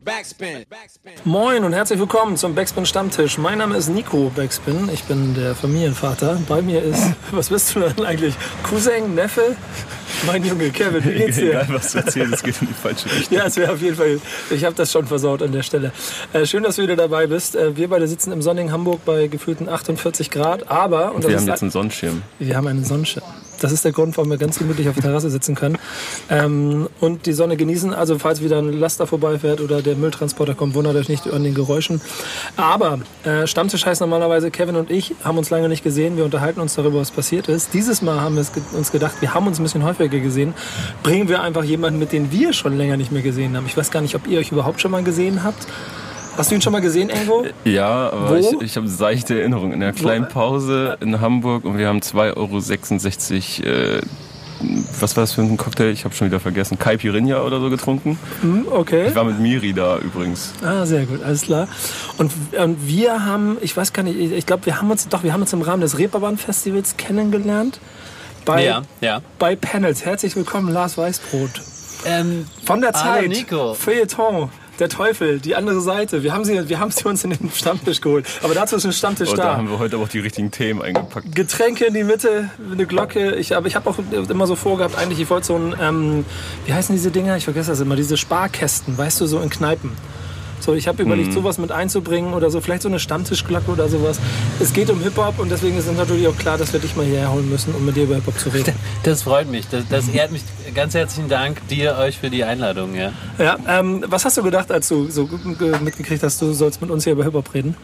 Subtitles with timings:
[0.00, 0.64] Backspin.
[1.24, 3.36] Moin und herzlich willkommen zum Backspin Stammtisch.
[3.36, 4.88] Mein Name ist Nico Backspin.
[4.92, 6.40] Ich bin der Familienvater.
[6.48, 7.02] Bei mir ist,
[7.32, 8.34] was bist du denn eigentlich?
[8.62, 9.54] Cousin, Neffe?
[10.26, 11.50] Mein Junge Kevin, wie geht's dir?
[11.50, 13.36] Egal, was du erzählst, es geht in die falsche Richtung.
[13.36, 14.20] Ja, es wäre auf jeden Fall,
[14.50, 15.92] ich habe das schon versaut an der Stelle.
[16.32, 17.54] Äh, schön, dass du wieder dabei bist.
[17.54, 21.12] Äh, wir beide sitzen im sonnigen Hamburg bei gefühlten 48 Grad, aber...
[21.18, 22.22] Wir haben jetzt einen Sonnenschirm.
[22.38, 23.24] Wir haben einen Sonnenschirm.
[23.62, 25.78] Das ist der Grund, warum wir ganz gemütlich auf der Terrasse sitzen können
[26.28, 27.94] ähm, und die Sonne genießen.
[27.94, 31.54] Also falls wieder ein Laster vorbeifährt oder der Mülltransporter kommt, wundert euch nicht an den
[31.54, 32.00] Geräuschen.
[32.56, 36.16] Aber äh, Stammtisch heißt normalerweise, Kevin und ich haben uns lange nicht gesehen.
[36.16, 37.74] Wir unterhalten uns darüber, was passiert ist.
[37.74, 38.44] Dieses Mal haben wir
[38.76, 40.54] uns gedacht, wir haben uns ein bisschen häufiger gesehen.
[41.02, 43.66] Bringen wir einfach jemanden mit, den wir schon länger nicht mehr gesehen haben.
[43.66, 45.66] Ich weiß gar nicht, ob ihr euch überhaupt schon mal gesehen habt.
[46.36, 47.44] Hast du ihn schon mal gesehen irgendwo?
[47.64, 48.36] Ja, aber Wo?
[48.60, 49.72] ich, ich habe seichte Erinnerungen.
[49.74, 54.00] In einer kleinen Pause in Hamburg und wir haben 2,66 Euro, äh,
[55.00, 55.90] was war das für ein Cocktail?
[55.90, 56.78] Ich habe schon wieder vergessen.
[56.78, 58.18] Caipirinha oder so getrunken.
[58.40, 59.08] Hm, okay.
[59.08, 60.52] Ich war mit Miri da übrigens.
[60.64, 61.68] Ah, sehr gut, alles klar.
[62.18, 65.24] Und, und wir haben, ich weiß gar nicht, ich, ich glaube, wir haben uns doch,
[65.24, 67.80] wir haben uns im Rahmen des Reeperbahn-Festivals kennengelernt.
[68.44, 69.20] Bei, Ja, ja.
[69.38, 70.04] bei Panels.
[70.04, 71.50] Herzlich willkommen, Lars Weißbrot.
[72.06, 73.28] Ähm, Von der Hallo, Zeit.
[73.28, 73.74] Nico.
[73.74, 74.48] Feuilleton.
[74.78, 76.22] Der Teufel, die andere Seite.
[76.22, 78.26] Wir haben sie, wir haben sie uns in den Stammtisch geholt.
[78.42, 79.56] Aber dazu ist ein Stammtisch Und da da.
[79.56, 81.34] haben wir heute aber auch die richtigen Themen eingepackt.
[81.34, 83.34] Getränke in die Mitte, eine Glocke.
[83.36, 83.98] Ich, aber ich habe auch
[84.28, 86.24] immer so vorgehabt, eigentlich, ich wollte so ein, ähm,
[86.66, 87.36] wie heißen diese Dinger?
[87.36, 89.92] Ich vergesse das immer, diese Sparkästen, weißt du, so in Kneipen.
[90.62, 94.20] So, ich habe überlegt, sowas mit einzubringen oder so, vielleicht so eine Stammtischglocke oder sowas.
[94.60, 97.04] Es geht um Hip-Hop und deswegen ist es natürlich auch klar, dass wir dich mal
[97.04, 98.72] hierher holen müssen, um mit dir über Hip-Hop zu reden.
[99.02, 99.66] das freut mich.
[99.68, 100.42] Das, das ehrt mich.
[100.74, 102.94] Ganz herzlichen Dank dir, euch für die Einladung.
[102.94, 103.12] Ja.
[103.38, 106.90] Ja, ähm, was hast du gedacht, als du so ge- mitgekriegt hast, du sollst mit
[106.90, 107.74] uns hier über Hip-Hop reden?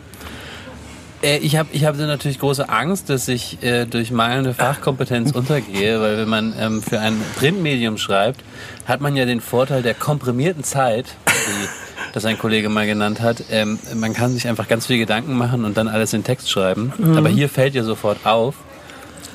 [1.22, 6.00] Äh, ich habe ich hab natürlich große Angst, dass ich äh, durch mangelnde Fachkompetenz untergehe,
[6.00, 8.40] weil wenn man ähm, für ein Printmedium schreibt,
[8.86, 11.68] hat man ja den Vorteil der komprimierten Zeit, wie
[12.12, 13.45] das ein Kollege mal genannt hat.
[13.51, 16.92] Ähm, man kann sich einfach ganz viel Gedanken machen und dann alles in Text schreiben.
[17.17, 18.55] Aber hier fällt ja sofort auf,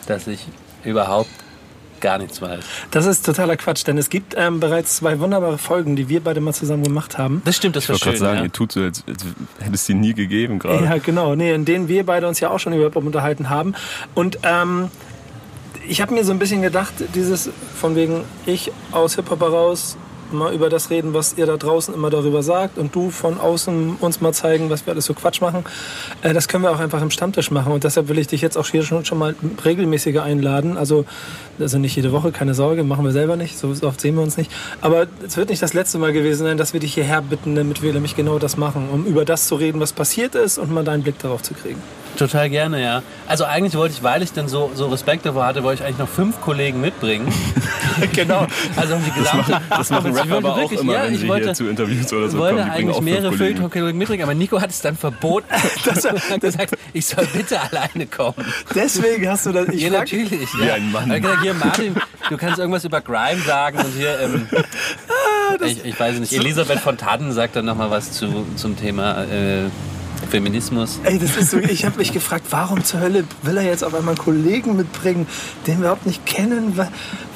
[0.08, 0.46] dass ich
[0.84, 1.30] überhaupt
[2.02, 2.60] gar nichts weiß.
[2.92, 6.42] Das ist totaler Quatsch, denn es gibt ähm, bereits zwei wunderbare Folgen, die wir beide
[6.42, 7.42] mal zusammen gemacht haben.
[7.46, 8.26] Das stimmt, das Ich war wollte gerade schön.
[8.26, 8.44] sagen, ja.
[8.44, 9.24] ihr tut so, als, als
[9.60, 10.84] hätte es die nie gegeben gerade.
[10.84, 11.34] Ja, genau.
[11.36, 13.74] Nee, in denen wir beide uns ja auch schon über Hip-Hop unterhalten haben.
[14.16, 14.90] Und ähm,
[15.88, 19.96] ich habe mir so ein bisschen gedacht, dieses von wegen ich aus Hip-Hop heraus
[20.34, 23.98] mal über das reden, was ihr da draußen immer darüber sagt und du von außen
[24.00, 25.64] uns mal zeigen, was wir alles so Quatsch machen.
[26.22, 28.58] Äh, das können wir auch einfach im Stammtisch machen und deshalb will ich dich jetzt
[28.58, 30.78] auch hier schon, schon mal regelmäßiger einladen.
[30.78, 31.06] Also,
[31.60, 34.38] also nicht jede Woche, keine Sorge, machen wir selber nicht, so oft sehen wir uns
[34.38, 34.52] nicht.
[34.82, 37.82] Aber es wird nicht das letzte Mal gewesen sein, dass wir dich hierher bitten, damit
[37.82, 40.84] wir nämlich genau das machen, um über das zu reden, was passiert ist und mal
[40.84, 41.82] deinen Blick darauf zu kriegen.
[42.18, 43.02] Total gerne, ja.
[43.28, 45.98] Also eigentlich wollte ich, weil ich dann so, so Respekt davor hatte, wollte ich eigentlich
[46.00, 47.32] noch fünf Kollegen mitbringen.
[48.14, 48.46] genau.
[48.76, 49.60] Also um die gesamte...
[49.70, 51.54] Das machen Ich Rapper wollte aber auch wirklich- immer, ja, wenn ich sie wollte- hier
[51.56, 52.70] zu Interviews oder so wollte kommen.
[52.72, 53.38] Eigentlich auch mehrere Kollegen.
[53.58, 55.48] Feuilleton-Kollegen mitbringen, aber Nico hat es dann verboten.
[55.86, 58.36] Das- hat gesagt, ich soll bitte alleine kommen.
[58.76, 59.68] Deswegen hast du das.
[59.70, 60.48] Ich Ja, natürlich.
[60.60, 60.76] Wie ja.
[60.76, 61.10] ein Mann.
[61.10, 61.96] Er hat gesagt, hier Martin,
[62.30, 66.80] du kannst irgendwas über Grime sagen und hier, ähm, Ah, ich, ich weiß nicht, Elisabeth
[66.80, 69.64] von Tannen sagt dann nochmal was zu, zum Thema äh,
[70.34, 71.00] Feminismus.
[71.04, 73.94] Ey, das ist so, ich habe mich gefragt, warum zur Hölle will er jetzt auf
[73.94, 75.28] einmal einen Kollegen mitbringen,
[75.68, 76.76] den wir überhaupt nicht kennen?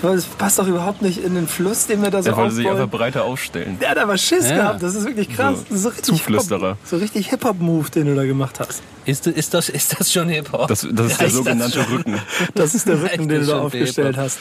[0.02, 2.68] Das passt doch überhaupt nicht in den Fluss, den wir da so Er wollte sich
[2.68, 3.78] einfach breiter aufstellen.
[3.80, 4.56] Der hat aber Schiss Ja.
[4.56, 5.58] gehabt, das ist wirklich krass.
[5.60, 6.70] So, das ist so richtig Zuflüsterer.
[6.70, 8.82] Hip-Hop- So richtig Hip-Hop-Move, den du da gemacht hast.
[9.06, 10.68] Ist, ist, das, ist das schon Hip-Hop?
[10.68, 11.96] Das, das ist der sogenannte schon?
[11.98, 12.20] Rücken.
[12.56, 14.40] Das ist der Rücken, das den du da aufgestellt hast.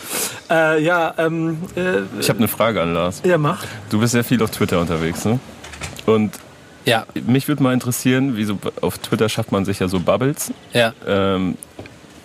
[0.51, 3.21] Äh, ja, ähm, äh, Ich habe eine Frage an Lars.
[3.23, 3.65] ja, mach.
[3.91, 5.39] Du bist sehr viel auf Twitter unterwegs, ne?
[6.07, 6.33] Und
[6.87, 10.53] Ja, mich würde mal interessieren, wieso auf Twitter schafft man sich ja so Bubbles.
[10.73, 10.95] ja.
[11.07, 11.57] Ähm,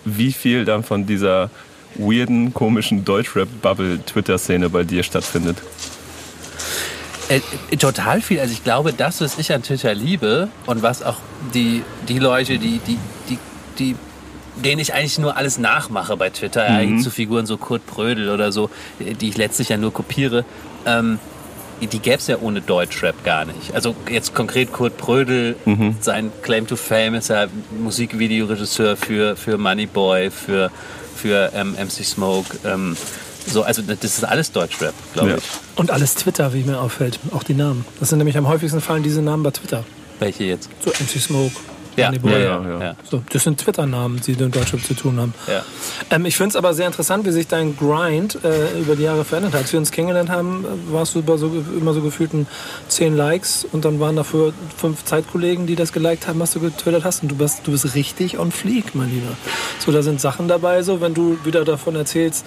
[0.04, 1.48] wie viel dann von dieser
[1.94, 5.58] weirden, komischen Deutschrap-Bubble-Twitter-Szene bei dir stattfindet?
[7.28, 7.40] Äh,
[7.76, 8.40] total viel.
[8.40, 11.18] Also ich glaube, das, was ich an Twitter liebe und was auch
[11.54, 12.98] die, die Leute, die, die,
[13.28, 13.38] die,
[13.78, 13.96] die
[14.56, 18.52] denen ich eigentlich nur alles nachmache bei Twitter, eigentlich zu Figuren so Kurt Brödel oder
[18.52, 20.44] so, die ich letztlich ja nur kopiere,
[20.84, 21.18] ähm,
[21.86, 23.74] die gäbe es ja ohne Deutschrap gar nicht.
[23.74, 25.56] Also jetzt konkret Kurt Brödel,
[26.00, 27.46] sein Claim to Fame ist ja
[27.78, 30.70] Musikvideoregisseur für, für Moneyboy, für,
[31.16, 32.56] für ähm, MC Smoke.
[32.64, 32.96] Ähm,
[33.46, 35.36] so, also das ist alles Deutschrap, glaube Ja.
[35.36, 35.44] ich.
[35.76, 37.18] Und alles Twitter, wie mir auffällt.
[37.32, 37.84] Auch die Namen.
[38.00, 39.84] Das sind nämlich am häufigsten fallen diese Namen bei Twitter.
[40.20, 40.68] Welche jetzt?
[40.84, 41.52] So MC Smoke,
[41.96, 42.32] Ja, Boy.
[42.32, 42.96] ja, ja, ja.
[43.10, 45.34] So, das sind Twitter-Namen, die in Deutschland zu tun haben.
[45.46, 45.62] Ja.
[46.10, 49.24] Ähm, ich finde es aber sehr interessant, wie sich dein Grind äh, über die Jahre
[49.24, 49.60] verändert hat.
[49.62, 52.46] Als wir uns kennengelernt haben, warst du über so, immer so gefühlten
[52.88, 57.04] 10 Likes und dann waren dafür fünf Zeitkollegen, die das geliked haben, was du getwittert
[57.04, 57.22] hast.
[57.22, 59.32] Und du bist, du bist richtig on fleek, mein Lieber.
[59.78, 62.46] So, da sind Sachen dabei, so wenn du wieder davon erzählst,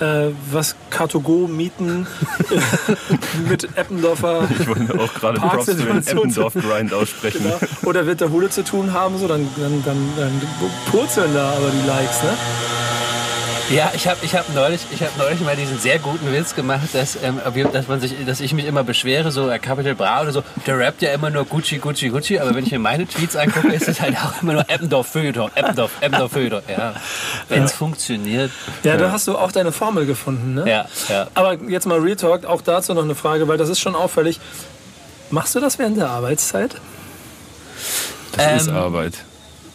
[0.00, 2.06] äh, was Car2Go mieten
[3.48, 5.98] mit Eppendorfer Ich wollte auch gerade Props für den.
[5.98, 7.42] Eppendorf-Grind aussprechen.
[7.42, 7.58] Genau.
[7.88, 10.42] Oder wird der Hulle zu tun haben, so dann, dann, dann, dann
[10.90, 12.30] purzeln da aber die Likes, ne?
[13.70, 16.88] Ja, ich habe ich hab neulich, ich hab neulich mal diesen sehr guten Witz gemacht,
[16.92, 17.40] dass, ähm,
[17.72, 20.78] dass, man sich, dass ich mich immer beschwere, so äh, Capital Bra oder so, der
[20.78, 23.88] rappt ja immer nur Gucci, Gucci, Gucci, aber wenn ich mir meine Tweets angucke, ist
[23.88, 26.62] es halt auch immer nur Eppendorf Feuilleton, Eppendorf, Eppendorf Feuilleton.
[26.68, 26.94] Ja,
[27.48, 28.50] wenn es funktioniert.
[28.82, 30.68] Ja, da hast du auch deine Formel gefunden, ne?
[30.68, 31.28] Ja, ja.
[31.32, 34.40] Aber jetzt mal Real Talk, auch dazu noch eine Frage, weil das ist schon auffällig.
[35.30, 36.76] Machst du das während der Arbeitszeit?
[38.36, 39.14] Das ist Ähm, Arbeit.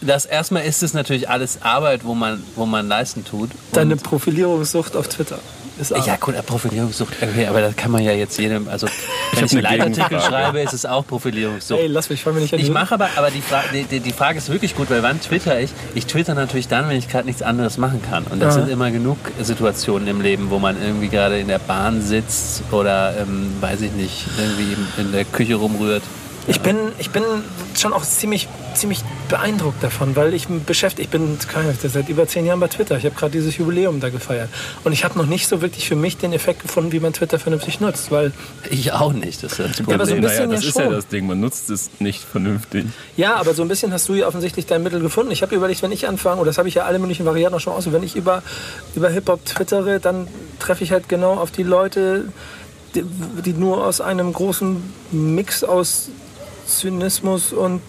[0.02, 3.50] Das erstmal ist es natürlich alles Arbeit, wo man, wo man leisten tut.
[3.74, 5.40] Deine Profilierungssucht auf Twitter
[5.78, 6.08] ist Arbeit.
[6.08, 8.88] Ja, gut, äh, Profilierungssucht, okay, aber das kann man ja jetzt jedem, also
[9.34, 11.82] wenn ich hab einen eine Leitartikel schreibe, ist es auch Profilierungssucht.
[11.82, 12.60] Ey, lass mich, fang mir nicht an.
[12.62, 15.20] Ich mache aber, aber die, Fra die, die, die Frage ist wirklich gut, weil wann
[15.20, 15.72] twitter ich?
[15.96, 18.24] Ich twitter natürlich dann, wenn ich gerade nichts anderes machen kann.
[18.26, 18.62] Und das Ja.
[18.62, 23.16] sind immer genug Situationen im Leben, wo man irgendwie gerade in der Bahn sitzt oder,
[23.20, 26.04] ähm, weiß ich nicht, irgendwie in der Küche rumrührt.
[26.50, 27.24] Ich bin, ich bin
[27.78, 32.44] schon auch ziemlich, ziemlich beeindruckt davon, weil ich beschäftigt, ich bin keine seit über zehn
[32.44, 32.98] Jahren bei Twitter.
[32.98, 34.50] Ich habe gerade dieses Jubiläum da gefeiert.
[34.84, 37.38] Und ich habe noch nicht so wirklich für mich den Effekt gefunden, wie man Twitter
[37.38, 38.10] vernünftig nutzt.
[38.10, 38.32] Weil,
[38.72, 40.22] Ich auch nicht, das ist das Ja, aber so ein Problem.
[40.22, 41.28] naja, bisschen das ja ist ja das Ding.
[41.28, 42.86] Man nutzt es nicht vernünftig.
[43.16, 45.32] ja, aber so ein bisschen hast du ja offensichtlich dein Mittel gefunden.
[45.32, 47.62] Ich habe überlegt, wenn ich anfange, oder das habe ich ja alle möglichen Varianten auch
[47.62, 48.42] schon aus, wenn ich über,
[48.96, 52.26] über Hip-Hop twittere, dann treffe ich halt genau auf die Leute,
[52.96, 53.04] die,
[53.46, 54.82] die nur aus einem großen
[55.12, 56.10] Mix aus
[56.78, 57.82] Zynismus und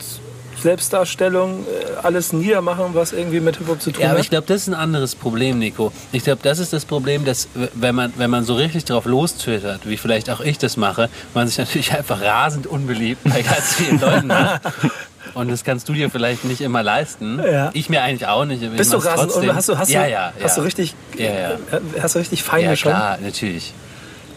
[0.61, 4.25] Selbstdarstellung äh, alles niedermachen, was irgendwie mit Hip-Hop zu tun Ja, aber hat.
[4.25, 5.91] ich glaube, das ist ein anderes Problem, Nico.
[6.13, 9.89] Ich glaube, das ist das Problem, dass wenn man, wenn man so richtig drauf lostwittert,
[9.89, 14.01] wie vielleicht auch ich das mache, man sich natürlich einfach rasend unbeliebt bei ganz vielen
[14.01, 14.61] Leuten macht.
[15.35, 17.39] Und das kannst du dir vielleicht nicht immer leisten.
[17.39, 17.71] Ja.
[17.73, 18.63] Ich mir eigentlich auch nicht.
[18.65, 19.33] aber ich Bist du rasend?
[19.33, 20.61] Und hast du, hast ja, ja, hast ja.
[20.63, 21.51] du richtig, Ja, ja.
[21.53, 21.57] äh,
[22.03, 22.93] hast du richtig feine Ja, schon?
[22.93, 23.73] klar, natürlich.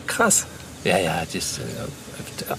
[0.05, 0.45] Krass.
[0.83, 1.61] Ja, ja, das, äh,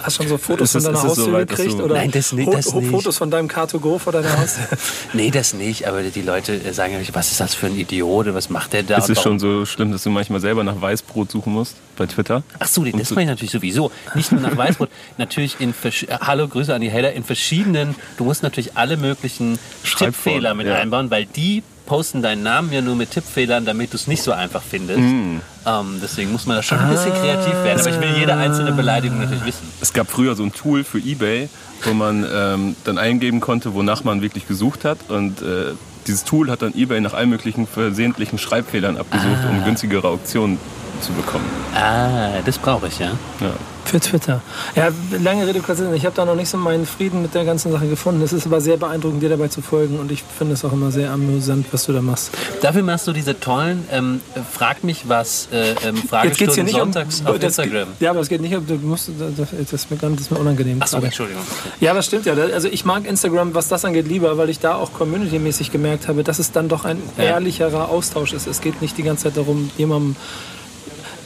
[0.01, 1.81] Hast du schon so Fotos Ist es- von deiner so Haustür dass gekriegt?
[1.81, 2.91] Oder Nein, das nicht, das nicht.
[2.91, 4.67] Fotos von deinem Car2Go vor deiner Haustür?
[5.13, 5.87] nee, das nicht.
[5.89, 8.33] Aber die Leute äh, sagen ja, was ist das für ein Idiot?
[8.35, 8.97] Was macht der da?
[8.99, 12.43] Ist es schon so schlimm, dass du manchmal selber nach Weißbrot suchen musst bei Twitter?
[12.59, 13.91] Ach so, das mache ich natürlich sowieso.
[14.15, 17.95] Nicht nur nach Weißbrot, natürlich in versch- äh, Hallo, Grüße an die Hater, in verschiedenen,
[18.17, 20.77] du musst natürlich alle möglichen Schreibformen, Tippfehler mit ja.
[20.77, 24.33] einbauen, weil die posten deinen Namen ja nur mit Tippfehlern, damit du es nicht so
[24.33, 25.01] einfach findest.
[25.01, 25.41] Mm.
[25.67, 27.81] Ähm, deswegen muss man da schon ein bisschen kreativ werden.
[27.81, 29.69] Aber ich will jede einzelne Beleidigung natürlich wissen.
[29.81, 31.49] Es gab früher so ein Tool für Ebay,
[31.83, 34.99] wo man ähm, dann eingeben konnte, wonach man wirklich gesucht hat.
[35.09, 35.73] Und äh,
[36.07, 40.59] dieses Tool hat dann Ebay nach allen möglichen versehentlichen Schreibfehlern abgesucht, um günstigere Auktionen
[41.01, 41.47] zu bekommen.
[41.75, 43.13] Ah, das brauche ich, ja.
[43.41, 43.53] Ja.
[43.95, 44.41] Für Twitter.
[44.75, 44.89] Ja,
[45.23, 45.95] lange Rede, kurzer Sinn.
[45.95, 48.23] Ich habe da noch nicht so meinen Frieden mit der ganzen Sache gefunden.
[48.23, 50.01] Es ist aber sehr beeindruckend, dir dabei zu folgen.
[50.01, 52.33] Und ich finde es auch immer sehr amüsant, was du da machst.
[52.61, 54.21] Dafür machst du diese tollen, ähm,
[54.53, 57.87] frag mich was, äh, ähm, Fragestunden sonntags auf das, Instagram.
[58.01, 58.67] Ja, aber es geht nicht um.
[58.67, 60.79] Du musst, das, das, ist mir, das ist mir unangenehm.
[60.81, 61.07] Ach so, gerade.
[61.07, 61.43] Entschuldigung.
[61.79, 62.35] Ja, das stimmt ja.
[62.35, 66.25] Also ich mag Instagram, was das angeht, lieber, weil ich da auch community-mäßig gemerkt habe,
[66.25, 67.25] dass es dann doch ein Ja.
[67.25, 68.49] ehrlicherer Austausch ist.
[68.49, 70.17] Es geht nicht die ganze Zeit darum, jemandem.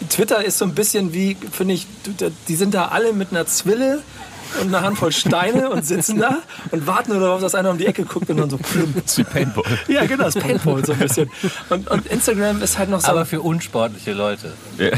[0.09, 1.87] Twitter ist so ein bisschen wie, finde ich,
[2.49, 4.03] die sind da alle mit einer Zwille
[4.63, 6.39] und einer Handvoll Steine und sitzen da
[6.71, 8.95] und warten nur darauf, dass einer um die Ecke guckt und dann so plump.
[8.95, 9.65] Das ist wie Paintball.
[9.89, 11.31] Ja, genau, das Paintball so ein bisschen.
[11.69, 14.53] Und, und Instagram ist halt noch so Aber für unsportliche Leute.
[14.79, 14.89] Ja,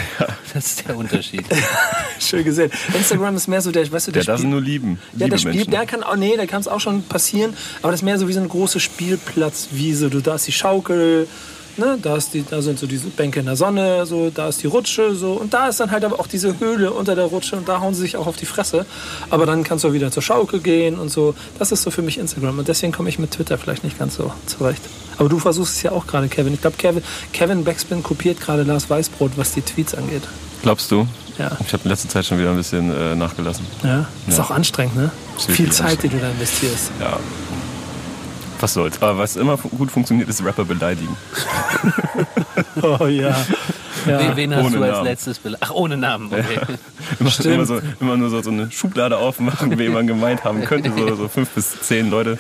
[0.55, 1.45] Das ist der Unterschied.
[2.21, 2.71] schön gesehen.
[2.95, 5.01] Instagram ist mehr so der, weißt du, der der darf Spiel- nur lieben.
[5.17, 7.53] Ja, das Spiel, der kann auch, nee, da kann es auch schon passieren,
[7.83, 10.11] aber das ist mehr so wie so eine große Spielplatzwiese.
[10.11, 11.27] Du, da ist die Schaukel,
[11.77, 14.63] ne, da, ist die, da sind so diese Bänke in der Sonne, so, da ist
[14.63, 17.57] die Rutsche, so, und da ist dann halt aber auch diese Höhle unter der Rutsche
[17.57, 18.87] und da hauen sie sich auch auf die Fresse.
[19.31, 21.35] Aber dann kannst du wieder zur Schaukel gehen und so.
[21.59, 24.17] Das ist so für mich Instagram und deswegen komme ich mit Twitter vielleicht nicht ganz
[24.17, 24.83] so zurecht.
[25.19, 26.55] Aber du versuchst es ja auch gerade, Kevin.
[26.55, 30.23] Ich glaube, Kevin, Kevin Backspin kopiert gerade Lars Weißbrot, was die Tweets angeht.
[30.63, 31.07] Glaubst du?
[31.39, 31.51] Ja.
[31.67, 33.65] Ich habe in letzter Zeit schon wieder ein bisschen äh, nachgelassen.
[33.83, 34.07] Ja.
[34.27, 34.45] Ist Ja.
[34.45, 35.11] auch anstrengend, ne?
[35.39, 36.91] Ist Viel Zeit, die du da investierst.
[37.01, 37.19] Ja.
[38.61, 39.01] Was soll's.
[39.01, 41.17] Aber was immer gut funktioniert, ist Rapper beleidigen.
[42.83, 43.35] Oh ja.
[44.07, 44.19] Ja.
[44.21, 45.05] Wen, wen hast Ohne du als Namen.
[45.05, 45.65] letztes beleidigt?
[45.67, 46.59] Ach, ohne Namen, okay.
[47.19, 47.55] Immer, Stimmt.
[47.55, 50.91] immer, so, immer nur so, so eine Schublade aufmachen, wen man gemeint haben könnte.
[50.97, 52.39] So, so fünf bis zehn Leute.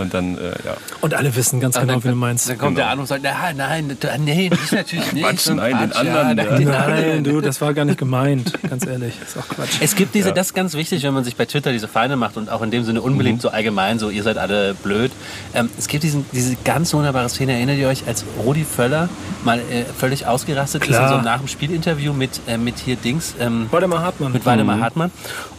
[0.00, 0.76] Und dann, äh, ja.
[1.00, 2.48] Und alle wissen ganz genau, wie du meinst.
[2.48, 5.24] Dann kommt der an und sagt, nein, nein, nee, ich natürlich nicht.
[5.24, 6.54] Quatsch, nein, den Quatsch, anderen, Ja, ja.
[6.54, 8.52] nein, den Nein, du, das war gar nicht gemeint.
[8.68, 9.76] Ganz ehrlich, ist auch Quatsch.
[9.80, 10.34] Es gibt diese, Ja.
[10.34, 12.70] das ist ganz wichtig, wenn man sich bei Twitter diese Feinde macht und auch in
[12.70, 13.40] dem Sinne unbeliebt, Mhm.
[13.40, 15.12] so allgemein, so ihr seid alle blöd.
[15.54, 19.08] Ähm, es gibt diesen, diese ganz wunderbare Szene, erinnert ihr euch, als Rudi Völler
[19.44, 21.04] mal äh, völlig ausgerastet ist, Klar.
[21.04, 24.32] in so einem nach dem Spielinterview mit, äh, mit hier Dings, ähm, Waldemar Hartmann.
[24.32, 25.10] mit Waldemar Hartmann.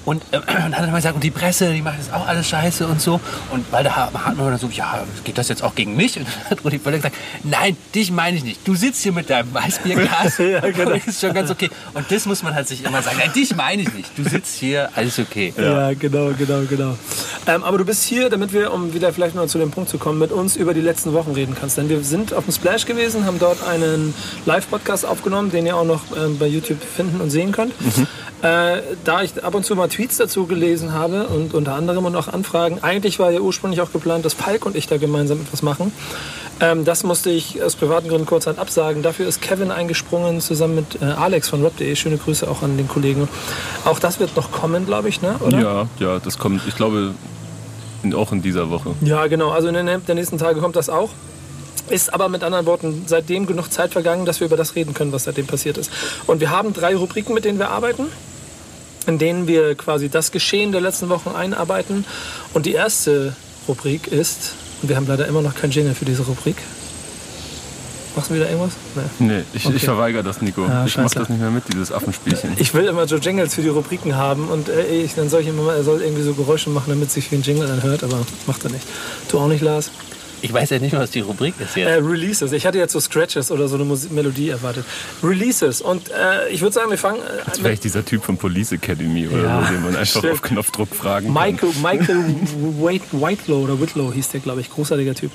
[0.06, 2.48] Und, äh, und hat dann mal gesagt, und die Presse, die macht das auch alles
[2.48, 3.20] scheiße und so.
[3.52, 6.18] Und Waldemar Hartmann war dann so, ja, geht das jetzt auch gegen mich?
[6.18, 8.68] Und dann hat Rudi Völler gesagt, nein, dich meine ich nicht.
[8.68, 10.40] Du sitzt hier mit deinem Weißbierglas.
[10.50, 10.92] Ja, genau.
[10.92, 11.70] Das ist schon ganz okay.
[11.94, 14.10] Und das muss man halt sich immer sagen, nein, dich meine ich nicht.
[14.18, 15.54] Du sitzt hier, alles okay.
[15.58, 16.98] Ja, genau, genau, genau.
[17.46, 19.98] Ähm, aber du bist hier, damit wir, um wieder vielleicht noch zu dem Punkt zu
[19.98, 21.78] kommen, mit uns über die letzten Wochen reden kannst.
[21.78, 24.14] Denn wir sind auf dem Splash gewesen, haben dort einen
[24.46, 27.74] Live-Podcast aufgenommen, den ihr auch noch ähm, bei YouTube finden und sehen könnt.
[28.42, 32.16] Äh, da ich ab und zu mal Tweets dazu gelesen habe und unter anderem und
[32.16, 35.62] auch Anfragen, eigentlich war ja ursprünglich auch geplant, dass Falk und ich da gemeinsam etwas
[35.62, 35.92] machen.
[36.62, 39.04] Ähm, das musste ich aus privaten Gründen kurzhand absagen.
[39.04, 41.94] Dafür ist Kevin eingesprungen zusammen mit äh, Alex von rap.de.
[41.96, 43.28] Schöne Grüße auch an den Kollegen.
[43.84, 45.36] Auch das wird noch kommen, glaube ich, ne?
[45.42, 45.60] oder?
[45.60, 47.14] Ja, ja, das kommt, ich glaube,
[48.04, 48.92] in, auch in dieser Woche.
[49.02, 49.52] Ja, genau.
[49.52, 51.10] Also in den der nächsten Tage kommt das auch.
[51.90, 55.12] Ist aber mit anderen Worten seitdem genug Zeit vergangen, dass wir über das reden können,
[55.12, 55.92] was seitdem passiert ist.
[56.28, 58.06] Und wir haben drei Rubriken, mit denen wir arbeiten,
[59.08, 62.06] in denen wir quasi das Geschehen der letzten Wochen einarbeiten.
[62.54, 63.36] Und die erste
[63.68, 66.58] Rubrik ist, und wir haben leider immer noch keinen Jingle für diese Rubrik.
[68.16, 68.74] Machst du wieder irgendwas?
[68.96, 69.28] Nee.
[69.28, 69.76] Nee, ich, Okay.
[69.78, 70.66] ich verweigere das, Nico.
[70.66, 72.54] Ah, ich mach das nicht mehr mit, dieses Affenspielchen.
[72.58, 75.48] Ich will immer so Jingles für die Rubriken haben und äh, ich, dann soll ich
[75.48, 78.20] immer mal, er soll irgendwie so Geräusche machen, damit sich wie ein Jingle anhört, aber
[78.48, 78.84] macht er nicht.
[79.30, 79.92] Du auch nicht, Lars?
[80.42, 81.88] Ich weiß ja nicht mehr, was die Rubrik ist jetzt.
[81.88, 82.52] Äh, Releases.
[82.52, 84.86] Ich hatte jetzt so Scratches oder so eine Musik Melodie erwartet.
[85.24, 85.82] Releases.
[85.82, 88.38] Und äh, ich würde sagen, wir fangen Jetzt äh, wäre mit ich dieser Typ von
[88.38, 90.34] Police Academy oder Ja, so, den man einfach stimmt.
[90.34, 91.52] auf Knopfdruck fragen kann.
[91.52, 92.36] Michael, Michael
[92.82, 94.70] White, Whitelow oder Whitlow hieß der, glaube ich.
[94.70, 95.32] Großartiger Typ.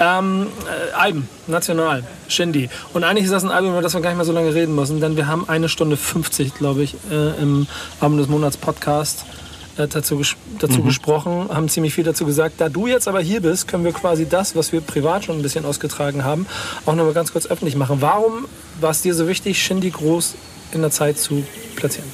[0.00, 2.68] Ähm, äh, Alben, national, Shindy.
[2.92, 4.74] Und eigentlich ist das ein Album, über das wir gar nicht mehr so lange reden
[4.74, 7.66] müssen, denn wir haben eine Stunde 50, glaube ich, äh, im
[8.00, 9.24] Album des Monats Podcast
[9.76, 12.54] dazu, ges dazu gesprochen, haben ziemlich viel dazu gesagt.
[12.58, 15.42] Da du jetzt aber hier bist, können wir quasi das, was wir privat schon ein
[15.42, 16.46] bisschen ausgetragen haben,
[16.86, 17.98] auch noch mal ganz kurz öffentlich machen.
[18.00, 18.46] Warum
[18.80, 20.34] war es dir so wichtig, Shindy groß
[20.72, 21.42] in der Zeit zu
[21.76, 22.08] platzieren?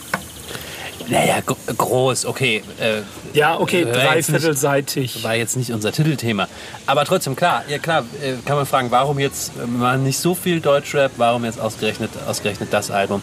[1.08, 2.62] Naja, gro- groß, okay.
[2.78, 3.00] Äh,
[3.32, 5.24] Ja, okay, War dreiviertelseitig.
[5.24, 6.48] war jetzt nicht unser Titelthema.
[6.86, 10.34] Aber trotzdem, klar, ja klar, äh, kann man fragen, warum jetzt äh, mal nicht so
[10.34, 13.22] viel Deutschrap, warum jetzt ausgerechnet, ausgerechnet das Album?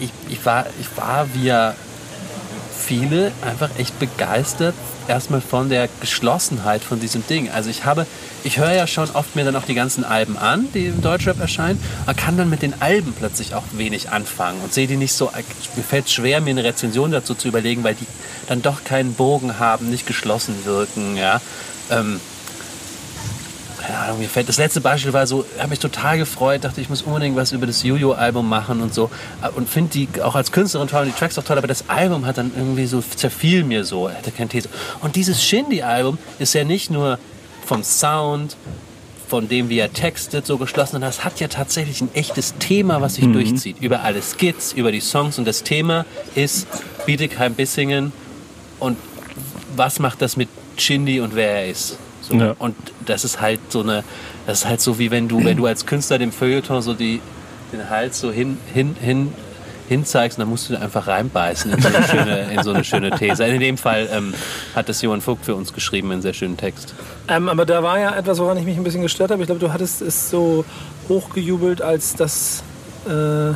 [0.00, 1.74] Ich, ich, war, ich war wie ja
[2.78, 4.74] viele einfach echt begeistert
[5.08, 7.50] erstmal von der Geschlossenheit von diesem Ding.
[7.50, 8.06] Also ich habe,
[8.44, 11.40] ich höre ja schon oft mir dann auch die ganzen Alben an, die im Deutschrap
[11.40, 15.14] erscheinen, aber kann dann mit den Alben plötzlich auch wenig anfangen und sehe die nicht
[15.14, 15.30] so,
[15.76, 18.06] mir fällt schwer, mir eine Rezension dazu zu überlegen, weil die
[18.48, 21.40] dann doch keinen Bogen haben, nicht geschlossen wirken, ja.
[21.90, 22.20] Ähm,
[23.88, 26.90] keine Ahnung, mir fällt das letzte Beispiel war so, habe mich total gefreut, dachte ich
[26.90, 29.10] muss unbedingt was über das Jojo-Album machen und so
[29.56, 32.26] und finde die auch als Künstlerin toll und die Tracks auch toll, aber das Album
[32.26, 34.68] hat dann irgendwie so zerfiel mir so, er hatte keine These.
[35.00, 37.18] Und dieses Shindy-Album ist ja nicht nur
[37.64, 38.56] vom Sound,
[39.26, 43.00] von dem wie er textet, so geschlossen, sondern das hat ja tatsächlich ein echtes Thema,
[43.00, 43.80] was sich durchzieht.
[43.80, 46.04] Über alle Skits, über die Songs und das Thema
[46.34, 46.66] ist
[47.06, 48.12] Bietigheim-Bissingen
[48.80, 48.98] und
[49.76, 51.98] was macht das mit Shindy und wer er ist.
[52.28, 52.34] So.
[52.34, 52.54] Ja.
[52.58, 54.04] Und das ist halt so eine,
[54.46, 57.20] das ist halt so wie wenn du, wenn du als Künstler dem Feuilleton so die,
[57.72, 59.32] den Hals so hin, hin, hin,
[59.88, 63.44] hinzeigst, dann musst du einfach reinbeißen in so eine schöne, in so eine schöne These.
[63.44, 64.34] In dem Fall ähm,
[64.74, 66.94] hat das Johann Vogt für uns geschrieben, einen sehr schönen Text.
[67.28, 69.42] Ähm, aber da war ja etwas, woran ich mich ein bisschen gestört habe.
[69.42, 70.64] Ich glaube, du hattest es so
[71.08, 72.62] hochgejubelt, als das.
[73.06, 73.54] Äh,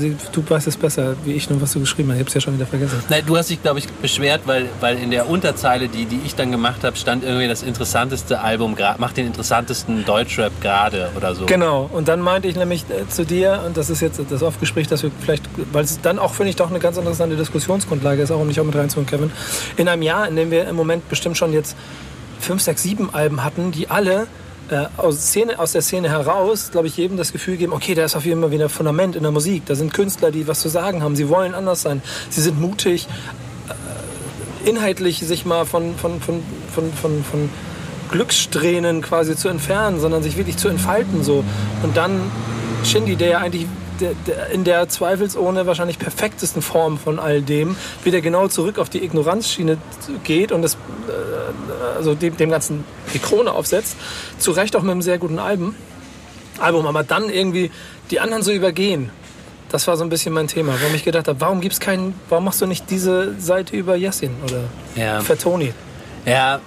[0.00, 0.16] sie?
[0.32, 2.16] Du weißt es besser, wie ich nur, was du geschrieben hast.
[2.16, 3.02] Ich habe es ja schon wieder vergessen.
[3.08, 6.34] Nein, du hast dich, glaube ich, beschwert, weil, weil in der Unterzeile, die, die ich
[6.34, 11.46] dann gemacht habe, stand irgendwie das interessanteste Album, macht den interessantesten Deutschrap gerade oder so.
[11.46, 11.88] Genau.
[11.92, 15.02] Und dann meinte ich nämlich äh, zu dir, und das ist jetzt das Aufgespräch, dass
[15.02, 18.40] wir vielleicht, weil es dann auch, finde ich, doch eine ganz interessante Diskussionsgrundlage ist, auch
[18.40, 19.30] um dich auch mit reinzuholen, Kevin.
[19.76, 21.76] In einem Jahr, in dem wir im Moment bestimmt schon jetzt
[22.40, 24.26] fünf, sechs, sieben Alben hatten, die alle
[24.70, 28.04] äh, aus, Szene, aus der Szene heraus, glaube ich, jedem das Gefühl geben, okay, da
[28.04, 29.64] ist auf jeden Fall wieder Fundament in der Musik.
[29.66, 31.16] Da sind Künstler, die was zu sagen haben.
[31.16, 32.02] Sie wollen anders sein.
[32.30, 33.08] Sie sind mutig,
[33.68, 36.42] äh, inhaltlich sich mal von, von, von,
[36.74, 37.50] von, von, von
[38.10, 41.22] Glückssträhnen quasi zu entfernen, sondern sich wirklich zu entfalten.
[41.22, 41.44] So.
[41.82, 42.20] Und dann
[42.84, 43.66] Shindy, der ja eigentlich
[44.52, 49.78] in der zweifelsohne wahrscheinlich perfektesten Form von all dem wieder genau zurück auf die Ignoranzschiene
[50.24, 53.96] geht und das, äh, also dem, dem Ganzen die Krone aufsetzt.
[54.38, 55.74] Zu Recht auch mit einem sehr guten Album.
[56.58, 57.70] Album, aber dann irgendwie
[58.10, 59.10] die anderen so übergehen.
[59.70, 62.44] Das war so ein bisschen mein Thema, warum ich gedacht habe, warum gibt's keinen, warum
[62.46, 64.64] machst du nicht diese Seite über Yassin oder
[64.96, 65.20] Ja.
[65.20, 65.72] Fatoni?
[66.24, 66.60] Ja,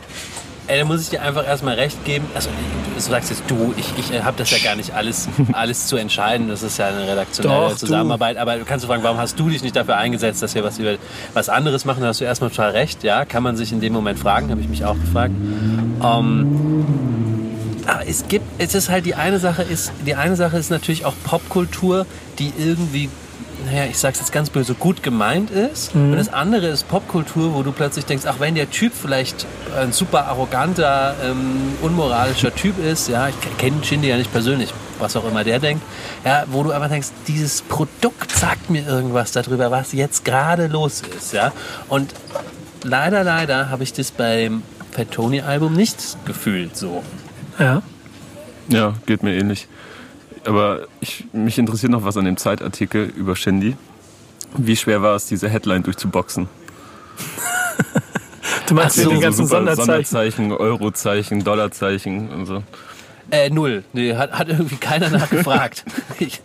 [0.67, 2.25] ey, da muss ich dir einfach erstmal recht geben.
[2.35, 2.49] Also,
[2.95, 6.47] du sagst jetzt du, ich, ich habe das ja gar nicht alles, alles zu entscheiden.
[6.47, 7.77] Das ist ja eine redaktionelle Doch, du.
[7.77, 8.37] Zusammenarbeit.
[8.37, 10.79] Aber du kannst du fragen, warum hast du dich nicht dafür eingesetzt, dass wir was
[10.79, 10.95] über
[11.33, 12.01] was anderes machen?
[12.01, 13.03] Da hast du erstmal total recht.
[13.03, 15.33] Ja, kann man sich in dem Moment fragen, habe ich mich auch gefragt.
[16.03, 16.85] Ähm,
[17.87, 21.05] aber es gibt, es ist halt die eine Sache ist, die eine Sache ist natürlich
[21.05, 22.05] auch Popkultur,
[22.39, 23.09] die irgendwie,
[23.65, 25.93] naja, ich sag's jetzt ganz böse, gut gemeint ist.
[25.93, 29.45] Und das andere ist Popkultur, wo du plötzlich denkst, ach, wenn der Typ vielleicht
[29.77, 35.15] ein super arroganter, ähm, unmoralischer Typ ist, ja, ich kenne Shindy ja nicht persönlich, was
[35.15, 35.83] auch immer der denkt,
[36.25, 41.01] ja, wo du einfach denkst, dieses Produkt sagt mir irgendwas darüber, was jetzt gerade los
[41.17, 41.51] ist, ja.
[41.87, 42.13] Und
[42.83, 47.03] leider, leider habe ich das beim Fat Tony Album nicht gefühlt so.
[47.59, 47.81] Ja.
[48.67, 49.67] Ja, geht mir ähnlich.
[50.45, 53.75] Aber ich, mich interessiert noch was an dem Zeitartikel über Shindy.
[54.57, 56.49] Wie schwer war es, diese Headline durchzuboxen?
[58.67, 60.05] Du meinst Ach so, den So ganzen super Sonderzeichen?
[60.05, 62.63] Sonderzeichen, Eurozeichen, Dollarzeichen und so.
[63.29, 63.83] Äh, null.
[63.93, 65.83] Nee, hat, hat irgendwie keiner nachgefragt.
[66.19, 66.41] ich,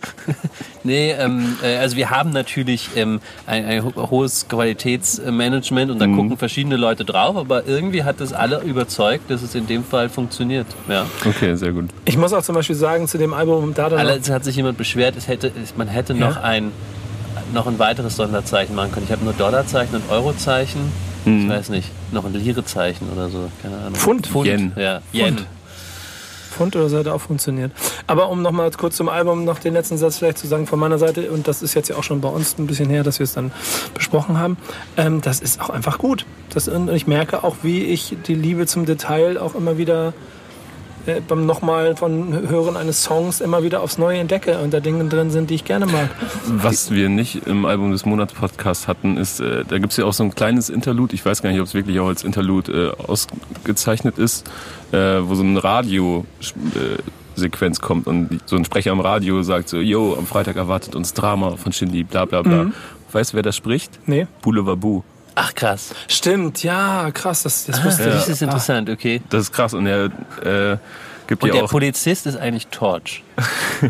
[0.83, 6.05] nee, ähm, äh, also wir haben natürlich ähm, ein, ein ho- hohes Qualitätsmanagement und da
[6.07, 10.09] gucken verschiedene Leute drauf, aber irgendwie hat das alle überzeugt, dass es in dem Fall
[10.09, 10.67] funktioniert.
[10.87, 11.05] Ja.
[11.25, 11.89] Okay, sehr gut.
[12.05, 14.77] Ich muss auch zum Beispiel sagen, zu dem Album, da dann Allerdings hat sich jemand
[14.77, 16.41] beschwert, es hätte, es, man hätte noch, Ja?
[16.43, 16.71] ein,
[17.53, 19.05] noch ein weiteres Sonderzeichen machen können.
[19.05, 20.81] Ich habe nur Dollarzeichen und Eurozeichen.
[21.25, 23.95] Ich weiß nicht, noch ein Lirezeichen oder so, keine Ahnung.
[23.95, 24.29] Pfund.
[24.45, 24.71] Yen.
[24.77, 25.35] Ja, Yen.
[25.35, 25.47] Pfund.
[26.57, 27.71] Pfund oder so hätte auch funktioniert.
[28.07, 30.97] Aber um nochmal kurz zum Album noch den letzten Satz vielleicht zu sagen von meiner
[30.97, 33.23] Seite, und das ist jetzt ja auch schon bei uns ein bisschen her, dass wir
[33.23, 33.51] es dann
[33.93, 34.57] besprochen haben,
[34.97, 36.25] ähm, das ist auch einfach gut.
[36.53, 40.13] Das, und ich merke auch, wie ich die Liebe zum Detail auch immer wieder
[41.27, 45.31] beim nochmal von Hören eines Songs immer wieder aufs Neue entdecke und da Dinge drin
[45.31, 46.09] sind, die ich gerne mag.
[46.45, 50.05] Was wir nicht im Album des Monats Podcast hatten, ist, äh, da gibt es ja
[50.05, 52.95] auch so ein kleines Interlude, ich weiß gar nicht, ob es wirklich auch als Interlude
[52.97, 54.47] äh, ausgezeichnet ist,
[54.91, 60.15] äh, wo so eine Radio-Sequenz kommt und so ein Sprecher am Radio sagt so, yo,
[60.17, 62.71] am Freitag erwartet uns Drama von Shindy, bla bla bla.
[63.11, 63.99] Weißt du, wer das spricht?
[64.05, 64.27] Nee?
[64.41, 65.03] Boulevard Boo.
[65.39, 65.93] Ach krass.
[66.07, 68.13] Stimmt, ja, krass, das, das wusste Ah, ich.
[68.13, 69.21] das ist interessant, okay.
[69.29, 70.05] Das ist krass und er
[70.43, 70.77] äh,
[71.27, 71.69] gibt Und ja der auch...
[71.69, 73.23] Polizist ist eigentlich Torch.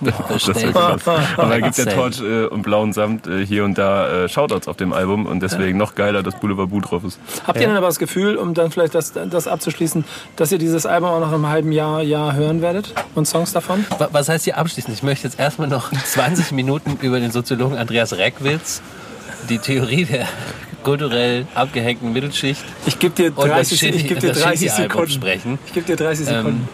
[0.00, 0.14] Das
[0.46, 1.00] ist Stell- krass.
[1.38, 1.96] Aber er gibt ja Same.
[1.96, 5.40] Torch äh, und blauen Samt äh, hier und da äh, Shoutouts auf dem Album und
[5.40, 7.18] deswegen noch geiler, dass Boulevard Boo drauf ist.
[7.46, 10.04] Habt ihr denn aber das Gefühl, um dann vielleicht das, das abzuschließen,
[10.36, 13.86] dass ihr dieses Album auch noch im halben Jahr, Jahr hören werdet und Songs davon?
[13.98, 14.94] Wa- Was heißt hier abschließend?
[14.94, 18.82] Ich möchte jetzt erstmal noch 20 Minuten über den Soziologen Andreas Reckwitz,
[19.48, 20.26] die Theorie der
[20.84, 24.70] kulturell abgehängten Mittelschicht Ich gebe dir und das 30, Shindy- ich geb dir das 30
[24.70, 25.10] Shindy-Album Sekunden.
[25.12, 25.58] sprechen.
[25.66, 26.68] Ich gebe dir 30 Ähm, Sekunden.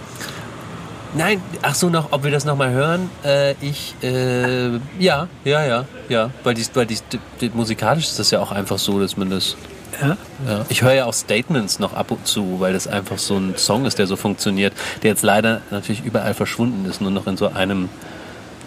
[1.15, 3.11] Nein, ach so noch, ob wir das nochmal hören?
[3.25, 6.99] Äh, ich, äh, ja, ja, ja, ja, weil die, weil die,
[7.41, 9.57] die, musikalisch ist das ja auch einfach so, dass man das
[10.01, 10.17] ja?
[10.47, 10.65] Ja.
[10.69, 13.87] Ich höre ja auch Statements noch ab und zu, weil das einfach so ein Song
[13.87, 17.49] ist, der so funktioniert, der jetzt leider natürlich überall verschwunden ist, nur noch in so
[17.49, 17.89] einem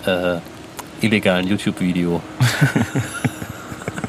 [0.06, 0.36] äh,
[1.02, 2.22] illegalen YouTube-Video.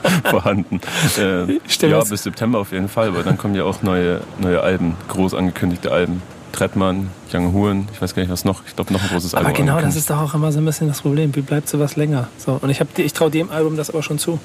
[0.30, 0.80] vorhanden.
[1.18, 4.96] Äh, ja, bis September auf jeden Fall, aber dann kommen ja auch neue, neue Alben,
[5.08, 6.22] groß angekündigte Alben.
[6.52, 8.62] Trettmann, Young Huren, ich weiß gar nicht was noch.
[8.64, 9.50] Ich glaube noch ein großes Album.
[9.50, 11.34] Aber genau das ist doch auch immer so ein bisschen das Problem.
[11.34, 12.28] Wie bleibt sowas länger?
[12.38, 14.38] So, und ich, hab ich traue dem Album das aber schon zu,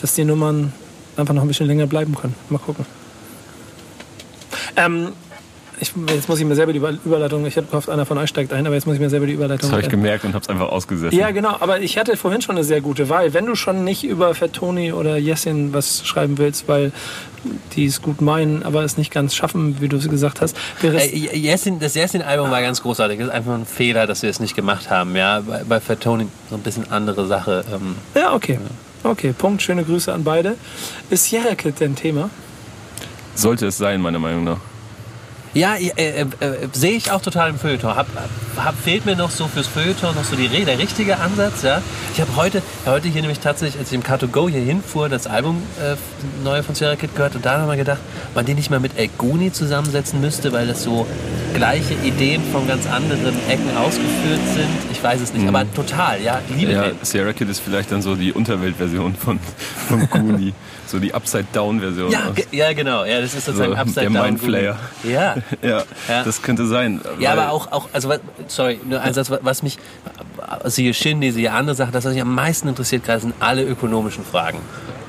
[0.00, 0.72] dass die Nummern
[1.16, 2.36] einfach noch ein bisschen länger bleiben können.
[2.50, 2.86] Mal gucken.
[4.76, 5.08] Ähm,
[5.80, 8.28] ich, jetzt muss ich mir selber die Über- Überleitung, ich hätte gehofft, einer von euch
[8.30, 9.62] steigt ein, aber jetzt muss ich mir selber die Überleitung.
[9.68, 11.18] Das habe ich äh, gemerkt und habe es einfach ausgesessen.
[11.18, 11.56] Ja, genau.
[11.60, 13.34] Aber ich hatte vorhin schon eine sehr gute Wahl.
[13.34, 16.92] Wenn du schon nicht über Fat Tony oder Jessin was schreiben willst, weil
[17.74, 20.56] die es gut meinen, aber es nicht ganz schaffen, wie du es gesagt hast.
[20.82, 23.18] Äh, Jessin, das Jessin-Album war ganz großartig.
[23.18, 25.14] Das ist einfach ein Fehler, dass wir es nicht gemacht haben.
[25.14, 27.64] Ja, bei, bei Fat Tony so ein bisschen andere Sache.
[27.72, 28.58] Ähm, ja, okay.
[29.04, 29.62] Okay, Punkt.
[29.62, 30.56] Schöne Grüße an beide.
[31.10, 32.30] Ist Sierra Kid denn Thema?
[33.36, 34.56] Sollte es sein, meiner Meinung nach.
[35.56, 36.26] Ja, äh, äh, äh,
[36.74, 37.96] sehe ich auch total im Feuilleton.
[37.96, 38.06] Hab,
[38.56, 41.62] hab, fehlt mir noch so fürs Feuilleton noch so die, der richtige Ansatz.
[41.62, 41.80] Ja?
[42.12, 45.62] Ich habe heute, heute hier nämlich tatsächlich, als ich im Car2Go hier hinfuhr, das Album
[45.80, 45.96] äh,
[46.44, 48.00] neue von Sierra Kid gehört und da nochmal gedacht,
[48.34, 51.06] man den nicht mal mit El Guni zusammensetzen müsste, weil das so
[51.54, 54.92] gleiche Ideen von ganz anderen Ecken ausgeführt sind.
[54.92, 56.98] Ich weiß es nicht, aber total, ja, liebe Ja, den.
[57.00, 59.40] Sierra Kid ist vielleicht dann so die Unterweltversion von,
[59.88, 60.52] von Goonie.
[60.86, 62.10] so die Upside-Down-Version.
[62.10, 63.04] Ja, ge- ja, genau.
[63.04, 64.22] Ja, das ist sozusagen So, Upside der.
[64.22, 64.76] Mindflayer.
[65.04, 65.36] Ja.
[65.62, 66.22] ja, Ja.
[66.24, 67.00] das könnte sein.
[67.18, 68.12] Ja, aber auch, auch also
[68.48, 69.78] sorry, nur ein Satz, was mich,
[70.64, 74.24] siehe Shindy, siehe andere Sachen, das, was mich am meisten interessiert gerade, sind alle ökonomischen
[74.24, 74.58] Fragen.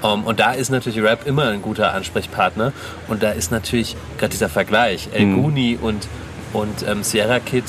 [0.04, 2.72] Um, und da ist natürlich Rap immer ein guter Ansprechpartner.
[3.08, 6.08] Und da ist natürlich gerade dieser Vergleich, El Guni und,
[6.54, 7.64] und ähm, Sierra Kid.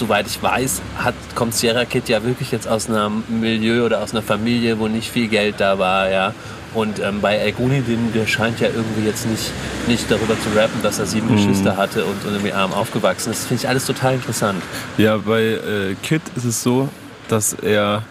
[0.00, 4.12] Soweit ich weiß, hat, kommt Sierra Kid ja wirklich jetzt aus einem Milieu oder aus
[4.12, 6.32] einer Familie, wo nicht viel Geld da war, ja.
[6.72, 9.50] Und ähm, bei El Gunidin, der scheint ja irgendwie jetzt nicht,
[9.88, 11.36] nicht darüber zu rappen, dass er sieben Mhm.
[11.36, 13.40] Geschwister hatte und, und irgendwie arm aufgewachsen ist.
[13.40, 14.62] Das finde ich alles total interessant.
[14.96, 16.88] Ja, bei äh, Kid ist es so,
[17.28, 18.02] dass er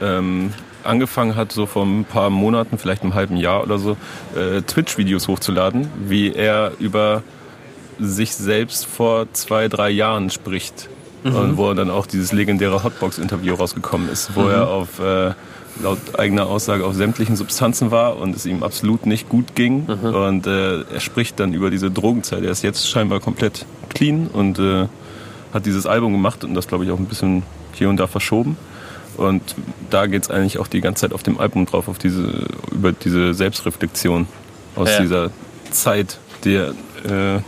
[0.00, 3.98] ähm, angefangen hat, so vor ein paar Monaten, vielleicht einem halben Jahr oder so,
[4.34, 7.22] äh, Twitch-Videos hochzuladen, wie er über
[7.98, 10.88] sich selbst vor zwei, drei Jahren spricht.
[11.24, 15.32] Und wo dann auch dieses legendäre Hotbox-Interview rausgekommen ist, wo er auf, äh,
[15.82, 19.86] laut eigener Aussage auf sämtlichen Substanzen war und es ihm absolut nicht gut ging.
[19.86, 22.42] Und äh, er spricht dann über diese Drogenzeit.
[22.44, 24.86] Er ist jetzt scheinbar komplett clean und äh,
[25.52, 28.56] hat dieses Album gemacht und das, glaube ich, auch ein bisschen hier und da verschoben.
[29.16, 29.42] Und
[29.90, 32.92] da geht es eigentlich auch die ganze Zeit auf dem Album drauf, auf diese, über
[32.92, 34.26] diese Selbstreflexion
[34.76, 35.00] aus Ja.
[35.00, 35.30] dieser
[35.70, 36.70] Zeit, die er
[37.08, 37.40] äh,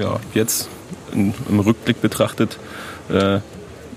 [0.00, 0.68] ja, jetzt
[1.12, 2.58] in, im Rückblick betrachtet
[3.08, 3.40] äh,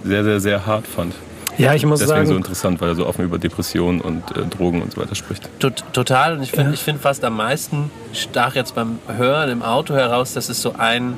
[0.03, 1.13] sehr, sehr, sehr hart fand.
[1.57, 4.45] Ja, ich muss Deswegen so sagen, interessant, weil er so offen über Depressionen und äh,
[4.45, 5.49] Drogen und so weiter spricht.
[5.59, 6.37] Tot, total.
[6.37, 10.33] Und ich finde ich find fast am meisten stach jetzt beim Hören im Auto heraus,
[10.33, 11.17] dass es so ein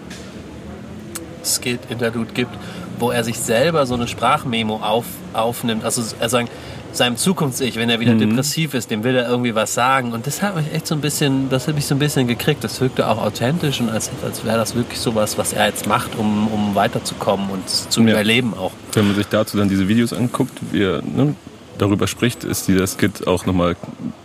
[1.44, 2.52] Skit-Interlude gibt,
[3.00, 5.84] wo er sich selber so eine Sprachmemo auf, aufnimmt.
[5.84, 6.50] Also er sagt,
[6.92, 10.12] seinem Zukunfts-Ich, wenn er wieder depressiv ist, dem will er irgendwie was sagen.
[10.12, 12.64] Und das hat mich echt so ein bisschen, das habe ich so ein bisschen gekriegt.
[12.64, 16.16] Das wirkte auch authentisch und als, als wäre das wirklich sowas, was er jetzt macht,
[16.18, 18.12] um, um weiterzukommen und zu Ja.
[18.12, 18.72] überleben auch.
[18.94, 21.36] Wenn man sich dazu dann diese Videos anguckt, wie er ne,
[21.78, 23.76] darüber spricht, ist dieser Skit auch nochmal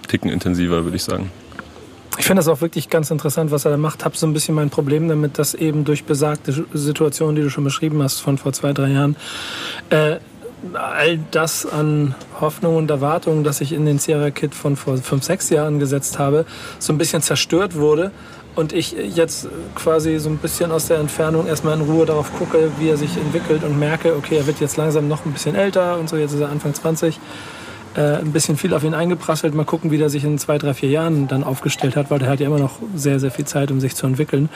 [0.08, 1.30] Ticken intensiver, würde ich sagen.
[2.18, 4.04] ich finde das auch wirklich ganz interessant, was er da macht.
[4.04, 7.64] Habe so ein bisschen mein Problem damit, dass eben durch besagte Situationen, die du schon
[7.64, 9.16] beschrieben hast, von vor zwei, drei Jahren,
[9.90, 10.16] äh,
[10.72, 15.24] all das an Hoffnung und Erwartungen, das ich in den Sierra Kid von vor fünf,
[15.24, 16.46] sechs Jahren gesetzt habe,
[16.78, 18.10] so ein bisschen zerstört wurde.
[18.56, 22.70] Und ich jetzt quasi so ein bisschen aus der Entfernung erstmal in Ruhe darauf gucke,
[22.78, 25.98] wie er sich entwickelt und merke, okay, er wird jetzt langsam noch ein bisschen älter
[25.98, 27.18] und so, jetzt ist er Anfang 20
[27.96, 29.54] äh, ein bisschen viel auf ihn eingeprasselt.
[29.54, 32.28] Mal gucken, wie der sich in zwei, drei, vier Jahren dann aufgestellt hat, weil der
[32.28, 34.48] hat ja immer noch sehr, sehr viel Zeit, um sich zu entwickeln.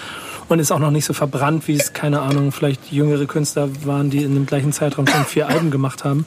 [0.49, 4.11] Und ist auch noch nicht so verbrannt, wie es, keine Ahnung, vielleicht jüngere Künstler waren,
[4.11, 6.27] die in dem gleichen Zeitraum schon vier Alben gemacht haben.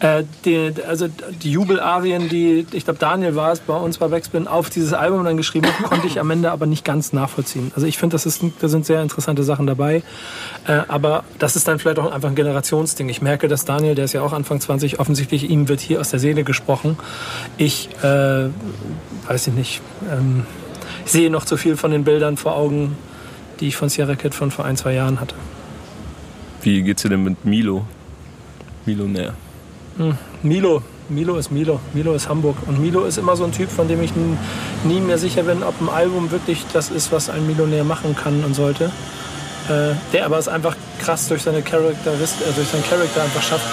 [0.00, 4.46] Äh, die, also die Jubelarien, die, ich glaube, Daniel war es, bei uns bei Backspin,
[4.46, 7.72] auf dieses Album dann geschrieben hat, konnte ich am Ende aber nicht ganz nachvollziehen.
[7.74, 10.02] Also ich finde, das ist, da sind sehr interessante Sachen dabei.
[10.66, 13.08] Äh, aber das ist dann vielleicht auch einfach ein Generationsding.
[13.08, 16.10] Ich merke, dass Daniel, der ist ja auch Anfang 20, offensichtlich ihm wird hier aus
[16.10, 16.96] der Seele gesprochen.
[17.56, 18.48] Ich äh,
[19.26, 19.82] weiß ich nicht.
[20.10, 20.44] Ähm,
[21.04, 22.96] ich sehe noch zu viel von den Bildern vor Augen,
[23.60, 25.34] die ich von Sierra Kid von vor ein, zwei Jahren hatte.
[26.62, 27.84] Wie geht's dir denn mit Milo?
[28.86, 29.34] Millionär.
[30.42, 30.82] Milo.
[31.08, 31.80] Milo ist Milo.
[31.92, 32.56] Milo ist Hamburg.
[32.66, 34.12] Und Milo ist immer so ein Typ, von dem ich
[34.84, 38.42] nie mehr sicher bin, ob ein Album wirklich das ist, was ein Millionär machen kann
[38.44, 38.90] und sollte.
[39.68, 43.66] Äh, der aber es einfach krass durch seine Charakterist äh, durch seinen Charakter einfach schafft,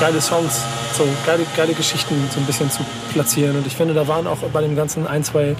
[0.00, 0.62] geile Songs,
[0.94, 3.56] so geile, geile Geschichten so ein bisschen zu platzieren.
[3.56, 5.54] Und ich finde, da waren auch bei dem Ganzen ein, zwei,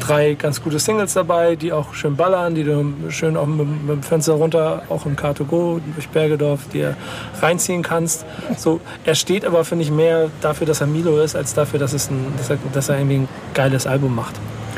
[0.00, 3.96] drei ganz gute Singles dabei, die auch schön ballern, die du schön auch mit, mit
[3.96, 6.96] dem Fenster runter, auch im Car2Go durch Bergedorf, dir
[7.40, 8.24] reinziehen kannst.
[8.56, 11.92] So, er steht aber, finde ich, mehr dafür, dass er Milo ist, als dafür, dass,
[11.92, 14.34] es ein, dass, er, dass er irgendwie ein geiles Album macht.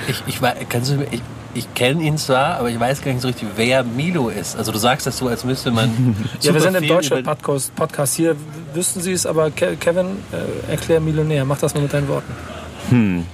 [0.08, 1.22] Ich, ich, kannst du, ich,
[1.54, 4.56] ich kenne ihn zwar, aber ich weiß gar nicht so richtig, wer Milo ist.
[4.56, 6.16] Also du sagst das so, als müsste man.
[6.40, 8.36] Ja, wir sind im deutschen Podcast, Podcast hier,
[8.74, 13.26] wüssten Sie es, aber Ke Kevin, äh, erklär Millionär, mach das mal mit deinen Worten.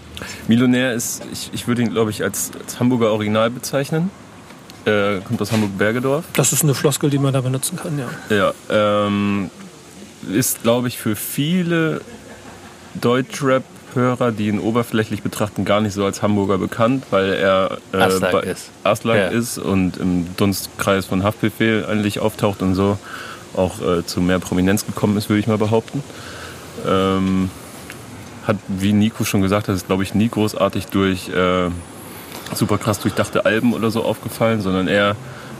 [0.46, 4.10] Millionär ist, ich, ich würde ihn, glaube ich, als, als Hamburger Original bezeichnen.
[4.84, 6.24] Äh, kommt aus Hamburg-Bergedorf.
[6.34, 8.54] Das ist eine Floskel, die man da benutzen kann, ja.
[8.70, 9.50] Ja, ähm,
[10.32, 12.00] ist, glaube ich, für viele
[13.94, 18.32] Deutschrap-Hörer, die ihn oberflächlich betrachten, gar nicht so als Hamburger bekannt, weil er äh, Aslak
[18.32, 18.70] bei- ist.
[18.84, 19.28] Aslak Ja.
[19.28, 22.98] ist und im Dunstkreis von Haftbefehl eigentlich auftaucht und so
[23.56, 26.02] auch äh, zu mehr Prominenz gekommen ist, würde ich mal behaupten.
[26.86, 27.50] Ähm,
[28.46, 31.68] hat, wie Nico schon gesagt hat, ist, glaube ich, nie großartig durch äh,
[32.54, 35.16] super krass durchdachte Alben oder so aufgefallen, sondern eher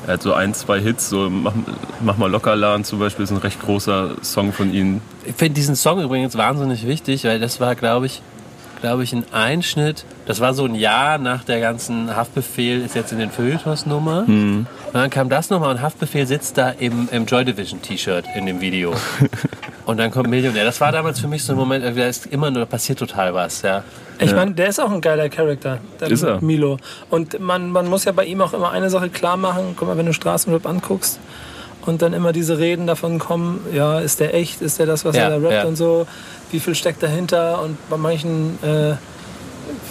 [0.07, 1.53] er hat so ein, zwei Hits, so Mach,
[2.01, 5.01] mach mal locker Laden zum Beispiel, ist ein recht großer Song von ihm.
[5.25, 8.23] Ich finde diesen Song übrigens wahnsinnig wichtig, weil das war, glaube ich,
[8.81, 10.05] glaube ich, ein Einschnitt.
[10.27, 14.25] Das war so ein Jahr nach der ganzen Haftbefehl ist jetzt in den Feuilletons-Nummer.
[14.27, 18.47] Und dann kam das nochmal und Haftbefehl sitzt da im, im Joy Division T-Shirt in
[18.47, 18.95] dem Video.
[19.87, 20.65] und dann kommt Millionär.
[20.65, 23.35] Das war damals für mich so ein Moment, da ist immer nur, da passiert total
[23.35, 23.85] was, ja.
[24.23, 26.43] Ich meine, der ist auch ein geiler Charakter, der Ist er.
[26.43, 26.77] Milo.
[27.09, 29.75] Und man, man muss ja bei ihm auch immer eine Sache klar machen.
[29.77, 31.19] Guck mal, wenn du Straßenrap anguckst
[31.87, 35.17] und dann immer diese Reden davon kommen, ja, ist der echt, ist der das, was
[35.17, 35.65] Ja, er da rappt ja.
[35.65, 36.07] und so,
[36.53, 38.95] wie viel steckt dahinter und bei manchen äh,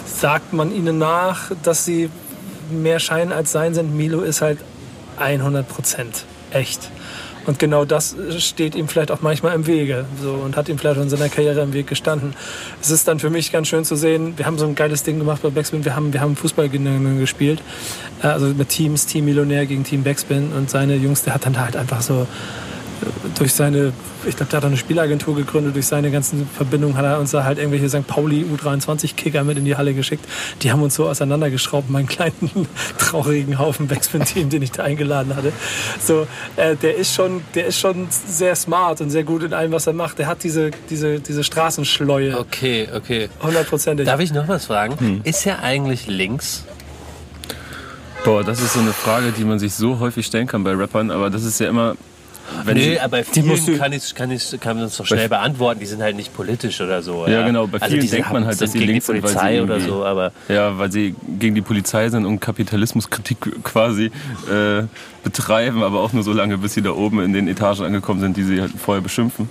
[0.06, 2.10] sagt man ihnen nach, dass sie
[2.70, 3.96] mehr Schein als Sein sind.
[3.96, 4.58] Milo ist halt
[5.18, 5.64] 100%
[6.52, 6.90] echt.
[7.46, 11.00] Und genau das steht ihm vielleicht auch manchmal im Wege so, und hat ihm vielleicht
[11.00, 12.34] in seiner Karriere im Weg gestanden.
[12.82, 15.18] Es ist dann für mich ganz schön zu sehen, wir haben so ein geiles Ding
[15.18, 17.62] gemacht bei Backspin, wir haben, wir haben Fußball gespielt,
[18.22, 21.58] äh, also mit Teams, Team Millionär gegen Team Backspin und seine Jungs, der hat dann
[21.58, 22.26] halt einfach so
[23.36, 23.92] durch seine,
[24.26, 27.44] ich glaube, der hat eine Spielagentur gegründet, durch seine ganzen Verbindungen hat er uns da
[27.44, 28.06] halt irgendwelche St.
[28.06, 30.24] Pauli U23-Kicker mit in die Halle geschickt.
[30.62, 32.66] Die haben uns so auseinandergeschraubt, meinen kleinen
[32.98, 35.52] traurigen Haufen Backspin-Team, den ich da eingeladen hatte.
[36.00, 39.72] So, äh, der ist schon, der ist schon sehr smart und sehr gut in allem,
[39.72, 40.18] was er macht.
[40.18, 42.38] Der hat diese, diese, diese Straßenschleue.
[42.38, 43.28] Okay, okay.
[43.42, 44.06] Hundertprozentig.
[44.06, 44.98] Darf ich noch was fragen?
[44.98, 45.20] Hm.
[45.24, 46.64] Ist er eigentlich links?
[48.24, 51.10] Boah, das ist so eine Frage, die man sich so häufig stellen kann bei Rappern,
[51.10, 51.96] aber das ist ja immer,
[52.64, 55.80] wenn Nö, aber bei vielen kann, ich, kann, ich, kann man es doch schnell beantworten.
[55.80, 57.26] Die sind halt nicht politisch oder so.
[57.26, 57.66] Ja, ja genau.
[57.66, 60.04] Bei also vielen also denkt man halt, dass sie links die Polizei sind, oder so.
[60.04, 64.84] Aber ja, weil sie gegen die Polizei sind und Kapitalismuskritik quasi äh,
[65.22, 68.36] betreiben, aber auch nur so lange, bis sie da oben in den Etagen angekommen sind,
[68.36, 69.48] die sie halt vorher beschimpfen.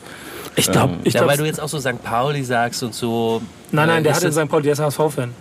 [0.56, 2.04] Ich glaube, ähm, ich ja, weil du jetzt auch so St.
[2.04, 3.42] Pauli sagst und so.
[3.72, 4.50] Nein, nein, der hat in St.
[4.50, 5.34] Pauli, der ist HSV-Fan.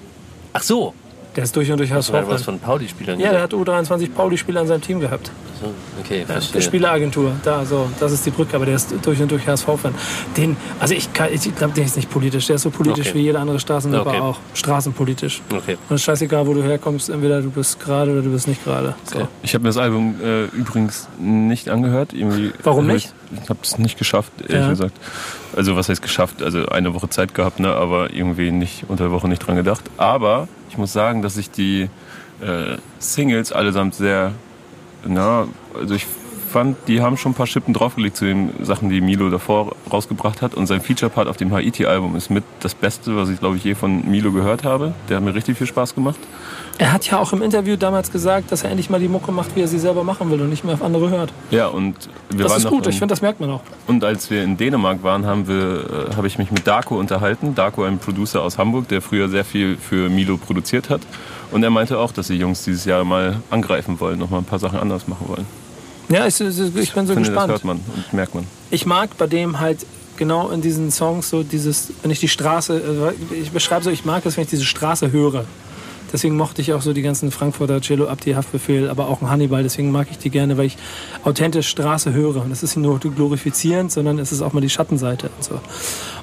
[0.53, 0.95] Ach so.
[1.37, 2.13] Der ist durch und durch HSV.
[2.27, 3.21] was von Pauli-Spielern.
[3.21, 5.31] Ja, der hat U23 Pauli-Spieler in seinem Team gehabt.
[5.61, 6.63] So, okay, ja, verstehe.
[6.63, 9.95] Spieleragentur, da, so, das ist die Brücke, aber der ist durch und durch HSV-Fan.
[10.37, 13.19] Den, also ich, ich glaube, der ist nicht politisch, der ist so politisch okay.
[13.19, 14.21] wie jeder andere Straßenrapper okay.
[14.21, 14.39] auch.
[14.55, 15.43] Straßenpolitisch.
[15.51, 15.77] Okay.
[15.89, 18.63] Und es ist scheißegal, wo du herkommst, entweder du bist gerade oder du bist nicht
[18.65, 18.95] gerade.
[19.05, 19.17] So.
[19.19, 19.29] Okay.
[19.43, 22.13] Ich habe mir das Album äh, übrigens nicht angehört.
[22.13, 23.13] Irgendwie, Warum nicht?
[23.33, 24.69] Ich, ich habe es nicht geschafft, ehrlich ja.
[24.71, 24.97] gesagt.
[25.57, 26.43] Also was heißt geschafft?
[26.43, 27.75] Also eine Woche Zeit gehabt, ne?
[27.75, 29.85] aber irgendwie nicht unter der Woche nicht dran gedacht.
[29.97, 31.89] Aber ich muss sagen, dass ich die
[32.41, 34.33] äh, Singles allesamt sehr,
[35.07, 36.07] na, also ich
[36.49, 40.43] fand, die haben schon ein paar Schippen draufgelegt zu den Sachen, die Milo davor rausgebracht
[40.43, 40.55] hat.
[40.55, 43.75] Und sein Feature-Part auf dem Haiti-Album ist mit das Beste, was ich, glaube ich, je
[43.75, 44.93] von Milo gehört habe.
[45.09, 46.19] Der hat mir richtig viel Spaß gemacht.
[46.79, 49.57] Er hat ja auch im Interview damals gesagt, dass er endlich mal die Mucke macht,
[49.57, 51.33] wie er sie selber machen will und nicht mehr auf andere hört.
[51.51, 53.63] Ja, und wir das waren ist gut, in, ich finde, das merkt man auch.
[53.89, 57.55] Und als wir in Dänemark waren, haben wir, äh, habe ich mich mit Darko unterhalten.
[57.57, 61.01] Darko, ein Producer aus Hamburg, der früher sehr viel für Milo produziert hat.
[61.51, 64.45] Und er meinte auch, dass die Jungs dieses Jahr mal angreifen wollen, noch mal ein
[64.45, 65.68] paar Sachen anders machen wollen.
[66.09, 66.57] Ja, ich, ich
[66.93, 67.51] bin so finde, gespannt.
[67.51, 68.47] Das hört man und merkt man.
[68.71, 69.85] Ich mag bei dem halt
[70.17, 74.05] genau in diesen Songs so dieses, wenn ich die Straße, äh, ich beschreibe so, ich
[74.05, 75.45] mag es, wenn ich diese Straße höre.
[76.13, 79.63] Deswegen mochte ich auch so die ganzen Frankfurter Cello Abdi Haftbefehl, aber auch ein Hannibal.
[79.63, 80.79] Deswegen mag ich die gerne, weil ich
[81.23, 82.37] authentisch Straße höre.
[82.37, 85.61] Und das ist nicht nur glorifizierend, sondern es ist auch mal die Schattenseite und so.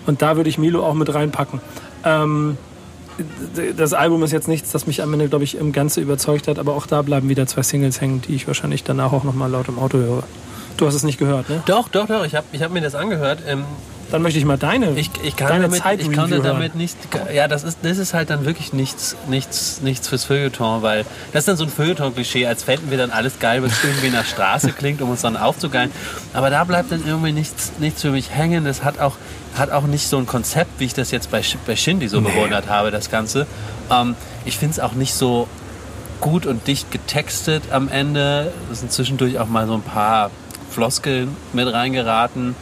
[0.08, 1.62] Und da würde ich Milo auch mit reinpacken.
[2.04, 2.58] Ähm,
[3.78, 6.60] das Album ist jetzt nichts, das mich am Ende, glaube ich, im Ganze überzeugt hat,
[6.60, 9.68] aber auch da bleiben wieder zwei Singles hängen, die ich wahrscheinlich danach auch nochmal laut
[9.68, 10.24] im Auto höre.
[10.78, 11.64] Du hast es nicht gehört, ne?
[11.66, 12.26] Doch, doch, doch.
[12.26, 13.40] Ich habe ich hab mir das angehört.
[13.48, 13.64] Ähm,
[14.12, 16.96] dann möchte ich mal deine, ich, ich kann deine damit, Ich kann damit nicht.
[17.34, 21.42] Ja, das ist, das ist halt dann wirklich nichts, nichts, nichts fürs Feuilleton, weil das
[21.42, 24.74] ist dann so ein Feuilleton-Klischee, als fänden wir dann alles geil, was irgendwie nach Straße
[24.74, 25.92] klingt, um uns dann aufzugeilen.
[26.34, 28.66] Aber da bleibt dann irgendwie nichts, nichts für mich hängen.
[28.66, 29.16] Das hat auch,
[29.56, 32.30] hat auch nicht so ein Konzept, wie ich das jetzt bei, bei Shindy so nee.
[32.30, 33.48] bewundert habe, das Ganze.
[33.90, 34.16] Ähm,
[34.46, 35.48] ich finde es auch nicht so
[36.22, 38.52] gut und dicht getextet am Ende.
[38.72, 40.32] Es sind zwischendurch auch mal so ein paar
[40.72, 42.56] Floskeln mit reingeraten.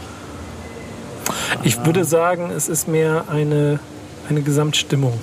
[1.64, 3.80] Ich würde sagen, es ist mehr eine,
[4.30, 5.20] eine Gesamtstimmung.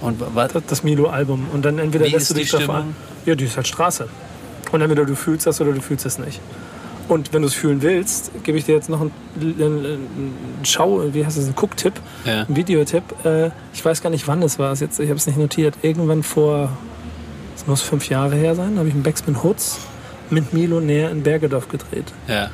[0.00, 0.52] Und was?
[0.52, 1.48] Das, das Milo-Album.
[1.52, 2.94] Und dann entweder Wie lässt du dich an.
[3.24, 4.08] Ja, die ist halt Straße.
[4.72, 6.40] Und entweder du fühlst das oder du fühlst es nicht.
[7.08, 11.24] Und wenn du es fühlen willst, gebe ich dir jetzt noch einen, einen Schau, wie
[11.24, 12.42] heißt das, einen Gucktipp, ja.
[12.42, 13.04] einen Videotipp.
[13.24, 14.74] Äh, ich weiß gar nicht, wann es war.
[14.74, 15.74] Jetzt, ich habe es nicht notiert.
[15.82, 16.70] Irgendwann vor,
[17.54, 19.78] es muss fünf Jahre her sein, habe ich einen Backspin Hoods
[20.30, 22.12] mit Milo näher in Bergedorf gedreht.
[22.26, 22.50] Ja.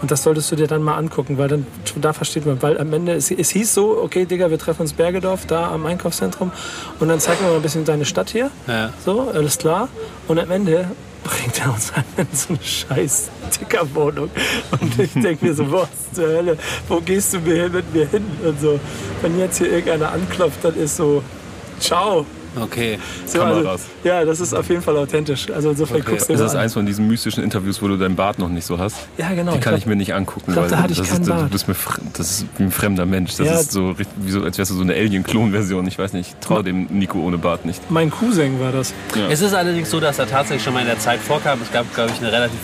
[0.00, 1.66] Und das solltest du dir dann mal angucken, weil dann
[2.00, 4.94] da versteht man, weil am Ende, es, es hieß so, okay, Digga, wir treffen uns
[4.94, 6.52] Bergedorf, da am Einkaufszentrum
[7.00, 8.50] und dann zeig mir mal ein bisschen deine Stadt hier.
[8.66, 8.94] Ja.
[9.04, 9.88] So, alles klar.
[10.26, 10.86] Und am Ende
[11.30, 14.30] bringt er uns in so eine scheiß Tickerwohnung.
[14.70, 18.24] Und ich denke mir so, was zur Hölle, wo gehst du mir mit mir hin?
[18.44, 18.80] Und so,
[19.22, 21.22] wenn jetzt hier irgendeiner anklopft, dann ist so,
[21.78, 22.26] ciao.
[22.60, 22.98] Okay.
[23.26, 23.66] So, Kameras.
[23.66, 25.48] Also, ja, das ist auf jeden Fall authentisch.
[25.50, 26.10] Also insofern okay.
[26.10, 26.62] guckst du Ist das an.
[26.62, 28.96] eins von diesen mystischen Interviews, wo du deinen Bart noch nicht so hast?
[29.18, 29.52] Ja, genau.
[29.52, 31.22] Die kann ich, glaub, ich mir nicht angucken, glaub, weil da hatte ich das, keinen
[31.22, 31.42] ist, Bart.
[31.42, 31.76] du bist mir,
[32.14, 33.36] das ist wie ein fremder Mensch.
[33.36, 33.54] Das Ja.
[33.60, 35.86] ist so, wie so, als wärst du so eine Alien-Klon-Version.
[35.86, 37.88] Ich weiß nicht, ich traue dem Nico ohne Bart nicht.
[37.90, 38.92] Mein Cousin war das.
[39.14, 39.28] Ja.
[39.28, 41.60] Es ist allerdings so, dass er tatsächlich schon mal in der Zeit vorkam.
[41.62, 42.58] Es gab, glaube ich, eine relativ,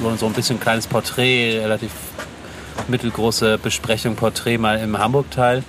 [0.00, 1.90] so- so ein bisschen kleines Porträt, relativ
[2.88, 5.62] mittelgroße Besprechung, Porträt mal im Hamburg-Teil.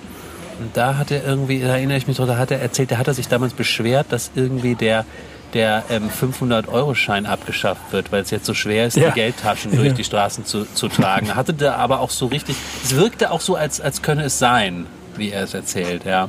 [0.58, 2.98] Und da hat er irgendwie, da erinnere ich mich dran, da hat er erzählt, da
[2.98, 5.04] hat er sich damals beschwert, dass irgendwie der,
[5.52, 9.08] der ähm, 500-Euro-Schein abgeschafft wird, weil es jetzt so schwer ist, Ja.
[9.08, 9.92] die Geldtaschen durch Ja.
[9.92, 11.34] die Straßen zu, zu tragen.
[11.34, 14.86] Hatte da aber auch so richtig, es wirkte auch so, als, als könne es sein,
[15.16, 16.28] wie er es erzählt, ja.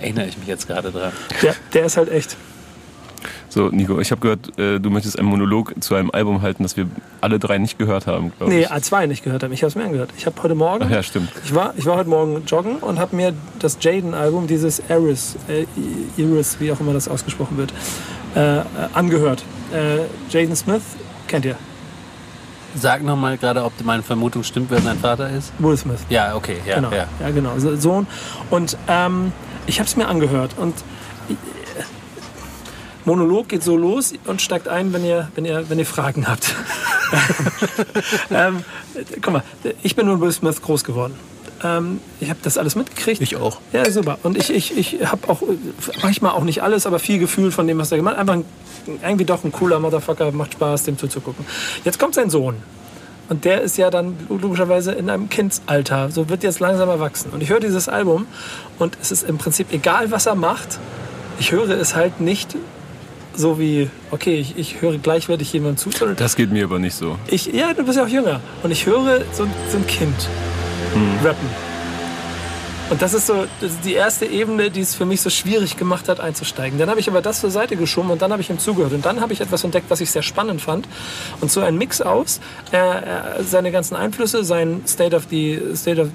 [0.00, 1.12] Erinnere ich mich jetzt gerade dran.
[1.42, 2.36] Ja, der ist halt echt.
[3.56, 6.76] So, Nico, ich habe gehört, äh, du möchtest einen Monolog zu einem Album halten, das
[6.76, 6.86] wir
[7.22, 8.70] alle drei nicht gehört haben, glaube Nee, ich.
[8.70, 9.52] A2 nicht gehört haben.
[9.54, 10.10] Ich habe es mir angehört.
[10.18, 10.84] Ich habe heute Morgen.
[10.86, 11.30] Ach ja, stimmt.
[11.42, 15.64] Ich war, ich war heute Morgen joggen und habe mir das Jaden-Album, dieses Eris, äh,
[16.18, 17.72] Iris, wie auch immer das ausgesprochen wird,
[18.34, 19.42] äh, äh, angehört.
[19.72, 20.82] Äh, Jaden Smith,
[21.26, 21.56] kennt ihr?
[22.74, 25.54] Sag nochmal gerade, ob meine Vermutung stimmt, wer sein Vater ist.
[25.60, 26.00] Will Smith.
[26.10, 26.90] Ja, okay, ja, genau.
[26.92, 27.06] ja.
[27.20, 27.58] Ja, genau.
[27.58, 28.06] So- Sohn.
[28.50, 29.32] Und ähm,
[29.66, 30.74] ich habe es mir angehört und
[31.30, 31.34] äh,
[33.06, 36.54] Monolog geht so los und steigt ein, wenn ihr, wenn ihr, wenn ihr Fragen habt.
[38.30, 38.64] ähm,
[39.22, 39.42] guck mal,
[39.82, 41.14] ich bin nur Will Smith groß geworden.
[41.64, 43.20] Ähm, ich habe das alles mitgekriegt.
[43.22, 43.58] Ich auch.
[43.72, 44.18] Ja, super.
[44.24, 45.40] Und ich, ich, ich habe auch
[46.02, 48.20] manchmal auch nicht alles, aber viel Gefühl von dem, was er gemacht hat.
[48.20, 48.44] Einfach ein,
[49.02, 51.46] irgendwie doch ein cooler Motherfucker, macht Spaß, dem zuzugucken.
[51.84, 52.56] Jetzt kommt sein Sohn.
[53.28, 57.30] Und der ist ja dann logischerweise in einem Kindsalter, so wird jetzt langsam erwachsen.
[57.32, 58.26] Und ich höre dieses Album
[58.78, 60.78] und es ist im Prinzip egal, was er macht.
[61.40, 62.56] Ich höre es halt nicht
[63.36, 67.18] so wie, okay, ich, ich höre gleichwertig jemandem zu, Das geht mir aber nicht so.
[67.28, 68.40] ich, ja, du bist ja auch jünger.
[68.62, 70.14] Und ich höre so, ein- so ein Kind
[71.24, 71.48] rappen.
[72.88, 75.76] Und das ist so das ist die erste Ebene, die es für mich so schwierig
[75.76, 76.78] gemacht hat, einzusteigen.
[76.78, 78.92] Dann habe ich aber das zur Seite geschoben und dann habe ich ihm zugehört.
[78.92, 80.86] Und dann habe ich etwas entdeckt, was ich sehr spannend fand.
[81.40, 82.40] Und so ein Mix aus,
[82.72, 83.02] äh, äh,
[83.42, 86.08] seine ganzen Einflüsse, sein State of the, State of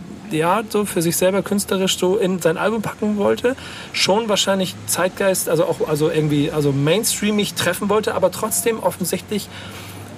[0.44, 3.56] Art, so für sich selber künstlerisch so in sein Album packen wollte.
[3.94, 9.50] Schon wahrscheinlich Zeitgeist, also auch also irgendwie also mainstreamig treffen wollte, aber trotzdem offensichtlich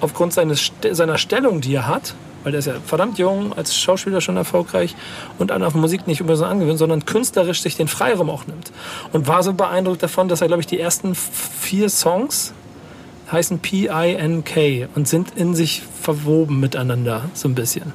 [0.00, 4.20] aufgrund seines, seiner Stellung, die er hat, weil der ist ja verdammt jung, als Schauspieler
[4.20, 4.94] schon erfolgreich
[5.38, 8.70] und an auf Musik nicht immer so angewöhnt, sondern künstlerisch sich den Freiraum auch nimmt.
[9.12, 12.52] Und war so beeindruckt davon, dass er, glaube ich, die ersten vier Songs
[13.32, 17.92] heißen P-I-N-K und sind in sich verwoben miteinander, so ein bisschen.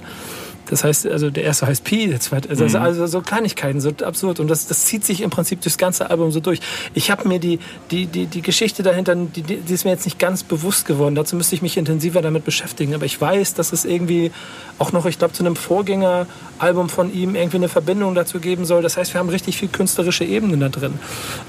[0.70, 4.40] Das heißt, also der erste heißt Pi, der zweite, also, also so Kleinigkeiten, so absurd.
[4.40, 6.60] Und das, das zieht sich im Prinzip durchs ganze Album so durch.
[6.94, 7.60] Ich habe mir die,
[7.92, 11.16] die, die, die Geschichte dahinter, die, die die ist mir jetzt nicht ganz bewusst geworden.
[11.16, 12.94] Dazu müsste ich mich intensiver damit beschäftigen.
[12.94, 14.32] Aber ich weiß, dass es irgendwie
[14.78, 18.82] auch noch, ich glaube, zu einem Vorgängeralbum von ihm irgendwie eine Verbindung dazu geben soll.
[18.82, 20.94] Das heißt, wir haben richtig viel künstlerische Ebenen da drin.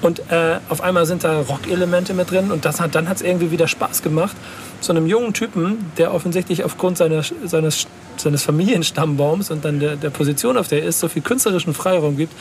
[0.03, 3.23] Und äh, auf einmal sind da Rock-Elemente mit drin und das hat, dann hat es
[3.23, 4.37] irgendwie wieder Spaß gemacht,
[4.81, 7.87] so einem jungen Typen, der offensichtlich aufgrund seiner, seines,
[8.23, 12.17] seines Familienstammbaums und dann der, der Position, auf der er ist, so viel künstlerischen Freiraum
[12.17, 12.33] gibt,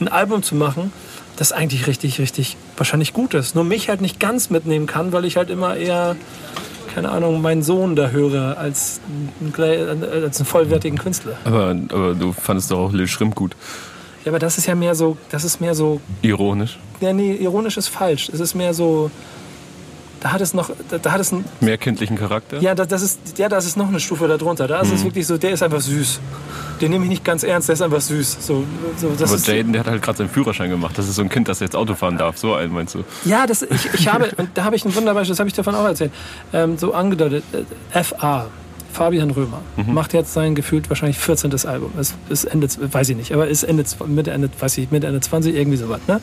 [0.00, 0.92] ein Album zu machen,
[1.36, 3.54] das eigentlich richtig, richtig wahrscheinlich gut ist.
[3.54, 6.16] Nur mich halt nicht ganz mitnehmen kann, weil ich halt immer eher,
[6.94, 9.00] keine Ahnung, meinen Sohn da höre als,
[9.40, 11.34] einen, gle- als einen vollwertigen Künstler.
[11.44, 13.52] Aber, aber du fandest doch auch Lil Schrimp gut.
[14.24, 16.78] Ja, aber das ist ja mehr so, das ist mehr so Ironisch.
[17.00, 18.28] Ja, nee, ironisch ist falsch.
[18.32, 19.10] Es ist mehr so.
[20.20, 20.70] Da hat es noch.
[20.88, 21.44] Da, da hat es ein.
[21.60, 22.58] Mehr kindlichen Charakter.
[22.60, 24.66] Ja, das, das ist, ja, das ist noch eine Stufe darunter.
[24.66, 26.20] Da ist es wirklich so, der ist einfach süß.
[26.80, 28.38] Den nehme ich nicht ganz ernst, der ist einfach süß.
[28.40, 28.64] So,
[28.96, 30.96] so, das Aber Jaden, der hat halt gerade seinen Führerschein gemacht.
[30.96, 32.38] Das ist so ein Kind, das jetzt Auto fahren darf.
[32.38, 33.04] So einen meinst du?
[33.24, 35.74] Ja, das, ich, ich habe, und da habe ich ein Wunderbeispiel, das habe ich davon
[35.74, 36.12] auch erzählt,
[36.52, 37.44] ähm, so angedeutet.
[37.92, 38.46] Äh, FA,
[38.92, 41.52] Fabian Römer, macht jetzt sein gefühlt wahrscheinlich 14.
[41.66, 41.92] Album.
[42.00, 45.20] Es ist Ende, weiß ich nicht, aber ist Ende, Mitte, Ende, weiß ich, Mitte, Ende
[45.20, 46.00] 20, irgendwie sowas.
[46.08, 46.20] Ne?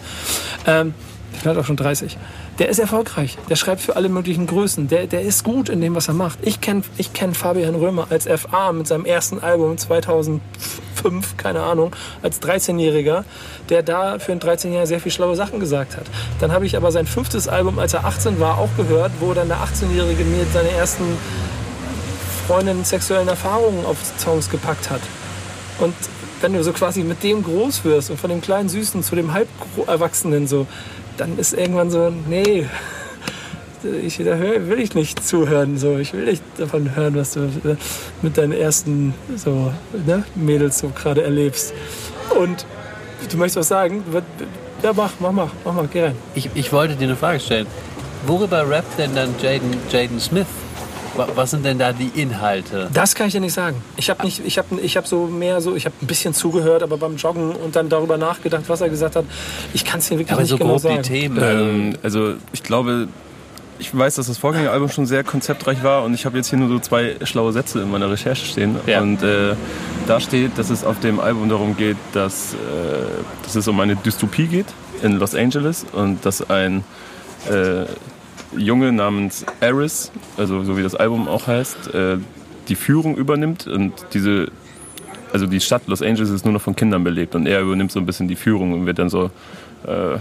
[0.66, 0.94] Ähm,
[1.36, 2.18] vielleicht auch schon 30.
[2.60, 3.38] Der ist erfolgreich.
[3.50, 4.88] Der schreibt für alle möglichen Größen.
[4.88, 6.40] Der, der ist gut in dem, was er macht.
[6.42, 11.96] Ich kenne ich kenn Fabian Römer als FA mit seinem ersten Album 2005, keine Ahnung,
[12.22, 13.24] als 13-Jähriger,
[13.70, 16.06] der da für einen 13-Jähriger sehr viel schlaue Sachen gesagt hat.
[16.40, 19.48] Dann habe ich aber sein fünftes Album, als er 18 war, auch gehört, wo dann
[19.48, 21.04] der 18-Jährige mir seine ersten
[22.48, 25.02] Freundinnen sexuellen Erfahrungen auf Songs gepackt hat.
[25.80, 25.96] Und
[26.42, 29.34] wenn du so quasi mit dem groß wirst und von dem kleinen Süßen zu dem
[29.34, 30.68] Halberwachsenen so,
[31.18, 32.66] dann ist irgendwann so, nee,
[34.04, 35.78] ich, da will ich nicht zuhören.
[35.78, 35.98] So.
[35.98, 37.76] Ich will nicht davon hören, was du äh,
[38.22, 39.72] mit deinen ersten so,
[40.06, 41.74] ne, Mädels so gerade erlebst.
[42.40, 42.66] Und
[43.30, 44.04] du möchtest was sagen?
[44.82, 46.16] Ja, mach, mach, mach, mach mal, geh rein.
[46.34, 47.68] Ich, ich wollte dir eine Frage stellen.
[48.26, 49.36] Worüber rappt denn dann
[49.92, 50.48] Jaden Smith?
[51.16, 52.90] Wa- Was sind denn da die Inhalte?
[52.94, 53.82] Das kann ich dir nicht sagen.
[53.98, 56.84] Ich habe nicht, ich habe, ich habe so mehr so, ich habe ein bisschen zugehört,
[56.84, 59.26] aber beim Joggen und dann darüber nachgedacht, was er gesagt hat.
[59.74, 61.02] Ich kann es dir wirklich Aber nicht so genau grob sagen.
[61.04, 61.40] die Themen.
[61.42, 63.08] Ähm, also ich glaube,
[63.78, 66.70] ich weiß, dass das Vorgängeralbum schon sehr konzeptreich war und ich habe jetzt hier nur
[66.70, 68.78] so zwei schlaue Sätze in meiner Recherche stehen.
[68.86, 69.02] Ja.
[69.02, 69.54] Und äh,
[70.08, 72.58] da steht, dass es auf dem Album darum geht, dass, äh,
[73.44, 74.68] dass es um eine Dystopie geht
[75.04, 76.86] in Los Angeles und dass ein
[77.50, 77.86] äh,
[78.58, 82.18] Junge namens Eris, also so wie das Album auch heißt, äh,
[82.68, 84.48] die Führung übernimmt und diese
[85.34, 88.00] also die Stadt Los Angeles ist nur noch von Kindern belebt und er übernimmt so
[88.00, 89.30] ein bisschen die Führung und wird dann so
[89.86, 90.18] äh,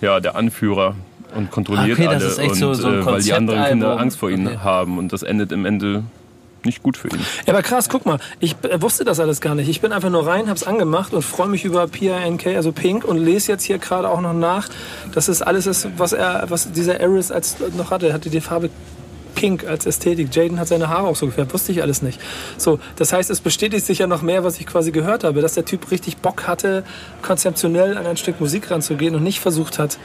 [0.00, 0.94] ja der Anführer
[1.34, 3.64] und kontrolliert Okay, das alle ist echt und so- so ein äh, weil die anderen
[3.64, 3.98] Kinder.
[3.98, 4.58] Angst vor ihm Okay.
[4.62, 6.04] haben und das endet im Ende
[6.64, 7.18] nicht gut für ihn.
[7.46, 9.68] Ja, aber krass, guck mal, ich äh, wusste das alles gar nicht.
[9.68, 13.18] Ich bin einfach nur rein, hab's angemacht und freue mich über PINK, also Pink, und
[13.18, 14.68] lese jetzt hier gerade auch noch nach,
[15.12, 18.08] dass es alles ist, was er, was dieser Eris als noch hatte.
[18.08, 18.70] Er hatte die Farbe
[19.38, 20.34] Pink als Ästhetik.
[20.34, 22.20] Jaden hat seine Haare auch so gefärbt, wusste ich alles nicht.
[22.56, 25.54] So, das heißt, es bestätigt sich ja noch mehr, was ich quasi gehört habe, dass
[25.54, 26.82] der Typ richtig Bock hatte,
[27.22, 29.96] konzeptionell an ein Stück Musik ranzugehen und nicht versucht hat.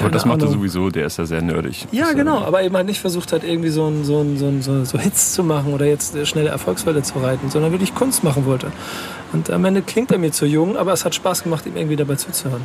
[0.00, 0.58] Aber das keine macht er Ahnung.
[0.60, 1.86] sowieso, der ist ja sehr nerdig.
[1.92, 4.36] Ja, Das, äh, genau, aber eben halt nicht versucht hat, irgendwie so, ein, so, ein,
[4.38, 7.70] so, ein, so, so Hits zu machen oder jetzt eine schnelle Erfolgswelle zu reiten, sondern
[7.72, 8.72] wirklich Kunst machen wollte.
[9.32, 11.96] Und am Ende klingt er mir zu jung, aber es hat Spaß gemacht, ihm irgendwie
[11.96, 12.64] dabei zuzuhören.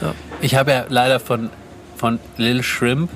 [0.00, 0.14] Ja.
[0.40, 1.50] Ich habe ja leider von,
[1.96, 3.10] von Lil Shrimp,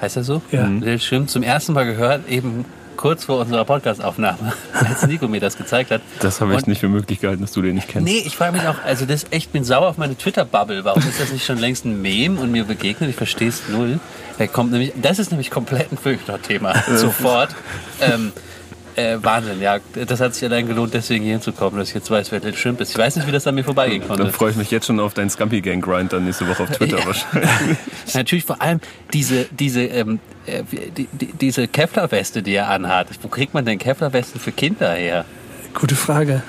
[0.00, 0.42] heißt er so?
[0.50, 0.64] Ja.
[0.66, 0.82] Mhm.
[0.82, 2.64] Lil Shrimp zum ersten Mal gehört, eben
[2.96, 6.00] kurz vor unserer Podcastaufnahme, als Nico mir das gezeigt hat.
[6.20, 8.04] Das habe ich Und- nicht für möglich gehalten, dass du den nicht kennst.
[8.10, 10.84] Nee, ich frage mich auch, also das ist echt, bin sauer auf meine Twitter-Bubble.
[10.84, 13.10] Warum ist das nicht schon längst ein Meme und mir begegnet?
[13.10, 14.00] Ich verstehe es null.
[14.38, 16.74] Da kommt nämlich, das ist nämlich komplett ein Fürchter-Thema.
[16.96, 17.54] Sofort.
[18.00, 18.32] Ähm,
[18.96, 19.78] äh, Wahnsinn, ja.
[20.06, 22.80] Das hat sich allein gelohnt, deswegen hier hinzukommen, dass ich jetzt weiß, wer Little Shrimp
[22.80, 22.90] ist.
[22.90, 24.32] Ich weiß nicht, wie das an mir vorbeigehen Dann konnte.
[24.32, 26.98] freue ich mich jetzt schon auf deinen Scumpy Gang Grind dann nächste Woche auf Twitter
[27.00, 27.06] Ja.
[27.06, 27.48] wahrscheinlich.
[28.14, 28.80] Natürlich vor allem
[29.12, 30.62] diese, diese, ähm, äh,
[30.96, 33.08] die, die, diese Kevlar-Weste, die er anhat.
[33.22, 35.24] Wo kriegt man denn Kevlar-Westen für Kinder her?
[35.74, 36.42] Gute Frage.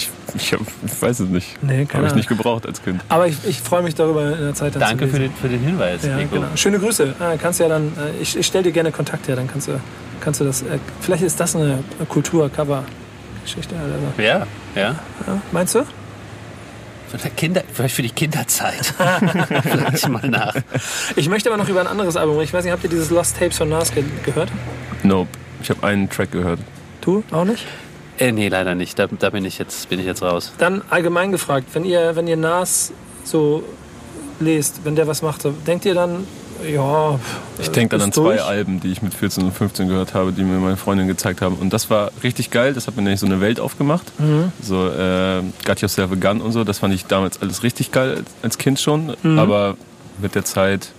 [0.00, 1.62] Ich, ich, hab, ich weiß es nicht.
[1.62, 3.02] Nee, Habe ich nicht gebraucht als Kind.
[3.08, 5.48] Aber ich, ich freue mich darüber in der Zeit dann Danke zu für den, für
[5.48, 6.36] den Hinweis, Ja, Nico.
[6.36, 6.46] genau.
[6.54, 7.14] Schöne Grüße.
[7.18, 9.72] Ah, kannst ja dann, äh, ich, ich stelle dir gerne Kontakt her, dann kannst du,
[10.20, 13.84] kannst du das, äh, vielleicht ist das eine Kultur-Cover-Geschichte oder
[14.16, 14.22] so.
[14.22, 14.94] Ja, ja.
[15.26, 15.84] Ja, meinst du?
[17.10, 18.94] Für die Kinder, vielleicht für die Kinderzeit.
[19.94, 20.54] Ich mal nach.
[21.16, 22.40] Ich möchte aber noch über ein anderes Album.
[22.40, 24.48] Ich weiß nicht, habt ihr dieses Lost Tapes von Nas ge gehört?
[25.02, 25.28] Nope.
[25.62, 26.60] Ich habe einen Track gehört.
[27.00, 27.66] Du auch nicht?
[28.20, 28.98] Äh, nee, leider nicht.
[28.98, 30.52] Da, da bin, ich jetzt, bin ich jetzt raus.
[30.58, 32.92] Dann allgemein gefragt, wenn ihr, wenn ihr Nas
[33.24, 33.64] so
[34.38, 36.26] lest, wenn der was macht, denkt ihr dann,
[36.70, 37.18] ja,
[37.58, 38.44] Ich denke dann an zwei durch?
[38.44, 41.54] Alben, die ich mit 14 und 15 gehört habe, die mir meine Freundin gezeigt haben.
[41.56, 42.74] Und das war richtig geil.
[42.74, 44.12] Das hat mir nämlich so eine Welt aufgemacht.
[44.18, 44.52] Mhm.
[44.60, 46.64] So äh, Got Yourself a Gun und so.
[46.64, 49.16] Das fand ich damals alles richtig geil als, als Kind schon.
[49.22, 49.38] Mhm.
[49.38, 49.76] Aber
[50.20, 50.90] mit der Zeit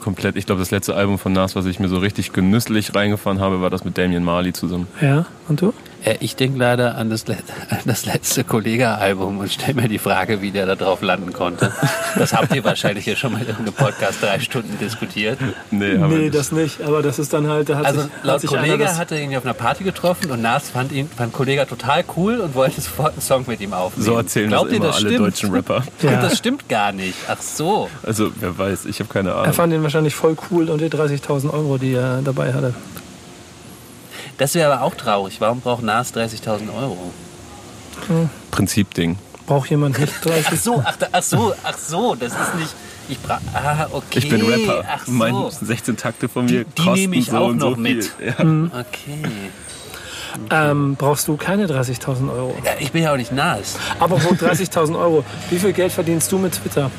[0.00, 0.36] komplett.
[0.36, 3.60] Ich glaube, das letzte Album von Nas, was ich mir so richtig genüsslich reingefahren habe,
[3.60, 4.86] war das mit Damian Marley zusammen.
[5.00, 5.72] Ja, und du?
[6.04, 10.42] Äh, ich denke leider an das, an das letzte Kollega-Album und stelle mir die Frage,
[10.42, 11.72] wie der da drauf landen konnte.
[12.16, 15.38] Das habt ihr wahrscheinlich ja schon mal in einem Podcast drei Stunden diskutiert.
[15.70, 16.80] Nee, aber Nee, das nicht.
[16.82, 19.44] Aber das ist dann halt, da hat Also sich, hat laut hat er ihn auf
[19.44, 23.22] einer Party getroffen und Nas fand ihn fand Kollega total cool und wollte sofort einen
[23.22, 24.04] Song mit ihm aufnehmen.
[24.06, 25.26] so erzählen Glaubt das ihr, immer das alle stimmt?
[25.26, 25.82] deutschen Rapper.
[26.02, 26.20] Ja.
[26.20, 27.14] Das stimmt gar nicht.
[27.28, 27.88] Ach so.
[28.02, 29.52] Also, wer weiß, ich habe keine er Ahnung.
[29.54, 32.74] fand ihn wahrscheinlich voll cool und die 30.000 Euro, die er dabei hatte.
[34.38, 35.40] Das wäre aber auch traurig.
[35.40, 37.10] Warum braucht Nas 30.000 Euro?
[38.50, 39.16] Prinzipding.
[39.46, 40.46] Braucht jemand nicht 30?
[40.50, 42.14] Ach so, ach, da- ach so, ach so.
[42.14, 42.74] Das ist nicht.
[43.08, 44.18] Ich bra ah, okay.
[44.18, 44.82] Ich bin Rapper.
[44.90, 45.12] Ach so.
[45.12, 47.82] Mein 16 Takte von mir Die- die kosten nehme ich so auch so noch viel.
[47.96, 48.10] mit.
[48.20, 48.80] Ja.
[48.80, 49.18] Okay.
[50.50, 52.56] Ähm, brauchst du keine 30.000 Euro.
[52.64, 53.76] Ja, ich bin ja auch nicht Nas.
[54.00, 55.24] Aber wo 30.000 Euro?
[55.50, 56.90] Wie viel Geld verdienst du mit Twitter?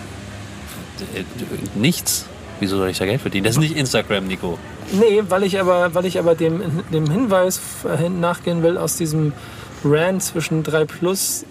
[1.15, 1.23] Äh,
[1.73, 2.27] Nichts.
[2.59, 3.43] Wieso soll ich da Geld verdienen?
[3.45, 4.57] Das ist nicht Instagram, Nico.
[4.91, 6.61] Nee, weil ich aber, weil ich aber dem,
[6.93, 7.59] dem Hinweis
[8.19, 9.33] nachgehen will aus diesem
[9.83, 11.45] Rant zwischen 3 Plus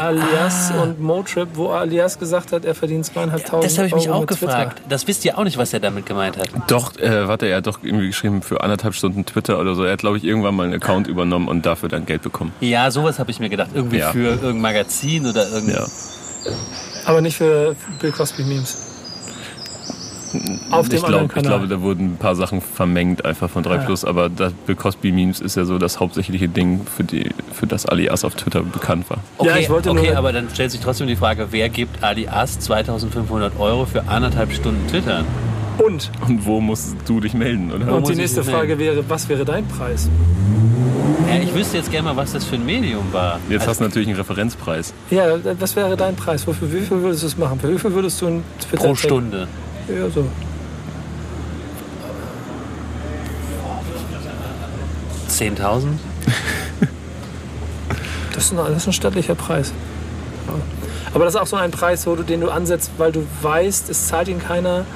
[0.00, 0.82] Alias Ah.
[0.82, 4.20] und Motrip, wo Alias gesagt hat, er verdient zweieinhalbtausend Das habe ich mich Euro auch
[4.20, 4.46] mit Twitter.
[4.46, 4.82] gefragt.
[4.88, 6.48] Das wisst ihr auch nicht, was er damit gemeint hat.
[6.68, 9.82] Doch, äh, warte, er hat doch irgendwie geschrieben für anderthalb Stunden Twitter oder so.
[9.82, 12.52] Er hat, glaube ich, irgendwann mal einen Account übernommen und dafür dann Geld bekommen.
[12.60, 13.70] Ja, sowas habe ich mir gedacht.
[13.74, 14.12] Irgendwie Ja.
[14.12, 15.80] für irgendein Magazin oder irgendein.
[15.82, 15.86] Ja.
[17.06, 18.76] Aber nicht für Bill Cosby Memes.
[20.70, 23.62] Auf dem ich, anderen glaub, ich glaube, da wurden ein paar Sachen vermengt einfach von
[23.62, 23.80] 3 Ja.
[23.82, 27.66] Plus, aber das Bill Cosby Memes ist ja so das hauptsächliche Ding, für, die, für
[27.66, 29.18] das Alias auf Twitter bekannt war.
[29.38, 32.02] Okay, Ja, ich wollte okay nur- aber dann stellt sich trotzdem die Frage, wer gibt
[32.02, 35.24] Ali As 2500 Euro für anderthalb Stunden Twitter?
[35.78, 37.94] Und, Und wo musst du dich melden, oder?
[37.94, 40.08] und die nächste Frage wäre, was wäre dein Preis?
[41.28, 43.38] Ja, ich wüsste jetzt gerne mal, was das für ein Medium war.
[43.48, 44.92] Jetzt hast du natürlich einen Referenzpreis.
[45.10, 45.24] Ja,
[45.58, 46.46] was wäre dein Preis?
[46.46, 47.58] Wofür, wie viel würdest du es machen?
[47.58, 49.48] Für wie viel würdest du ein Twitter Pro Stunde.
[49.88, 50.26] Ja, so.
[55.28, 55.86] 10.000?
[58.34, 59.72] Das ist, ein, das ist ein stattlicher Preis.
[60.48, 60.54] Ja.
[61.14, 63.90] Aber das ist auch so ein Preis, wo du, den du ansetzt, weil du weißt,
[63.90, 64.86] es zahlt ihn keiner.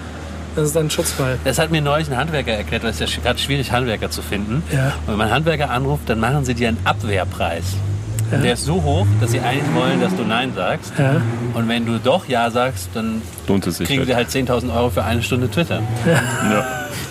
[0.57, 1.39] Das ist ein Schutzfall.
[1.45, 4.23] Das hat mir neulich ein Handwerker erklärt, weil es ist ja gerade schwierig, Handwerker zu
[4.23, 4.63] finden.
[4.73, 4.95] Ja.
[5.07, 7.75] Und wenn man Handwerker anruft, dann machen sie dir einen Abwehrpreis.
[8.33, 8.39] Ja.
[8.39, 10.93] Der ist so hoch, dass sie eigentlich wollen, dass du Nein sagst.
[10.99, 11.21] Ja.
[11.55, 13.87] Und wenn du doch Ja sagst, dann Lohnt es sich.
[13.87, 14.35] kriegen sie Halt.
[14.35, 15.81] halt 10.000 Euro für eine Stunde Twitter.
[16.05, 16.65] Ja.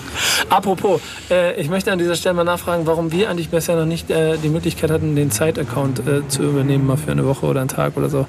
[0.49, 4.09] Apropos, äh, ich möchte an dieser Stelle mal nachfragen, warum wir eigentlich bisher noch nicht
[4.09, 7.69] äh, die Möglichkeit hatten, den Zeit-Account äh, zu übernehmen, mal für eine Woche oder einen
[7.69, 8.27] Tag oder so.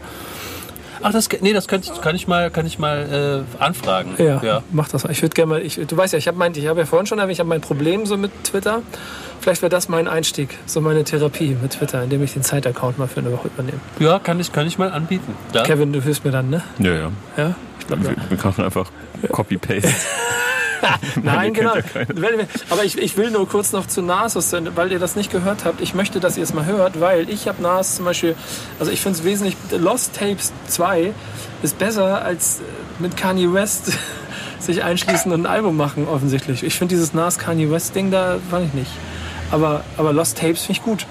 [1.03, 4.15] Ach, das, nee, das kann, ich- kann ich mal, kann ich mal äh, anfragen.
[4.19, 5.11] Ja, mach das mal.
[5.11, 6.39] Ich würde gerne mal, ich, du weißt ja, ich habe
[6.69, 8.83] habe ja vorhin schon erwähnt, ich habe mein Problem so mit Twitter.
[9.41, 13.07] Vielleicht wäre das mein Einstieg, so meine Therapie mit Twitter, indem ich den Zeitaccount mal
[13.09, 13.79] für eine Woche übernehme.
[13.99, 15.35] Ja, kann ich, kann ich mal anbieten.
[15.53, 15.65] Klar.
[15.65, 16.63] Kevin, du hilfst mir dann, ne?
[16.79, 17.11] Ja, ja.
[17.37, 17.55] Ja?
[17.81, 18.91] Ich glaube, Wir, wir machen einfach
[19.31, 19.89] Copy-Paste.
[21.23, 21.75] Nein, genau.
[22.71, 24.37] Aber ich, ich will nur kurz noch zu Nas,
[24.75, 25.81] weil ihr das nicht gehört habt.
[25.81, 28.35] Ich möchte, dass ihr es mal hört, weil ich habe Nas zum Beispiel,
[28.79, 31.13] also ich finde es wesentlich, Lost Tapes 2
[31.63, 32.63] ist besser als äh,
[33.03, 33.93] mit Kanye West
[34.61, 36.63] sich einschließen und ein Album machen, offensichtlich.
[36.63, 38.91] Ich finde dieses Nas Kanye West Ding da, fand ich nicht.
[39.51, 41.07] Aber, aber Lost Tapes finde ich gut.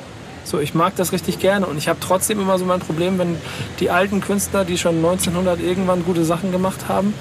[0.45, 3.35] So, ich mag das richtig gerne und ich habe trotzdem immer so mein Problem, wenn
[3.79, 7.15] die alten Künstler, die schon 1900 irgendwann gute Sachen gemacht haben,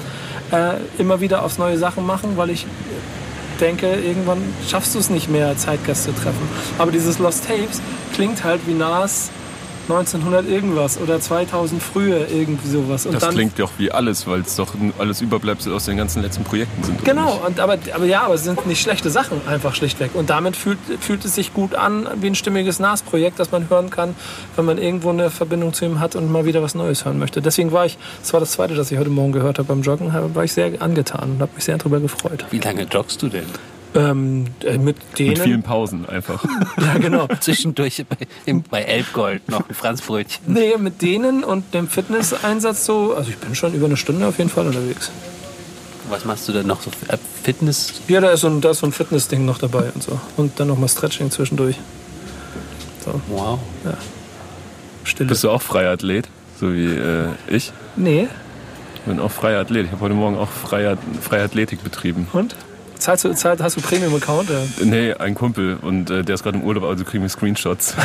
[0.52, 2.66] äh, immer wieder aufs neue Sachen machen, weil ich
[3.60, 6.48] denke, irgendwann schaffst du es nicht mehr, Zeitgast zu treffen.
[6.78, 7.80] Aber dieses Lost Tapes
[8.12, 9.30] klingt halt wie Nas
[9.88, 13.06] 1900 irgendwas oder 2000 früher irgendwie sowas.
[13.06, 16.22] Und Das dann, klingt doch wie alles, weil es doch alles Überbleibsel aus den ganzen
[16.22, 17.04] letzten Projekten sind.
[17.04, 20.14] Genau, und aber, aber ja, aber es sind nicht schlechte Sachen, einfach schlichtweg.
[20.14, 23.90] Und damit fühlt, fühlt es sich gut an, wie ein stimmiges NAS-Projekt, das man hören
[23.90, 24.14] kann,
[24.56, 27.42] wenn man irgendwo eine Verbindung zu ihm hat und mal wieder was Neues hören möchte.
[27.42, 30.12] Deswegen war ich, das war das zweite, das ich heute Morgen gehört habe beim Joggen,
[30.34, 32.46] war ich sehr angetan und habe mich sehr darüber gefreut.
[32.50, 33.46] Wie lange joggst du denn?
[33.94, 35.30] Ähm, äh, mit denen.
[35.30, 36.44] Mit vielen Pausen einfach.
[36.80, 37.28] ja, genau.
[37.40, 40.52] Zwischendurch bei, im, bei Elbgold noch ein Franzbrötchen.
[40.52, 44.38] Nee, mit denen und dem Fitnesseinsatz so, also ich bin schon über eine Stunde auf
[44.38, 45.10] jeden Fall unterwegs.
[46.08, 46.90] Was machst du denn noch so?
[47.08, 48.02] Äh, Fitness?
[48.08, 50.18] Ja, da ist so ein, da ist so ein Fitnessding noch dabei und so.
[50.36, 51.76] Und dann nochmal Stretching zwischendurch.
[53.28, 53.58] Wow.
[55.04, 55.28] Stille.
[55.28, 56.28] Bist du auch Freiathlet?
[56.58, 57.72] So wie äh, ich?
[57.96, 58.28] Nee.
[58.94, 59.86] Ich bin auch Freiathlet.
[59.86, 62.26] Ich habe heute Morgen auch Freia Freiathletik betrieben.
[62.32, 62.56] Und?
[62.98, 64.48] Zahlst du, zahlst, hast du Premium-Account?
[64.50, 64.62] Ja.
[64.84, 67.94] Nee, ein Kumpel und äh, der ist gerade im Urlaub, also kriegen wir Screenshots.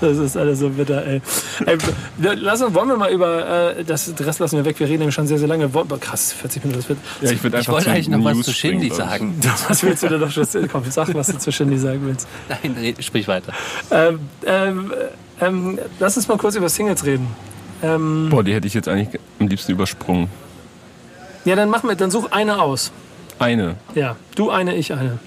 [0.00, 1.20] Das ist alles so bitter, ey.
[1.66, 1.76] ey
[2.18, 5.14] lass uns, wollen wir mal über, äh, das, Rest lassen wir weg, wir reden nämlich
[5.14, 5.68] schon sehr, sehr lange.
[6.00, 6.98] Krass, 40 Minuten, das wird...
[7.20, 9.38] Ja, ich würde Ich wollte eigentlich noch was zu Shindy sagen.
[9.68, 10.30] Was willst du denn noch?
[10.30, 12.26] schon- Komm, sag, was du zu Shindy sagen willst.
[12.48, 13.52] Nein, red- sprich weiter.
[13.90, 14.92] Ähm, ähm,
[15.40, 17.26] ähm, lass uns mal kurz über Singles reden.
[17.82, 20.28] Ähm, Boah, die hätte ich jetzt eigentlich am liebsten übersprungen.
[21.48, 22.92] Ja, dann mach mir, dann such eine aus.
[23.38, 23.76] Eine.
[23.94, 25.18] Ja, du eine, ich eine.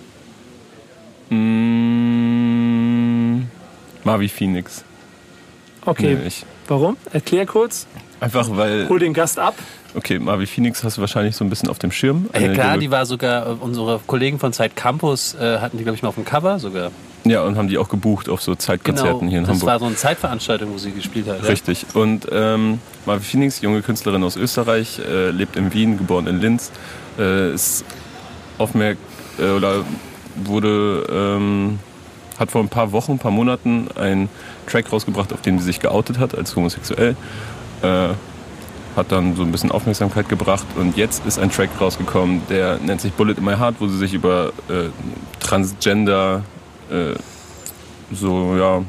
[2.11, 3.47] Mm,
[4.03, 4.84] Marvi Phoenix.
[5.86, 6.45] Okay, Nee, ich.
[6.67, 6.97] warum?
[7.11, 7.88] Erklär kurz.
[8.19, 9.55] Einfach weil, Hol den Gast ab.
[9.95, 12.30] okay, Marvi Phoenix hast du wahrscheinlich so ein bisschen auf dem Schirm.
[12.39, 15.95] Ja klar, die war sogar, äh, unsere Kollegen von Zeit Campus äh, hatten die, glaube
[15.95, 16.91] ich, mal auf dem Cover sogar.
[17.24, 19.67] Ja, und haben die auch gebucht auf so Zeitkonzerten hier in das Hamburg.
[19.67, 21.43] war so eine Zeitveranstaltung, wo sie gespielt hat.
[21.43, 21.49] Ja?
[21.49, 21.86] Richtig.
[21.93, 26.72] Und ähm, Marvi Phoenix, junge Künstlerin aus Österreich, äh, lebt in Wien, geboren in Linz,
[27.19, 27.86] äh, ist
[28.57, 28.97] aufmerk
[29.39, 29.86] äh, oder
[30.36, 31.80] wurde ähm,
[32.39, 34.30] hat vor ein paar Wochen, ein paar Monaten einen
[34.65, 37.15] Track rausgebracht, auf dem sie sich geoutet hat als homosexuell.
[37.84, 38.09] Äh,
[38.95, 42.99] hat dann so ein bisschen Aufmerksamkeit gebracht und jetzt ist ein Track rausgekommen, der nennt
[42.99, 44.89] sich Bullet in My Heart, wo sie sich über äh,
[45.39, 46.43] Transgender
[46.92, 47.16] äh,
[48.12, 48.84] so ja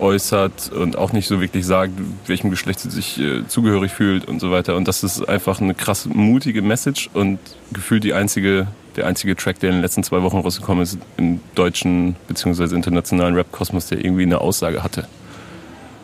[0.00, 1.92] äußert und auch nicht so wirklich sagt,
[2.26, 4.76] welchem Geschlecht sie sich äh, zugehörig fühlt und so weiter.
[4.76, 7.38] Und das ist einfach eine krass mutige Message und
[7.72, 8.66] gefühlt die einzige,
[8.96, 12.74] der einzige Track, der in den letzten zwei Wochen rausgekommen ist im deutschen bzw.
[12.74, 15.06] internationalen Rap-Kosmos, der irgendwie eine Aussage hatte.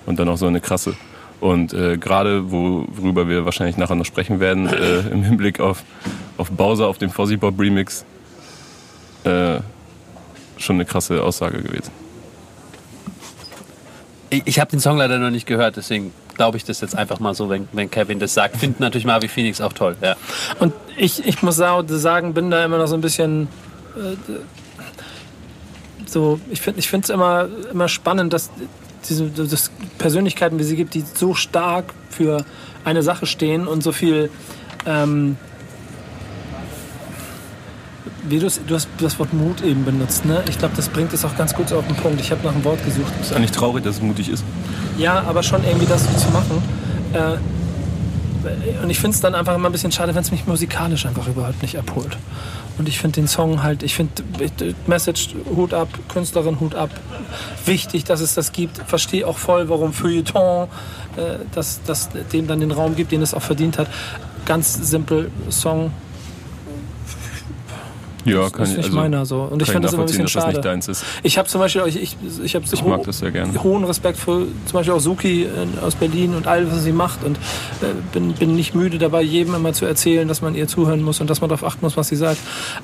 [0.06, 0.94] Und dann auch so eine krasse.
[1.40, 5.84] Und äh, gerade, worüber wir wahrscheinlich nachher noch sprechen werden, äh, im Hinblick auf,
[6.36, 8.04] auf Bowser, auf dem Fozzy Bob Remix,
[9.24, 9.58] äh,
[10.58, 11.90] schon eine krasse Aussage gewesen.
[14.30, 17.20] Ich, ich habe den Song leider noch nicht gehört, deswegen glaube ich das jetzt einfach
[17.20, 18.56] mal so, wenn, wenn Kevin das sagt.
[18.56, 19.96] Finde natürlich Marvi Phoenix auch toll.
[20.00, 20.16] Ja.
[20.60, 23.48] Und ich, ich muss sagen, bin da immer noch so ein bisschen.
[23.96, 24.32] Äh,
[26.06, 28.50] so, ich finde ich es immer, immer spannend, dass
[29.08, 32.44] diese dass Persönlichkeiten, wie sie gibt, die so stark für
[32.84, 34.30] eine Sache stehen und so viel.
[34.86, 35.36] Ähm,
[38.28, 40.42] wie du hast das Wort Mut eben benutzt, ne?
[40.48, 42.20] Ich glaube, das bringt es auch ganz gut auf den Punkt.
[42.20, 43.12] Ich habe nach einem Wort gesucht.
[43.20, 44.44] Ist eigentlich traurig, dass es mutig ist.
[44.98, 46.62] Ja, aber schon irgendwie das so zu machen.
[47.12, 47.38] Äh,
[48.82, 51.26] und ich finde es dann einfach immer ein bisschen schade, wenn es mich musikalisch einfach
[51.26, 52.16] überhaupt nicht abholt.
[52.78, 54.22] Und ich finde den Song halt, ich finde
[54.86, 56.90] Message Hut ab, Künstlerin Hut ab.
[57.66, 58.78] Wichtig, dass es das gibt.
[58.86, 60.68] Verstehe auch voll, warum Feuilleton
[61.16, 63.88] äh, das, das dem dann den Raum gibt, den es auch verdient hat.
[64.46, 65.92] Ganz simpel Song.
[68.30, 69.42] Ja, das kann ist ich- nicht also meiner so.
[69.42, 70.54] Und ich kann finde das immer ein bisschen dass das schade.
[70.54, 71.04] nicht deins ist.
[71.22, 73.62] Ich habe zum Beispiel, ich, ich, ich habe Ich mag das sehr gerne.
[73.62, 75.46] hohen Respekt für zum Beispiel auch Suki
[75.84, 77.24] aus Berlin und all, was sie macht.
[77.24, 81.02] Und äh, bin, bin nicht müde dabei, jedem immer zu erzählen, dass man ihr zuhören
[81.02, 82.38] muss und dass man darauf achten muss, was sie sagt.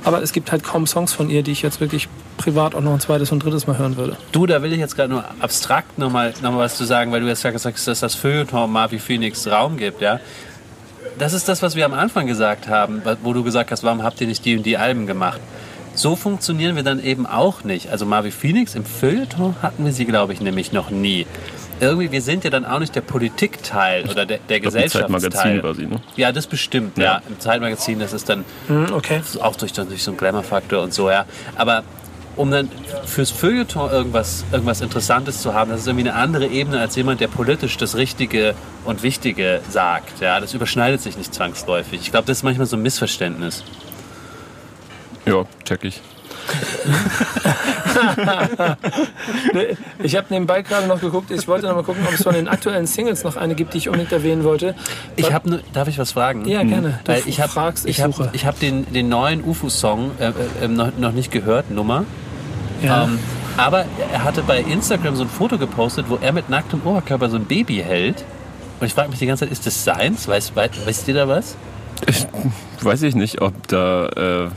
[0.05, 2.93] Aber es gibt halt kaum Songs von ihr, die ich jetzt wirklich privat auch noch
[2.93, 4.17] ein zweites und drittes Mal hören würde.
[4.33, 7.21] Du, da will ich jetzt gerade nur abstrakt nochmal noch mal was zu sagen, weil
[7.21, 10.21] du jetzt gesagt hast, dass das Feuilleton Marvi Phoenix Raum gibt, ja.
[11.19, 14.21] Das ist das, was wir am Anfang gesagt haben, wo du gesagt hast, warum habt
[14.21, 15.41] ihr nicht die und die Alben gemacht?
[15.95, 17.91] So funktionieren wir dann eben auch nicht.
[17.91, 21.25] Also Marvi Phoenix im Feuilleton hatten wir sie, glaube ich, nämlich noch nie.
[21.81, 25.31] Irgendwie, wir sind ja dann auch nicht der Politikteil oder der, der glaub, im Gesellschaftsteil.
[25.31, 26.01] Zeitmagazin sie, ne?
[26.17, 27.05] Ja, das bestimmt, ja.
[27.05, 27.23] Ja.
[27.29, 29.21] Im Zeitmagazin, das ist dann Hm, okay.
[29.41, 31.27] auch durch, durch so einen Glamour-Faktor und so, ja.
[31.57, 31.85] Aber
[32.37, 32.69] um dann
[33.07, 37.21] fürs Feuilleton irgendwas, irgendwas Interessantes zu haben, das ist irgendwie eine andere Ebene als jemand,
[37.21, 38.55] der politisch das Richtige
[38.85, 40.21] und Wichtige sagt.
[40.21, 42.01] Ja, das überschneidet sich nicht zwangsläufig.
[42.01, 43.65] Ich glaube, das ist manchmal so ein Missverständnis.
[45.27, 46.01] Ja, check ich.
[50.03, 52.49] Ich habe nebenbei gerade noch geguckt, ich wollte noch mal gucken, ob es von den
[52.49, 54.75] aktuellen Singles noch eine gibt, die ich unbedingt erwähnen wollte.
[55.17, 56.47] Ich habe nur, darf ich was fragen?
[56.47, 57.01] Ja, gerne.
[57.05, 58.31] Du Weil ich habe fragst, ich ich hab, suche.
[58.33, 60.33] ich hab den, den neuen UFO-Song äh,
[60.65, 62.05] äh, noch, noch nicht gehört, Nummer.
[62.85, 63.05] Ja.
[63.05, 63.19] Ähm,
[63.57, 67.37] aber er hatte bei Instagram so ein Foto gepostet, wo er mit nacktem Oberkörper so
[67.37, 68.25] ein Baby hält.
[68.81, 70.27] Und ich frage mich die ganze Zeit, ist das seins?
[70.27, 71.57] Weißt, weißt, weißt ihr da was?
[72.81, 74.49] Weiß ich nicht, ob da, äh,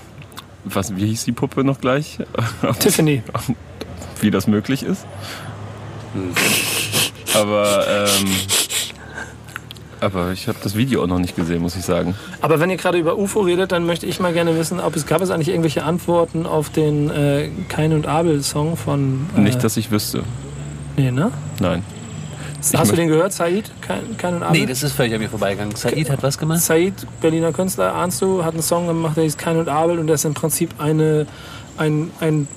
[0.65, 2.17] was, wie hieß die Puppe noch gleich?
[2.79, 3.23] Tiffany.
[4.19, 5.05] wie das möglich ist.
[7.35, 8.27] Aber, ähm,
[10.01, 12.15] aber ich habe das Video auch noch nicht gesehen, muss ich sagen.
[12.41, 15.05] Aber wenn ihr gerade über UFO redet, dann möchte ich mal gerne wissen, ob es
[15.05, 19.27] gab es eigentlich irgendwelche Antworten auf den äh, Kain und Abel Song von.
[19.35, 20.23] Äh, Nicht, dass ich wüsste.
[20.95, 21.31] Nee, ne?
[21.59, 21.83] Nein.
[22.75, 23.71] Hast du den gehört, Said?
[24.17, 24.59] Kain und Abel?
[24.59, 25.75] Nee, das ist völlig an mir vorbeigegangen.
[25.75, 26.61] Said hat was gemacht?
[26.61, 30.07] Said, Berliner Künstler, ahnst du, hat einen Song gemacht, der hieß Kain und Abel und
[30.07, 31.27] der ist im Prinzip eine,
[31.77, 32.47] ein, ein,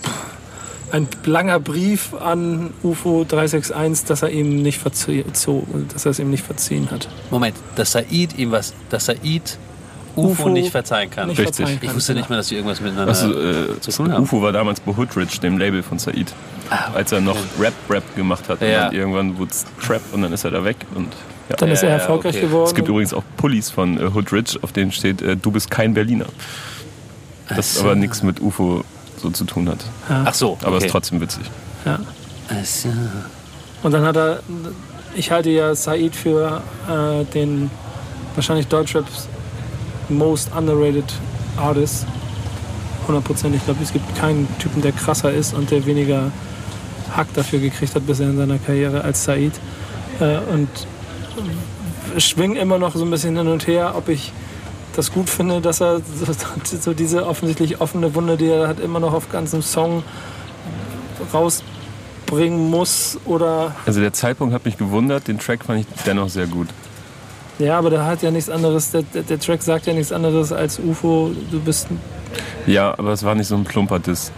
[0.93, 6.19] ein langer Brief an UFO 361, dass er ihm nicht verzie so, dass er es
[6.19, 7.09] ihm nicht verziehen hat.
[7.31, 9.59] Moment, dass Said ihm was, dass Said
[10.17, 11.29] UFO, UFO nicht verzeihen kann.
[11.29, 11.57] Nicht Richtig.
[11.57, 11.89] verzeihen kann.
[11.89, 14.23] Ich wusste nicht mal, dass die irgendwas miteinander Also, äh, zu tun haben.
[14.25, 16.33] UFO war damals bei Hoodridge, dem Label von Said.
[16.69, 18.61] Ah, Als er noch Rap-Rap gemacht hat.
[18.61, 18.67] Ja.
[18.67, 20.77] Und dann irgendwann wurde es Trap und dann ist er da weg.
[20.95, 21.09] Und,
[21.49, 21.57] ja.
[21.57, 22.47] Dann ist er ja, erfolgreich okay.
[22.47, 22.67] geworden.
[22.67, 25.95] Es gibt übrigens auch Pullis von äh, Hoodridge, auf denen steht, äh, du bist kein
[25.95, 26.27] Berliner.
[27.49, 27.83] Das so.
[27.83, 28.85] aber nichts mit UFO
[29.21, 29.79] so zu tun hat.
[30.09, 30.87] Ach so, Aber okay.
[30.87, 31.45] ist trotzdem witzig.
[31.85, 31.99] ja.
[32.49, 32.89] Ach so.
[33.83, 34.41] Und dann hat er,
[35.15, 37.71] ich halte ja Said für äh, den
[38.35, 39.29] wahrscheinlich Deutschraps
[40.09, 41.13] most underrated
[41.57, 42.07] Artist.
[43.09, 43.55] 100%.
[43.55, 46.31] Ich glaube, es gibt keinen Typen, der krasser ist und der weniger
[47.17, 49.53] Hack dafür gekriegt hat bisher in seiner Karriere als Said.
[50.21, 50.69] Äh, und
[52.19, 54.33] schwing immer noch so ein bisschen hin und her, ob ich
[54.97, 56.33] das gut finde, dass er so,
[56.81, 60.03] so diese offensichtlich offene Wunde, die er hat, immer noch auf ganzem Song
[61.33, 66.47] rausbringen muss oder Also der Zeitpunkt hat mich gewundert, den Track fand ich dennoch sehr
[66.47, 66.69] gut.
[67.59, 70.51] Ja, aber der hat ja nichts anderes, der, der, der Track sagt ja nichts anderes
[70.53, 72.01] als UFO, du bist, ein-
[72.67, 74.33] Ja, aber es war nicht so ein plumper Diss.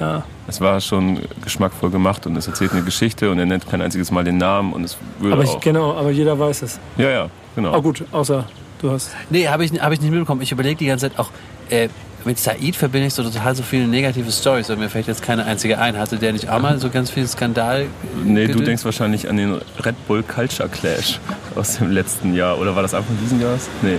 [0.00, 0.24] ja.
[0.50, 4.10] Es war schon geschmackvoll gemacht und es erzählt eine Geschichte und er nennt kein einziges
[4.10, 5.60] Mal den Namen und es würde Aber ich, auch.
[5.60, 6.80] genau, aber jeder weiß es.
[6.96, 7.76] Ja, ja, genau.
[7.76, 8.46] Oh gut, außer
[8.78, 9.10] du hast.
[9.30, 10.42] Nee, habe ich, hab ich nicht mitbekommen.
[10.42, 11.30] Ich überlege die ganze Zeit auch,
[11.70, 11.88] äh,
[12.24, 15.44] mit Said verbinde ich so total so viele negative Stories, aber mir fällt jetzt keine
[15.44, 15.96] einzige ein.
[15.96, 17.86] Hatte der nicht auch mal so ganz viel Skandal?
[18.24, 18.64] Nee, du gedöns?
[18.66, 19.54] denkst wahrscheinlich an den
[19.84, 21.20] Red Bull Culture Clash
[21.54, 22.58] aus dem letzten Jahr.
[22.58, 23.68] Oder war das Anfang dieses Jahres?
[23.82, 23.98] Nee.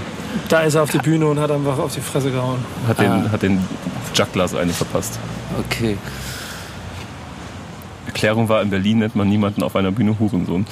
[0.49, 2.59] Da ist er auf die Bühne und hat einfach auf die Fresse gehauen.
[2.87, 3.29] Hat den, Ah.
[3.31, 3.59] hat den
[4.13, 5.17] Jugglas eine verpasst.
[5.67, 5.97] Okay.
[8.05, 10.65] Erklärung war, in Berlin nennt man niemanden auf einer Bühne Hurensohn.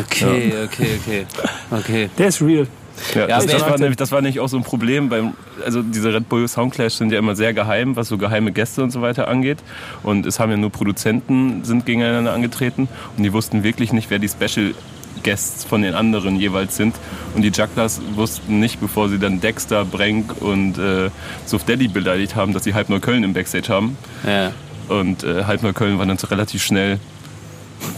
[0.00, 1.26] Okay, okay, okay.
[1.70, 2.10] Okay.
[2.16, 2.66] Der ist real.
[3.14, 5.08] Ja, das, aber das, ich- war nämlich, das war nämlich auch so ein Problem.
[5.08, 5.32] Beim,
[5.64, 8.90] also diese Red Bull Soundclash sind ja immer sehr geheim, was so geheime Gäste und
[8.90, 9.58] so weiter angeht.
[10.02, 14.18] Und es haben ja nur Produzenten sind gegeneinander angetreten und die wussten wirklich nicht, wer
[14.18, 14.74] die Special
[15.22, 16.94] Guests von den anderen jeweils sind.
[17.34, 21.10] Und die Jugglers wussten nicht, bevor sie dann Dexter, Brenk und äh,
[21.46, 23.96] Suf Daddy beleidigt haben, dass sie halb Neukölln im Backstage haben.
[24.26, 24.52] Ja.
[24.88, 26.98] Und äh, halb Neukölln war dann so relativ schnell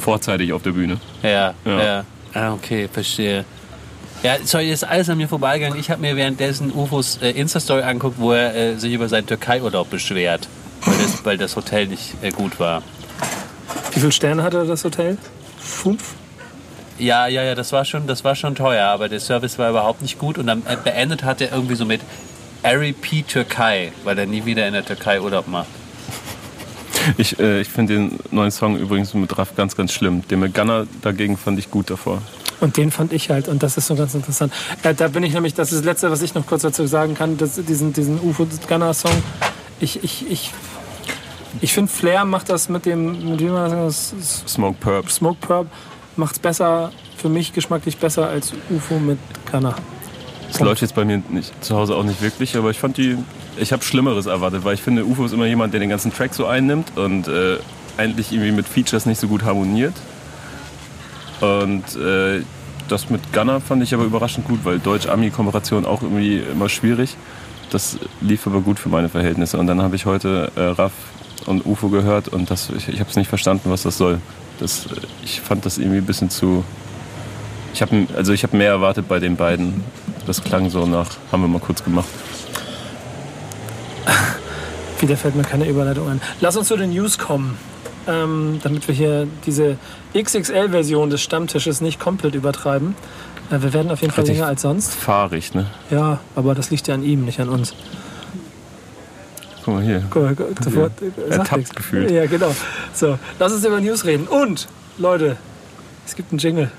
[0.00, 0.98] vorzeitig auf der Bühne.
[1.22, 1.82] Ja, ja.
[1.84, 2.04] Ja.
[2.34, 3.44] Ah, okay, verstehe.
[4.22, 5.78] Ja, sorry, das ist alles an mir vorbeigegangen.
[5.78, 9.90] Ich habe mir währenddessen Ufos äh, Insta-Story angeguckt, wo er äh, sich über seinen Türkei-Urlaub
[9.90, 10.48] beschwert,
[10.84, 12.82] weil das, weil das Hotel nicht äh, gut war.
[13.92, 15.18] Wie viele Sterne hatte das Hotel?
[15.58, 16.14] Fünf?
[16.98, 20.00] Ja, ja, ja, das war schon, das war schon teuer, aber der Service war überhaupt
[20.00, 22.00] nicht gut und dann äh, beendet hat er irgendwie so mit
[22.62, 23.22] R.E.P.
[23.22, 25.68] Türkei, weil er nie wieder in der Türkei Urlaub macht.
[27.18, 30.26] Ich, äh, ich finde den neuen Song übrigens mit Raff ganz, ganz schlimm.
[30.28, 32.22] Den mit Gunner dagegen fand ich gut davor.
[32.60, 34.52] Und den fand ich halt, und das ist so ganz interessant.
[34.82, 37.14] Äh, da bin ich nämlich, das ist das Letzte, was ich noch kurz dazu sagen
[37.14, 39.22] kann, dass diesen, diesen UFO Gunner Song.
[39.80, 40.52] ich, ich, ich,
[41.60, 44.14] ich finde, Flair macht das mit dem, mit wie man das,
[44.46, 45.10] Smoke Purp.
[45.10, 45.66] Smoke Purp
[46.16, 49.18] macht es besser, für mich geschmacklich besser als UFO mit
[49.50, 49.74] Gunner.
[50.48, 53.18] Das läuft jetzt bei mir nicht, zu Hause auch nicht wirklich, aber ich fand die,
[53.58, 56.34] ich habe Schlimmeres erwartet, weil ich finde, UFO ist immer jemand, der den ganzen Track
[56.34, 57.58] so einnimmt und äh,
[57.96, 59.94] eigentlich irgendwie mit Features nicht so gut harmoniert.
[61.40, 62.42] Und äh,
[62.88, 67.16] das mit Gunner fand ich aber überraschend gut, weil Deutsch-Ami-Kooperation auch irgendwie immer schwierig.
[67.70, 69.58] Das lief aber gut für meine Verhältnisse.
[69.58, 70.92] Und dann habe ich heute äh, Raff
[71.46, 74.20] und UFO gehört und das, ich, ich habe es nicht verstanden, was das soll.
[74.58, 74.86] Das,
[75.24, 76.64] ich fand das irgendwie ein bisschen zu.
[77.74, 79.84] Ich habe also hab mehr erwartet bei den beiden.
[80.26, 82.08] Das klang so nach, haben wir mal kurz gemacht.
[85.00, 86.20] Wieder fällt mir keine Überleitung ein.
[86.40, 87.58] Lass uns zu den News kommen,
[88.06, 89.76] ähm, damit wir hier diese
[90.16, 92.94] XXL-Version des Stammtisches nicht komplett übertreiben.
[93.50, 94.94] Äh, wir werden auf jeden Fall Relativ länger als sonst.
[94.94, 95.66] Fahrig, ne?
[95.90, 97.74] Ja, aber das liegt ja an ihm, nicht an uns.
[99.64, 100.02] Guck mal hier.
[100.10, 100.92] Guck mal, guck, sofort,
[101.28, 102.10] sag Ertappt gefühlt.
[102.10, 102.54] Ja, genau.
[102.94, 104.26] So, lass uns über News reden.
[104.28, 105.36] Und, Leute,
[106.06, 106.70] es gibt einen Jingle.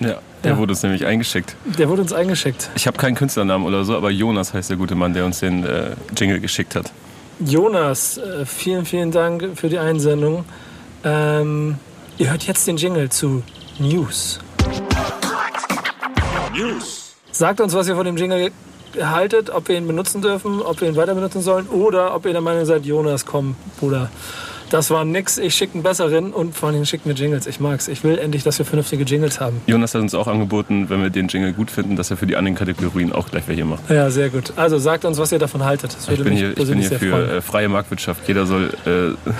[0.00, 0.58] Ja, der Ja.
[0.58, 1.56] wurde uns nämlich eingeschickt.
[1.78, 2.70] Der wurde uns eingeschickt.
[2.74, 5.64] Ich habe keinen Künstlernamen oder so, aber Jonas heißt der gute Mann, der uns den
[5.64, 6.90] äh, Jingle geschickt hat.
[7.38, 10.44] Jonas, äh, vielen, vielen Dank für die Einsendung.
[11.04, 11.76] Ähm,
[12.16, 13.42] ihr hört jetzt den Jingle zu
[13.78, 14.38] News.
[17.30, 18.50] Sagt uns, was ihr von dem Jingle
[18.98, 22.32] haltet, ob wir ihn benutzen dürfen, ob wir ihn weiter benutzen sollen oder ob ihr
[22.32, 24.10] der Meinung seid, Jonas, komm, Bruder.
[24.70, 27.46] Das war nix, ich schicke einen besseren und vor allem schickt mir Jingles.
[27.46, 27.86] Ich mag's.
[27.86, 29.60] Ich will endlich, dass wir vernünftige Jingles haben.
[29.66, 32.34] Jonas hat uns auch angeboten, wenn wir den Jingle gut finden, dass er für die
[32.36, 33.88] anderen Kategorien auch gleich welche macht.
[33.88, 34.52] Ja, sehr gut.
[34.56, 35.94] Also sagt uns, was ihr davon haltet.
[35.94, 37.30] Das würde Ich bin mich hier, ich bin hier sehr für freuen.
[37.30, 38.26] äh, freie Marktwirtschaft.
[38.26, 39.32] Jeder soll äh,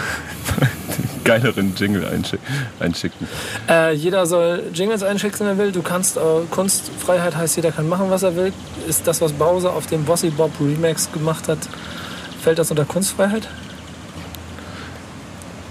[1.24, 2.38] geileren Jingle einschick
[2.78, 3.26] einschicken.
[3.68, 5.72] Äh, jeder soll Jingles einschicken, wenn er will.
[5.72, 6.20] Du kannst, äh,
[6.50, 8.52] Kunstfreiheit heißt, jeder kann machen, was er will.
[8.88, 11.58] Ist das, was Bowser auf dem Bossy Bob Remix gemacht hat,
[12.42, 13.48] fällt das unter Kunstfreiheit?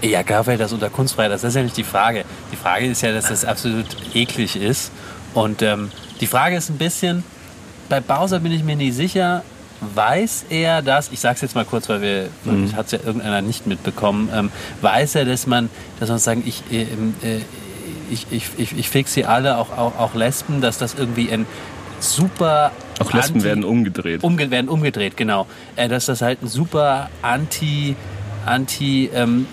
[0.02, 1.32] Ja, klar fällt das unter Kunstfreiheit.
[1.32, 2.24] Das ist ja nicht die Frage.
[2.52, 4.90] Die Frage ist ja, dass das absolut eklig ist.
[5.34, 5.90] Und ähm,
[6.20, 7.24] die Frage ist ein bisschen,
[7.88, 9.42] bei Bowser bin ich mir nicht sicher,
[9.94, 12.74] weiß er das, ich sag's jetzt mal kurz, weil wir, mhm.
[12.74, 15.68] hat es ja irgendeiner nicht mitbekommen, ähm, weiß er, dass man,
[16.00, 17.40] dass man sagen, ich, äh, äh,
[18.10, 21.46] ich, ich, ich, ich fix sie alle, auch, auch, auch Lesben, dass das irgendwie ein
[22.00, 22.70] super
[23.00, 24.22] Auch Lesben anti- werden umgedreht.
[24.22, 25.46] Umge werden umgedreht, genau.
[25.76, 27.96] Äh, dass das halt ein super anti,
[28.46, 29.46] anti ähm,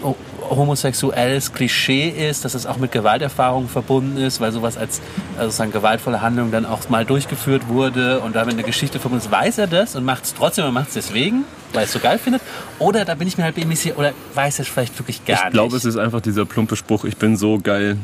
[0.56, 5.02] homosexuelles Klischee ist, dass das auch mit Gewalterfahrung verbunden ist, weil sowas als
[5.36, 9.32] also sozusagen gewaltvolle Handlung dann auch mal durchgeführt wurde und damit eine Geschichte verbunden ist.
[9.32, 12.00] Weiß er das und macht es trotzdem und macht es deswegen, weil er es so
[12.00, 12.42] geil findet?
[12.80, 15.38] Oder da bin ich mir halt irgendwie sicher, oder weiß er es vielleicht wirklich gar
[15.38, 15.54] ich nicht?
[15.54, 17.98] glaube, es ist einfach dieser plumpe Spruch, ich bin so geil,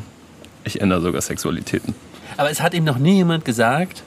[0.64, 1.94] ich ändere sogar Sexualitäten.
[2.36, 4.02] Aber es hat ihm noch nie jemand gesagt,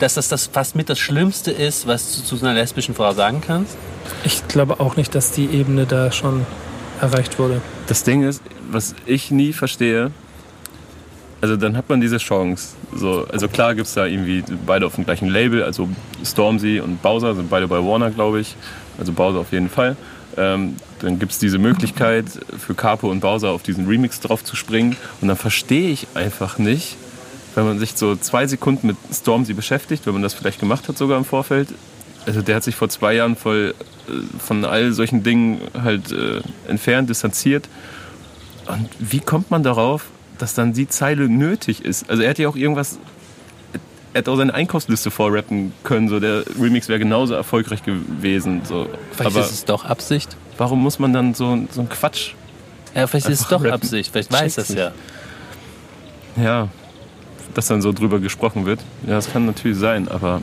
[0.00, 3.12] dass das, das fast mit das Schlimmste ist, was du zu so einer lesbischen Frau
[3.12, 3.76] sagen kannst.
[4.24, 6.46] Ich glaube auch nicht, dass die Ebene da schon
[7.00, 7.60] erreicht wurde.
[7.86, 10.10] Das Ding ist, was ich nie verstehe,
[11.44, 12.74] also dann hat man diese Chance.
[12.94, 15.90] So, also klar gibt es da irgendwie beide auf dem gleichen Label, also
[16.24, 18.56] Stormzy und Bowser sind beide bei Warner, glaube ich.
[18.98, 19.96] Also Bowser auf jeden Fall.
[20.38, 22.24] Ähm, dann gibt es diese Möglichkeit
[22.58, 24.96] für Capo und Bowser auf diesen Remix drauf zu springen.
[25.20, 26.96] Und dann verstehe ich einfach nicht,
[27.54, 30.96] wenn man sich so zwei Sekunden mit Stormzy beschäftigt, wenn man das vielleicht gemacht hat
[30.96, 31.68] sogar im Vorfeld.
[32.26, 33.74] Also der hat sich vor zwei Jahren voll
[34.38, 37.68] von all solchen Dingen halt äh, entfernt, distanziert.
[38.66, 40.06] Und wie kommt man darauf,
[40.38, 42.08] dass dann die Zeile nötig ist?
[42.10, 42.98] Also er hätte ja auch irgendwas,
[44.12, 48.62] er hätte auch seine Einkaufsliste vorrappen können, so der Remix wäre genauso erfolgreich gewesen.
[48.64, 48.88] So.
[49.12, 50.36] Vielleicht Aber ist es doch Absicht.
[50.56, 52.32] warum muss man dann so, so einen Quatsch?
[52.94, 53.72] Ja, vielleicht ist es doch rappen.
[53.72, 54.10] Absicht.
[54.12, 54.78] Vielleicht weiß das nicht.
[54.78, 54.92] ja.
[56.36, 56.68] Ja,
[57.54, 58.80] dass dann so drüber gesprochen wird.
[59.06, 60.40] Ja, das kann natürlich sein, aber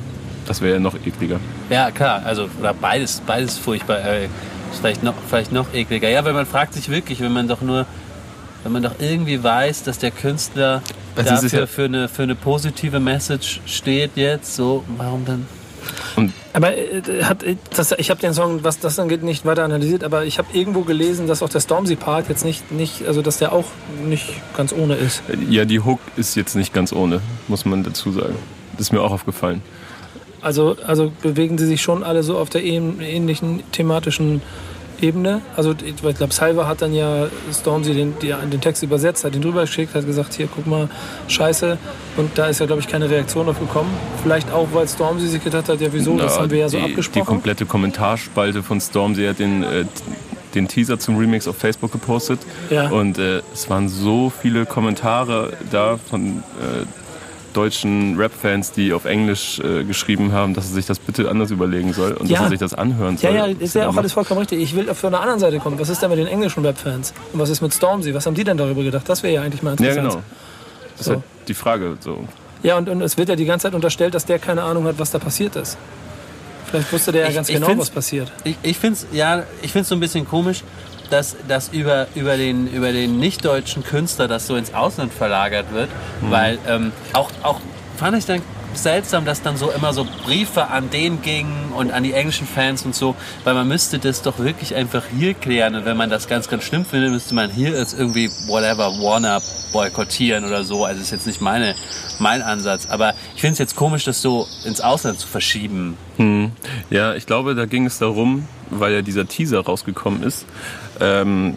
[0.51, 1.39] das wäre ja noch ekliger.
[1.69, 3.99] Ja, klar, also oder beides, beides furchtbar.
[4.05, 4.27] Äh,
[4.77, 6.09] vielleicht noch, vielleicht noch ekliger.
[6.09, 7.85] Ja, weil man fragt sich wirklich, wenn man doch nur,
[8.63, 10.81] wenn man doch irgendwie weiß, dass der Künstler
[11.15, 15.47] Das dafür ja- für, eine, für eine positive Message steht jetzt, so, warum dann?
[16.53, 20.03] Aber äh, hat, äh, das, ich habe den Song, was das angeht, nicht weiter analysiert,
[20.03, 23.53] aber ich habe irgendwo gelesen, dass auch der Stormzy-Part jetzt nicht, nicht, also dass der
[23.53, 23.65] auch
[24.05, 24.25] nicht
[24.55, 25.23] ganz ohne ist.
[25.49, 28.35] Ja, die Hook ist jetzt nicht ganz ohne, muss man dazu sagen.
[28.73, 29.61] Das ist mir auch aufgefallen.
[30.41, 34.41] Also, also bewegen sie sich schon alle so auf der ähn- ähnlichen thematischen
[34.99, 35.41] Ebene.
[35.55, 39.41] Also ich glaube, Salva hat dann ja Stormzy den, die, den Text übersetzt, hat ihn
[39.41, 40.89] drüber geschickt, hat gesagt, hier, guck mal,
[41.27, 41.77] scheiße.
[42.17, 43.89] Und da ist ja, glaube ich, keine Reaktion drauf gekommen.
[44.21, 46.77] Vielleicht auch, weil Stormzy sich gedacht hat, ja wieso, das Na, haben wir ja so
[46.77, 47.25] die, Die abgesprochen.
[47.25, 49.85] komplette Kommentarspalte von Stormzy hat den, äh,
[50.53, 52.39] den Teaser zum Remix auf Facebook gepostet.
[52.69, 52.89] Ja.
[52.89, 56.85] Und äh, es waren so viele Kommentare da von äh,
[57.53, 61.93] deutschen Rap-Fans, die auf Englisch äh, geschrieben haben, dass er sich das bitte anders überlegen
[61.93, 62.37] soll und Ja.
[62.37, 63.31] dass er sich das anhören soll.
[63.33, 64.61] Ja, ja, ist ja auch alles vollkommen richtig.
[64.61, 65.79] Ich will von der anderen Seite kommen.
[65.79, 67.13] Was ist denn mit den englischen Rap-Fans?
[67.33, 68.13] Und was ist mit Stormzy?
[68.13, 69.07] Was haben die denn darüber gedacht?
[69.07, 70.09] Das wäre ja eigentlich mal Ja, interessant.
[70.09, 70.23] genau.
[70.97, 71.11] Das So.
[71.11, 71.97] ist halt die Frage.
[71.99, 72.23] So.
[72.63, 74.99] Ja, und, und es wird ja die ganze Zeit unterstellt, dass der keine Ahnung hat,
[74.99, 75.77] was da passiert ist.
[76.69, 78.31] Vielleicht wusste der ja ganz ich genau, was passiert.
[78.43, 80.63] Ich, ich finde es ja, ich find's so ein bisschen komisch,
[81.11, 85.89] dass, dass über, über den, über den nicht-deutschen Künstler das so ins Ausland verlagert wird.
[86.21, 87.59] Weil ähm, auch, auch
[87.97, 88.41] fand ich dann
[88.73, 92.85] seltsam, dass dann so immer so Briefe an den gingen und an die englischen Fans
[92.85, 96.27] und so, weil man müsste das doch wirklich einfach hier klären und wenn man das
[96.27, 99.41] ganz, ganz schlimm findet, müsste man hier jetzt irgendwie whatever Warner
[99.71, 100.85] boykottieren oder so.
[100.85, 101.75] Also ist jetzt nicht meine,
[102.19, 105.97] mein Ansatz, aber ich finde es jetzt komisch, das so ins Ausland zu verschieben.
[106.89, 110.45] Ja, ich glaube, da ging es darum, weil ja dieser Teaser rausgekommen ist.
[111.01, 111.55] Ähm,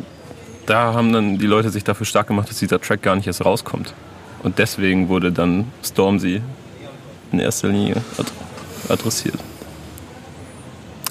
[0.67, 3.45] da haben dann die Leute sich dafür stark gemacht, dass dieser Track gar nicht erst
[3.45, 3.93] rauskommt.
[4.43, 6.43] Und deswegen wurde dann Stormzy
[7.33, 8.31] in erster Linie ad
[8.89, 9.39] adressiert.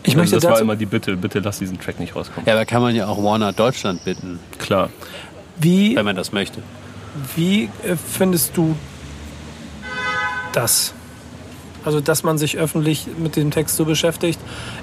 [0.03, 2.45] Ich möchte das war immer die Bitte, bitte lass diesen Track nicht rauskommen.
[2.45, 4.89] Ja, aber kann man ja auch Warner Deutschland bitten, Klar.
[5.57, 6.61] wie, wenn man das möchte.
[7.36, 8.75] wie äh, findest du
[10.51, 10.93] das?
[11.86, 14.39] Also, dass man sich öffentlich mit dem Text so beschäftigt,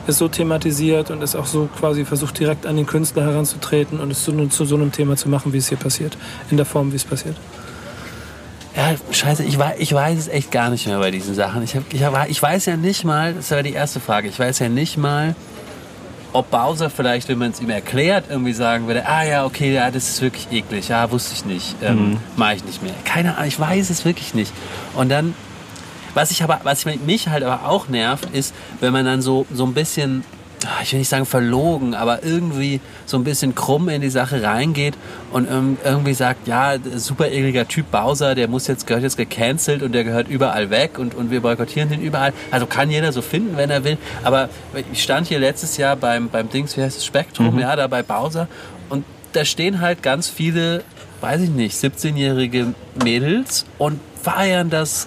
[0.06, 4.10] es so thematisiert und es auch so quasi versucht, direkt an den Künstler heranzutreten und
[4.10, 6.16] es zu, zu so einem Thema zu machen, wie es hier passiert.
[6.50, 7.36] In der Form, wie es passiert.
[8.76, 11.62] Ja, scheiße, ich weiß, ich weiß es echt gar nicht mehr bei diesen Sachen.
[11.62, 14.38] Ich, hab, ich, hab, ich weiß ja nicht mal, das war die erste Frage, ich
[14.38, 15.34] weiß ja nicht mal,
[16.32, 19.90] ob Bowser vielleicht, wenn man es ihm erklärt, irgendwie sagen würde, ah ja, okay, ja,
[19.90, 22.94] das ist wirklich eklig, ja, wusste ich nicht, ähm, mache ich nicht mehr.
[23.04, 24.52] Keine Ahnung, ich weiß es wirklich nicht.
[24.94, 25.34] Und dann,
[26.14, 29.64] was ich aber, was mich halt aber auch nervt, ist, wenn man dann so, so
[29.64, 30.24] ein bisschen,
[30.64, 34.42] ah, ich will nicht sagen verlogen, aber irgendwie so ein bisschen krumm in die Sache
[34.42, 34.94] reingeht
[35.32, 35.48] und
[35.84, 40.04] irgendwie sagt, ja, super ekliger Typ Bowser, der muss jetzt, gehört jetzt gecancelt und der
[40.04, 42.32] gehört überall weg und, und wir boykottieren den überall.
[42.50, 43.98] Also kann jeder so finden, wenn er will.
[44.22, 44.48] Aber
[44.92, 48.02] ich stand hier letztes Jahr beim, beim Dings, wie heißt es, Spektrum, ja, da bei
[48.02, 48.48] Bowser
[48.88, 50.82] und da stehen halt ganz viele,
[51.20, 55.06] weiß ich nicht, 17-jährige Mädels und feiern das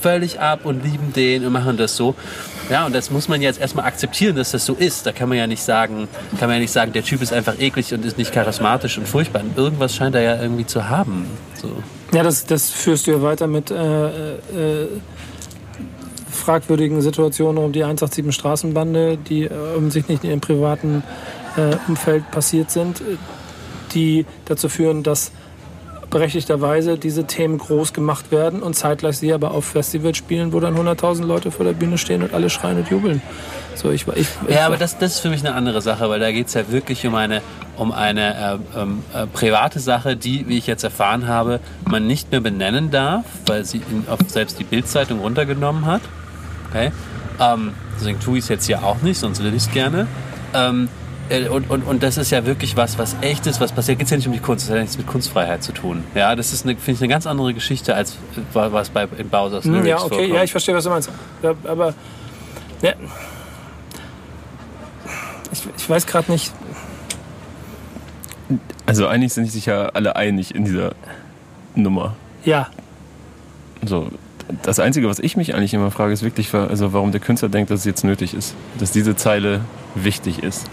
[0.00, 2.14] völlig ab und lieben den und machen das so.
[2.70, 5.04] Ja, und das muss man jetzt erstmal akzeptieren, dass das so ist.
[5.04, 7.58] Da kann man ja nicht sagen, kann man ja nicht sagen, der Typ ist einfach
[7.58, 9.42] eklig und ist nicht charismatisch und furchtbar.
[9.56, 11.26] Irgendwas scheint er ja irgendwie zu haben.
[11.60, 11.82] So.
[12.12, 14.88] Ja, das, das führst du ja weiter mit äh, äh,
[16.30, 21.02] fragwürdigen Situationen um die 187 Straßenbande, die äh, offensichtlich nicht in ihrem privaten
[21.56, 23.16] äh, Umfeld passiert sind, äh,
[23.94, 25.32] die dazu führen, dass
[26.10, 30.76] berechtigterweise diese Themen groß gemacht werden und zeitgleich sie aber auf Festivals spielen, wo dann
[30.76, 33.22] 100.000 Leute vor der Bühne stehen und alle schreien und jubeln.
[33.76, 36.20] So, ich, ich, ich, Ja, aber das, das ist für mich eine andere Sache, weil
[36.20, 37.40] da geht es ja wirklich um eine,
[37.76, 42.30] um eine äh, ähm, äh, private Sache, die, wie ich jetzt erfahren habe, man nicht
[42.30, 46.02] mehr benennen darf, weil sie in, auf selbst die Bildzeitung runtergenommen hat.
[46.68, 46.92] Okay?
[47.40, 50.06] Ähm, deswegen tue ich es jetzt hier auch nicht, sonst will ich es gerne.
[50.52, 50.99] Ähm, äh,
[51.50, 53.98] und, und, und das ist ja wirklich was, was echt ist, was passiert.
[53.98, 56.02] Geht ja nicht um die Kunst, das hat ja nichts mit Kunstfreiheit zu tun.
[56.14, 58.16] Ja, das ist, eine- finde ich, eine ganz andere Geschichte, als äh,
[58.54, 60.34] was bei in Bowser's Hm, Lyrics ja, okay, vorkommt.
[60.34, 61.10] ja, ich verstehe, was du meinst.
[61.42, 61.94] Ja, aber
[62.82, 62.92] ja,
[65.52, 66.52] ich, ich weiß gerade nicht,
[68.86, 70.92] Also eigentlich sind sich ja alle einig in dieser
[71.74, 72.16] Nummer.
[72.44, 72.68] ja,
[73.86, 74.08] So,
[74.62, 77.70] das Einzige, was ich mich eigentlich immer frage, ist wirklich, also warum der Künstler denkt,
[77.70, 78.54] dass es jetzt nötig ist.
[78.78, 79.60] Dass diese Zeile
[79.94, 80.66] wichtig ist.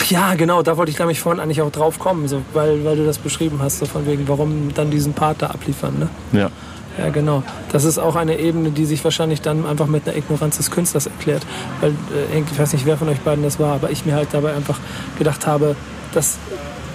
[0.00, 2.96] Ach ja, genau, da wollte ich nämlich vorhin eigentlich auch drauf kommen, so, weil, weil
[2.96, 5.98] du das beschrieben hast, so von wegen, warum dann diesen Part da abliefern.
[5.98, 6.08] Ne?
[6.38, 6.50] Ja.
[6.98, 7.44] Ja, genau.
[7.70, 11.06] Das ist auch eine Ebene, die sich wahrscheinlich dann einfach mit einer Ignoranz des Künstlers
[11.06, 11.46] erklärt.
[11.80, 14.28] Weil, äh, ich weiß nicht, wer von euch beiden das war, aber ich mir halt
[14.32, 14.78] dabei einfach
[15.16, 15.76] gedacht habe,
[16.12, 16.38] dass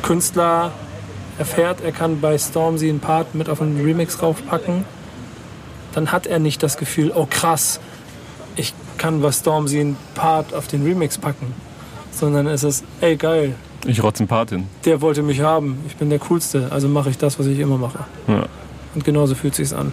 [0.02, 0.72] Künstler
[1.38, 4.86] erfährt, er kann bei Stormzy einen Part mit auf einen Remix raufpacken,
[5.94, 7.80] dann hat er nicht das Gefühl, oh krass,
[8.56, 11.54] ich kann bei Stormzy einen Part auf den Remix packen.
[12.14, 13.56] Sondern es ist, ey geil,
[13.86, 14.68] Ich rotze einen Part hin.
[14.86, 17.78] der wollte mich haben, ich bin der Coolste, also mache ich das, was ich immer
[17.78, 18.00] mache.
[18.28, 18.46] Ja.
[18.96, 19.92] Und genauso fühlt sich's an.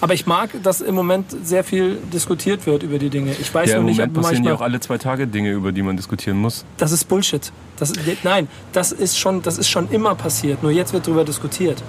[0.00, 3.32] Aber ich mag, dass im Moment sehr viel diskutiert wird über die Dinge.
[3.40, 5.72] Ich weiß Ja, nur nicht, Moment ob passieren ja auch alle zwei Tage Dinge, über
[5.72, 6.64] die man diskutieren muss.
[6.76, 7.52] das ist Bullshit.
[7.78, 10.62] Das, nein, das ist, schon, das ist schon immer passiert.
[10.62, 11.82] Nur jetzt wird darüber diskutiert.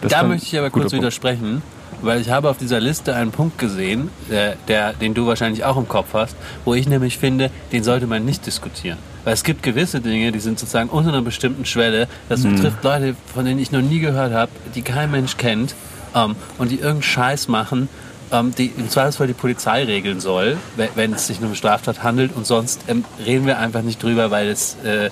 [0.00, 0.98] Das Da möchte ich aber kurz Punkt.
[1.02, 1.62] widersprechen,
[2.02, 5.76] weil ich habe auf dieser Liste einen Punkt gesehen, der, der, den du wahrscheinlich auch
[5.76, 8.98] im Kopf hast, wo ich nämlich finde, den sollte man nicht diskutieren.
[9.24, 12.08] Weil es gibt gewisse Dinge, die sind sozusagen unter einer bestimmten Schwelle.
[12.28, 12.54] Das Mhm.
[12.56, 15.74] betrifft Leute, von denen ich noch nie gehört habe, die kein Mensch kennt
[16.14, 17.88] ähm, und die irgendeinen Scheiß machen,
[18.30, 22.02] ähm, die im Zweifelsfall die Polizei regeln soll, we- wenn es sich um eine Straftat
[22.02, 22.34] handelt.
[22.36, 25.10] Und sonst ähm, reden wir einfach nicht drüber, weil es äh,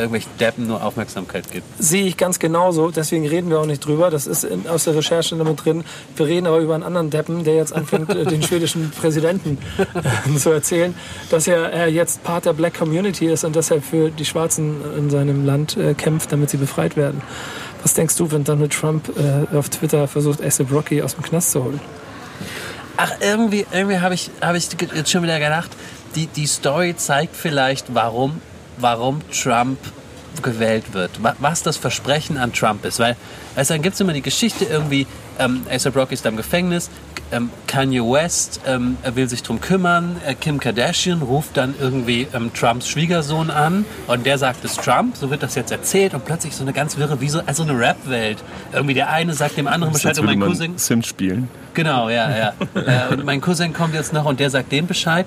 [0.00, 1.64] irgendwelchen Deppen nur Aufmerksamkeit gibt.
[1.78, 4.10] Sehe ich ganz genauso, deswegen reden wir auch nicht drüber.
[4.10, 5.84] Das ist in, aus der Recherche damit drin.
[6.16, 10.36] Wir reden aber über einen anderen Deppen, der jetzt anfängt, äh, den schwedischen Präsidenten äh,
[10.36, 10.94] zu erzählen,
[11.30, 15.10] dass er äh, jetzt Part der Black Community ist und deshalb für die Schwarzen in
[15.10, 17.22] seinem Land äh, kämpft, damit sie befreit werden.
[17.82, 21.52] Was denkst du, wenn Donald Trump äh, auf Twitter versucht, ASAP Rocky aus dem Knast
[21.52, 21.80] zu holen?
[22.96, 25.70] Ach, irgendwie, irgendwie habe ich, hab ich jetzt schon wieder gedacht,
[26.14, 28.42] die, die Story zeigt vielleicht, warum,
[28.80, 29.78] warum Trump
[30.42, 31.22] gewählt wird.
[31.22, 32.98] Wa- Was das Versprechen an Trump ist.
[32.98, 33.16] Weil,
[33.56, 35.06] also dann gibt es immer die Geschichte irgendwie,
[35.38, 36.88] ähm, A$AP Rocky ist da im Gefängnis,
[37.32, 42.26] ähm, Kanye West ähm, er will sich drum kümmern, äh, Kim Kardashian ruft dann irgendwie
[42.34, 46.14] ähm, Trumps Schwiegersohn an und der sagt, es ist Trump, so wird das jetzt erzählt
[46.14, 48.38] und plötzlich so eine ganz wirre, wie so also eine Rap-Welt.
[48.72, 50.76] Irgendwie der eine sagt dem anderen Bescheid und mein Cousin...
[50.78, 51.48] Sims spielen.
[51.74, 52.52] Genau, ja, ja.
[53.10, 55.26] äh, und mein Cousin kommt jetzt noch und der sagt dem Bescheid.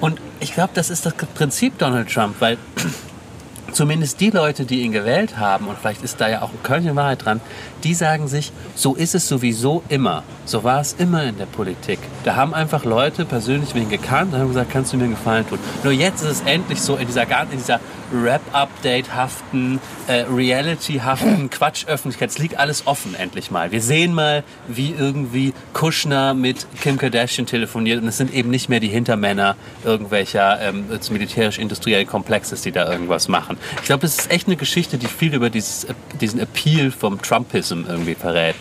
[0.00, 2.58] Und ich glaube, das ist das Prinzip Donald Trump, weil
[3.72, 6.96] zumindest die Leute, die ihn gewählt haben, und vielleicht ist da ja auch ein Körnchen
[6.96, 7.40] Wahrheit dran,
[7.84, 10.22] die sagen sich, so ist es sowieso immer.
[10.44, 11.98] So war es immer in der Politik.
[12.24, 15.48] Da haben einfach Leute persönlich wen gekannt und haben gesagt, kannst du mir einen Gefallen
[15.48, 15.58] tun.
[15.82, 17.80] Nur jetzt ist es endlich so in dieser, in dieser
[18.12, 22.30] Rap-Update-haften, äh, Reality-haften Quatsch-Öffentlichkeit.
[22.30, 23.72] Es liegt alles offen endlich mal.
[23.72, 28.68] Wir sehen mal, wie irgendwie Kushner mit Kim Kardashian telefoniert und es sind eben nicht
[28.68, 33.56] mehr die Hintermänner irgendwelcher ähm, militärisch-industriellen Komplexes, die da irgendwas machen.
[33.80, 37.20] Ich glaube, es ist echt eine Geschichte, die viel über dieses, äh, diesen Appeal vom
[37.20, 38.56] Trumpism irgendwie verrät.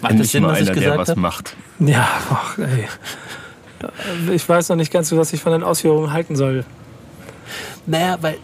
[0.00, 1.20] Macht das Endlich Sinn, mal was ich einer, der was habe?
[1.20, 1.56] macht.
[1.78, 2.88] Ja, ach, ey.
[4.34, 6.64] Ich weiß noch nicht ganz, was ich von den Ausführungen halten soll.
[7.86, 8.38] Naja, weil,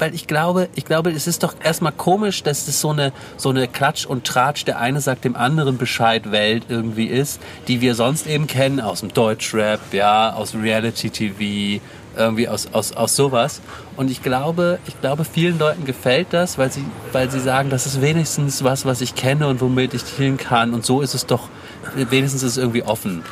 [0.00, 3.50] weil ich glaube, ich glaube, es ist doch erstmal komisch, dass es so eine, so
[3.50, 7.94] eine Klatsch und Tratsch, der eine sagt dem anderen Bescheid Welt irgendwie ist, die wir
[7.94, 11.82] sonst eben kennen aus dem Deutschrap, ja, aus Reality TV,
[12.16, 13.60] irgendwie aus, aus, aus sowas.
[13.96, 17.86] Und ich glaube, ich glaube, vielen Leuten gefällt das, weil sie, weil sie sagen, das
[17.86, 20.74] ist wenigstens was, was ich kenne und womit ich hin kann.
[20.74, 21.48] Und so ist es doch,
[21.94, 23.22] wenigstens ist es irgendwie offen.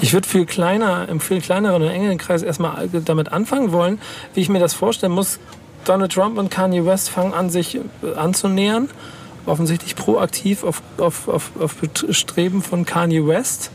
[0.00, 4.00] Ich würde viel kleiner, im viel kleineren und engeren Kreis erstmal damit anfangen wollen,
[4.34, 5.38] wie ich mir das vorstellen muss.
[5.84, 7.80] Donald Trump und Kanye West fangen an, sich äh,
[8.16, 8.88] anzunähern.
[9.46, 13.70] Offensichtlich proaktiv auf, auf, auf, auf Bestreben von Kanye West,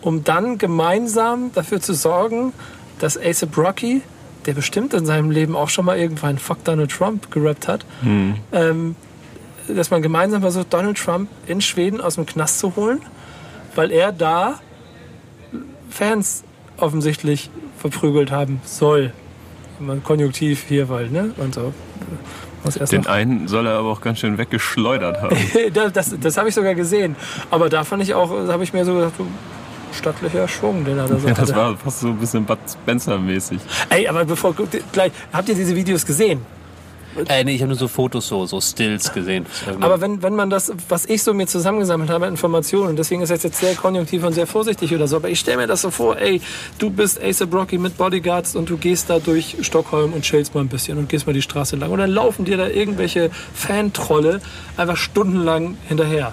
[0.00, 2.52] um dann gemeinsam dafür zu sorgen,
[2.98, 4.02] dass ASAP Rocky,
[4.46, 7.84] der bestimmt in seinem Leben auch schon mal irgendwann Fuck Donald Trump gerappt hat,
[8.52, 8.96] ähm,
[9.68, 13.00] dass man gemeinsam versucht, Donald Trump in Schweden aus dem Knast zu holen,
[13.74, 14.60] weil er da
[15.90, 16.44] Fans
[16.78, 19.12] offensichtlich verprügelt haben soll.
[19.78, 21.32] Man konjunktiv hier, weil, ne?
[21.36, 21.72] Und so.
[22.90, 25.36] Den noch- einen soll er aber auch ganz schön weggeschleudert haben.
[25.74, 27.14] das das, das habe ich sogar gesehen.
[27.50, 29.26] Aber da fand ich auch, habe ich mir so gedacht, du,
[29.92, 31.56] stattlicher Schwung, den er da so Ja, das hatte.
[31.56, 33.60] war fast so ein bisschen Bud Spencer-mäßig.
[33.90, 36.40] Ey, aber bevor, guck, gleich, habt ihr diese Videos gesehen?
[37.28, 39.46] Äh, nee, ich habe nur so Fotos, so, so Stills gesehen.
[39.80, 43.30] Aber wenn, wenn man das, was ich so mir zusammengesammelt habe, Informationen, und deswegen ist
[43.30, 45.90] das jetzt sehr konjunktiv und sehr vorsichtig oder so, aber ich stelle mir das so
[45.90, 46.40] vor, ey,
[46.78, 50.60] du bist A$AP Rocky mit Bodyguards und du gehst da durch Stockholm und chillst mal
[50.60, 54.40] ein bisschen und gehst mal die Straße lang und dann laufen dir da irgendwelche Fantrolle
[54.76, 56.32] einfach stundenlang hinterher.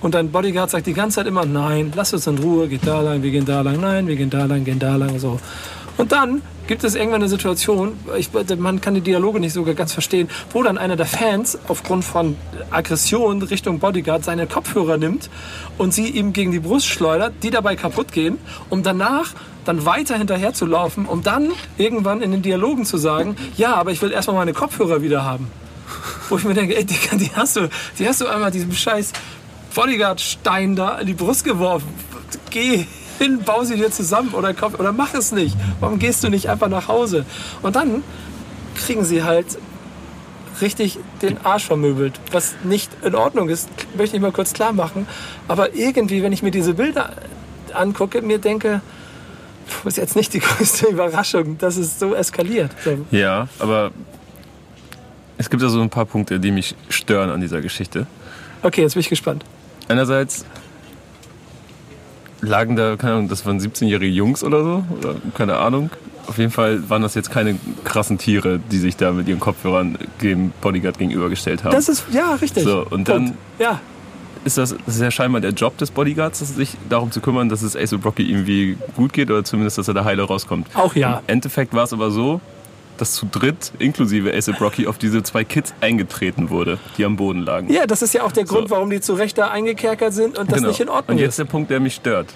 [0.00, 3.02] Und dein Bodyguard sagt die ganze Zeit immer, nein, lass uns in Ruhe, geht da
[3.02, 5.38] lang, wir gehen da lang, nein, wir gehen da lang, gehen da lang, so.
[5.96, 9.92] Und dann gibt es irgendwann eine Situation, ich, man kann die Dialoge nicht sogar ganz
[9.92, 12.36] verstehen, wo dann einer der Fans aufgrund von
[12.70, 15.30] Aggression Richtung Bodyguard seine Kopfhörer nimmt
[15.78, 18.38] und sie ihm gegen die Brust schleudert, die dabei kaputt gehen,
[18.68, 19.34] um danach
[19.64, 23.90] dann weiter hinterher zu laufen, um dann irgendwann in den Dialogen zu sagen, ja, aber
[23.90, 25.50] ich will erstmal meine Kopfhörer wieder haben.
[26.28, 27.68] Wo ich mir denke, ey, Digga, die hast du,
[27.98, 29.12] die hast du einmal diesem scheiß
[29.74, 31.88] Bodyguard-Stein da in die Brust geworfen.
[32.50, 32.86] Geh
[33.20, 35.56] hin, bau sie dir zusammen oder, kauf, oder mach es nicht.
[35.78, 37.24] Warum gehst du nicht einfach nach Hause?
[37.62, 38.02] Und dann
[38.74, 39.58] kriegen sie halt
[40.60, 45.06] richtig den Arsch vermöbelt, was nicht in Ordnung ist, möchte ich mal kurz klar machen.
[45.48, 47.12] Aber irgendwie, wenn ich mir diese Bilder
[47.72, 48.80] angucke, mir denke,
[49.84, 52.70] ist jetzt nicht die größte Überraschung, dass es so eskaliert.
[53.10, 53.92] Ja, aber
[55.38, 58.06] es gibt ja so ein paar Punkte, die mich stören an dieser Geschichte.
[58.62, 59.44] Okay, jetzt bin ich gespannt.
[59.88, 60.44] Einerseits
[62.42, 65.90] lagen da, keine Ahnung, das waren 17-jährige Jungs oder so, oder keine Ahnung.
[66.26, 69.98] Auf jeden Fall waren das jetzt keine krassen Tiere, die sich da mit ihren Kopfhörern
[70.22, 71.72] dem Bodyguard gegenübergestellt haben.
[71.72, 72.64] Das ist, ja, richtig.
[72.64, 73.38] So, und dann- Punkt.
[73.58, 73.80] Ja,
[74.44, 77.62] ist das, das ist ja scheinbar der Job des Bodyguards, sich darum zu kümmern, dass
[77.62, 80.68] es Ace Rocky irgendwie gut geht oder zumindest, dass er da heile rauskommt.
[80.74, 81.18] auch ja.
[81.18, 82.40] Im Endeffekt war es aber so,
[83.00, 87.40] dass zu dritt, inklusive Ace Rocky, auf diese zwei Kids eingetreten wurde, die am Boden
[87.42, 87.72] lagen.
[87.72, 88.74] Ja, das ist ja auch der Grund, So.
[88.74, 90.68] warum die zu Recht da eingekerkert sind und das Genau.
[90.68, 91.38] nicht in Ordnung Und jetzt ist.
[91.38, 92.34] der Punkt, der mich stört.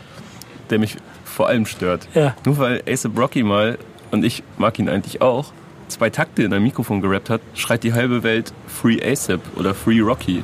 [0.71, 2.09] Der mich vor allem stört.
[2.15, 2.35] Ja.
[2.45, 3.79] Nur weil Ace Rocky mal,
[4.11, 5.53] und ich mag ihn eigentlich auch,
[5.89, 10.01] zwei Takte in ein Mikrofon gerappt hat, schreit die halbe Welt Free ASAP oder Free
[10.01, 10.43] Rocky.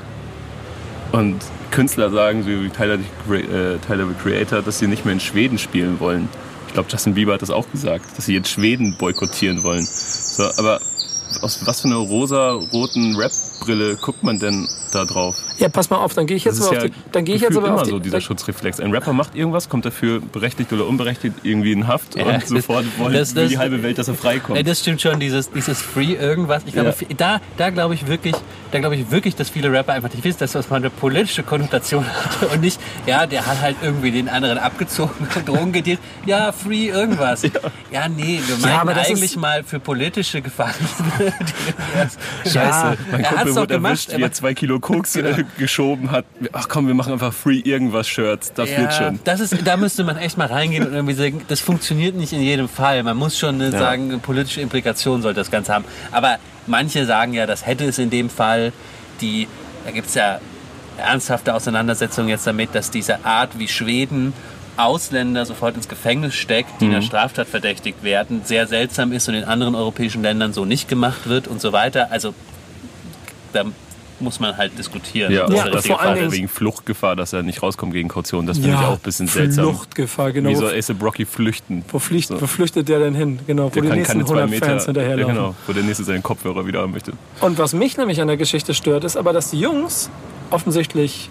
[1.12, 1.36] Und
[1.70, 5.58] Künstler sagen, so wie Tyler, äh, Tyler the Creator, dass sie nicht mehr in Schweden
[5.58, 6.28] spielen wollen.
[6.70, 9.84] Ich glaube, Justin Bieber hat das auch gesagt, dass sie jetzt Schweden boykottieren wollen.
[9.84, 10.80] So, aber
[11.40, 13.16] aus was für einer rosa-roten
[13.61, 15.36] Rap-Brille guckt man denn da drauf?
[15.58, 17.24] Ja, pass mal auf, dann gehe ich Das jetzt ist aber ja auf die, dann
[17.24, 18.80] gehe ich jetzt aber immer auf die, so dieser Schutzreflex.
[18.80, 22.84] Ein Rapper macht irgendwas, kommt dafür berechtigt oder unberechtigt irgendwie in Haft Ja, und sofort
[22.98, 24.56] wollen das- will das- die halbe Welt, dass er freikommt.
[24.56, 26.62] Ja, das stimmt schon, dieses, dieses Free irgendwas.
[26.66, 27.06] Ich glaube, Ja.
[27.16, 28.34] da, da glaube ich wirklich,
[28.72, 31.42] da glaube ich wirklich, dass viele Rapper einfach nicht wissen, dass das mal eine politische
[31.42, 36.52] Konnotation hatte und nicht, ja, der hat halt irgendwie den anderen abgezogen, Drogen gedealt, ja,
[36.52, 37.42] Free irgendwas.
[37.92, 40.76] Ja, nee, wir meinen eigentlich mal für politische Gefangene.
[41.96, 45.44] erst- Scheiße, Ja, mein Kumpel doch wurde gemacht, erwischt, wie er zwei Kilo Koks äh,
[45.59, 46.24] geschoben hat.
[46.53, 49.20] Ach komm, wir machen einfach Free irgendwas Shirts, das wird Ja, schon.
[49.24, 52.40] das ist, da müsste man echt mal reingehen und irgendwie sagen, das funktioniert nicht in
[52.40, 53.03] jedem Fall.
[53.03, 53.78] Man muss schon eine, Ja.
[53.78, 55.84] sagen, eine politische Implikation sollte das Ganze haben.
[56.12, 58.72] Aber manche sagen ja, das hätte es in dem Fall.
[59.20, 59.48] Die,
[59.84, 60.40] da gibt es ja
[60.98, 64.32] ernsthafte Auseinandersetzungen jetzt damit, dass diese Art, wie Schweden
[64.76, 66.92] Ausländer sofort ins Gefängnis steckt, die Mhm.
[66.92, 71.28] einer Straftat verdächtigt werden, sehr seltsam ist und in anderen europäischen Ländern so nicht gemacht
[71.28, 72.09] wird und so weiter.
[72.11, 72.34] Also
[73.53, 73.64] da
[74.22, 75.32] muss man halt diskutieren.
[75.32, 76.32] Ja, das Ja, vor das Dingen- ist.
[76.36, 78.46] wegen Fluchtgefahr, dass er nicht rauskommt gegen Kaution.
[78.46, 79.64] Das finde ich auch ein bisschen seltsam.
[79.64, 80.51] Fluchtgefahr, genau.
[80.51, 81.84] Wie soll Ace Brocky flüchten?
[81.90, 82.38] wo, flücht, So.
[82.38, 83.38] wo flüchtet der denn hin?
[83.46, 85.34] Genau, wo Der die kann nächsten keine zwei 100 Meter, Fans ja, hinterherlaufen.
[85.34, 87.12] genau, wo der nächste seinen Kopfhörer wieder haben möchte.
[87.40, 90.11] Und was mich nämlich an der Geschichte stört, ist aber, dass die Jungs
[90.51, 91.30] offensichtlich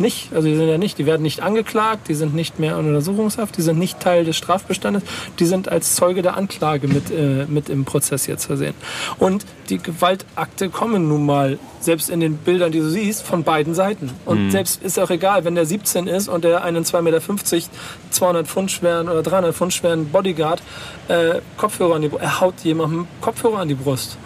[0.00, 2.86] nicht, also die sind ja nicht, die werden nicht angeklagt, die sind nicht mehr in
[2.86, 5.02] Untersuchungshaft, die sind nicht Teil des Strafbestandes,
[5.38, 8.74] die sind als Zeuge der Anklage mit, äh, mit im Prozess jetzt versehen.
[9.18, 13.74] Und die Gewaltakte kommen nun mal, selbst in den Bildern, die du siehst, von beiden
[13.74, 14.10] Seiten.
[14.24, 17.20] Und selbst ist auch egal, wenn der 17 ist und der einen 2,50 Meter,
[18.10, 20.62] 200 Pfund schweren oder 300 Pfund schweren Bodyguard
[21.08, 24.18] äh, Kopfhörer an die Brust, er haut jemandem Kopfhörer an die Brust.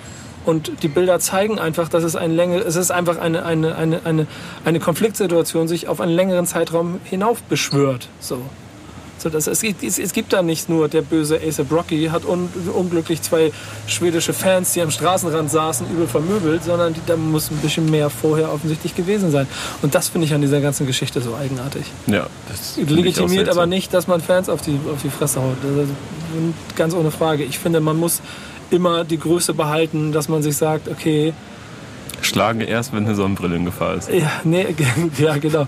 [0.44, 4.00] Und die Bilder zeigen einfach, dass es eine Länge, es ist einfach eine, eine, eine,
[4.04, 4.26] eine,
[4.64, 8.08] eine Konfliktsituation sich auf einen längeren Zeitraum hinauf beschwört.
[8.20, 8.38] So.
[9.18, 12.24] So, das, es, gibt- es, es gibt da nicht nur der böse Ace Brocky hat
[12.24, 13.52] un, unglücklich zwei
[13.86, 18.10] schwedische Fans, die am Straßenrand saßen, übel vermöbelt, sondern die, da muss ein bisschen mehr
[18.10, 19.46] vorher offensichtlich gewesen sein.
[19.80, 21.84] Und das finde ich an dieser ganzen Geschichte so eigenartig.
[22.08, 25.54] Ja, das Legitimiert aber nicht, dass man Fans auf die, auf die Fresse haut.
[25.62, 25.94] Das ist
[26.74, 27.44] ganz ohne Frage.
[27.44, 28.22] Ich finde, man muss
[28.72, 31.32] immer die Größe behalten, dass man sich sagt, okay,
[32.22, 34.08] Schlagen erst, wenn eine Sonnenbrille in Gefahr ist.
[34.10, 34.66] ja, nee,
[35.18, 35.66] ja genau,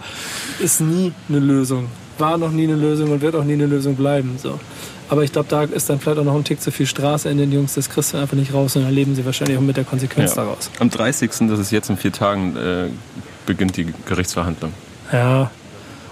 [0.60, 1.88] ist nie eine Lösung.
[2.18, 4.36] War noch nie eine Lösung und wird auch nie eine Lösung bleiben.
[4.40, 4.60] So.
[5.08, 7.38] Aber ich glaube, da ist dann vielleicht auch noch ein Tick zu viel Straße in
[7.38, 7.74] den Jungs.
[7.74, 10.36] Das kriegst du einfach nicht raus und dann leben sie wahrscheinlich auch mit der Konsequenz
[10.36, 10.44] Ja.
[10.44, 10.70] daraus.
[10.78, 11.48] Am 30.
[11.48, 12.86] das ist jetzt in vier Tagen, äh,
[13.46, 14.72] beginnt die Gerichtsverhandlung.
[15.12, 15.50] Ja.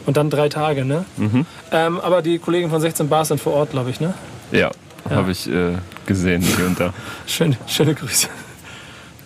[0.07, 1.05] Und dann drei Tage, ne?
[1.17, 1.47] Mhm.
[1.71, 4.13] Ähm, aber die Kollegen von 16 Bars sind vor Ort, glaube ich, ne?
[4.51, 4.73] Ja,
[5.09, 5.17] Ja.
[5.17, 5.73] habe ich äh,
[6.07, 6.93] gesehen hier und da.
[7.27, 8.29] Schöne, schöne Grüße.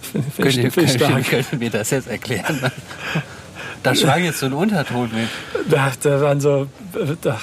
[0.01, 2.61] Finde find Könnt ihr, könnt, ihr mir das jetzt erklären?
[3.83, 5.29] Da schwang jetzt so ein Unterton mit.
[5.71, 6.67] Da, da waren so.
[7.23, 7.41] Da,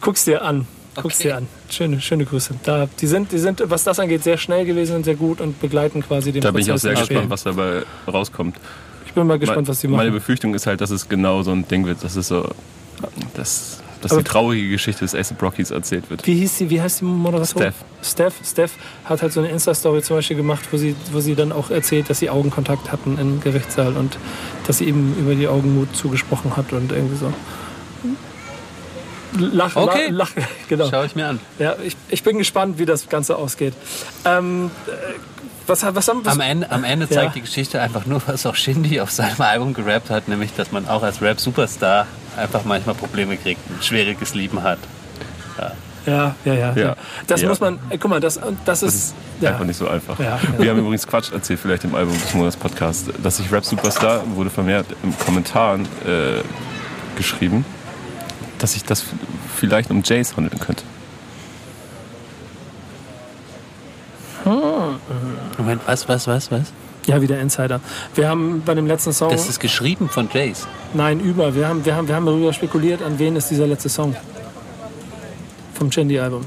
[0.00, 0.68] guck's dir an.
[0.94, 1.28] Guck's Okay.
[1.28, 1.48] dir an.
[1.70, 2.54] Schöne, schöne Grüße.
[2.62, 5.60] Da, die, sind, die sind, was das angeht, sehr schnell gewesen und sehr gut und
[5.60, 7.30] begleiten quasi den Da bin ich auch Prozess sehr gespannt, schön.
[7.30, 8.56] was dabei rauskommt.
[9.06, 10.20] Ich bin mal gespannt, was die Meine machen.
[10.20, 12.48] Befürchtung ist halt, dass es genau so ein Ding wird, dass es so,
[13.34, 16.26] dass, dass Aber- die traurige Geschichte des Ace Brockies erzählt wird.
[16.26, 17.72] Wie hieß die, wie heißt die Moderatorin?
[17.72, 17.74] Steph.
[18.02, 18.34] Steph.
[18.48, 18.72] Steph
[19.06, 22.08] hat halt so eine Insta-Story zum Beispiel gemacht, wo sie, wo sie dann auch erzählt,
[22.10, 24.16] dass sie Augenkontakt hatten im Gerichtssaal und
[24.66, 27.32] dass sie ihm über die Augenmut zugesprochen hat und irgendwie so.
[29.36, 30.10] Lach, Okay.
[30.10, 30.86] lach, lach, genau.
[30.90, 31.40] Schau ich mir an.
[31.58, 33.74] Ja, ich, ich bin gespannt, wie das Ganze ausgeht.
[34.24, 34.90] Ähm, äh,
[35.66, 37.12] was, was haben was, Am Ende, am Ende Ja.
[37.16, 40.70] zeigt die Geschichte einfach nur, was auch Shindy auf seinem Album gerappt hat, nämlich, dass
[40.70, 42.06] man auch als Rap-Superstar
[42.36, 44.78] einfach manchmal Probleme kriegt, ein schwieriges Leben hat.
[46.06, 46.72] Ja, ja, ja.
[46.74, 46.96] Ja.
[47.26, 47.48] Das Ja.
[47.48, 48.92] muss man, äh, guck mal, das, das ist.
[48.92, 49.50] Das ist ja.
[49.52, 50.18] einfach nicht so einfach.
[50.18, 50.58] Ja, ja.
[50.58, 54.22] Wir haben übrigens Quatsch erzählt, vielleicht im Album des Monats Podcast, dass ich Rap Superstar
[54.34, 56.42] wurde vermehrt im Kommentaren äh,
[57.16, 57.64] geschrieben,
[58.58, 59.02] dass sich das
[59.56, 60.82] vielleicht um Jays handeln könnte.
[65.56, 66.72] Moment, was, was, was, was?
[67.06, 67.80] Ja, wieder Insider.
[68.14, 69.30] Wir haben bei dem letzten Song.
[69.30, 70.66] Das ist geschrieben von Jace.
[70.94, 71.54] Nein, über.
[71.54, 74.14] Wir haben, wir, haben, wir haben darüber spekuliert, an wen ist dieser letzte Song.
[75.74, 76.46] Vom Chandy-Album.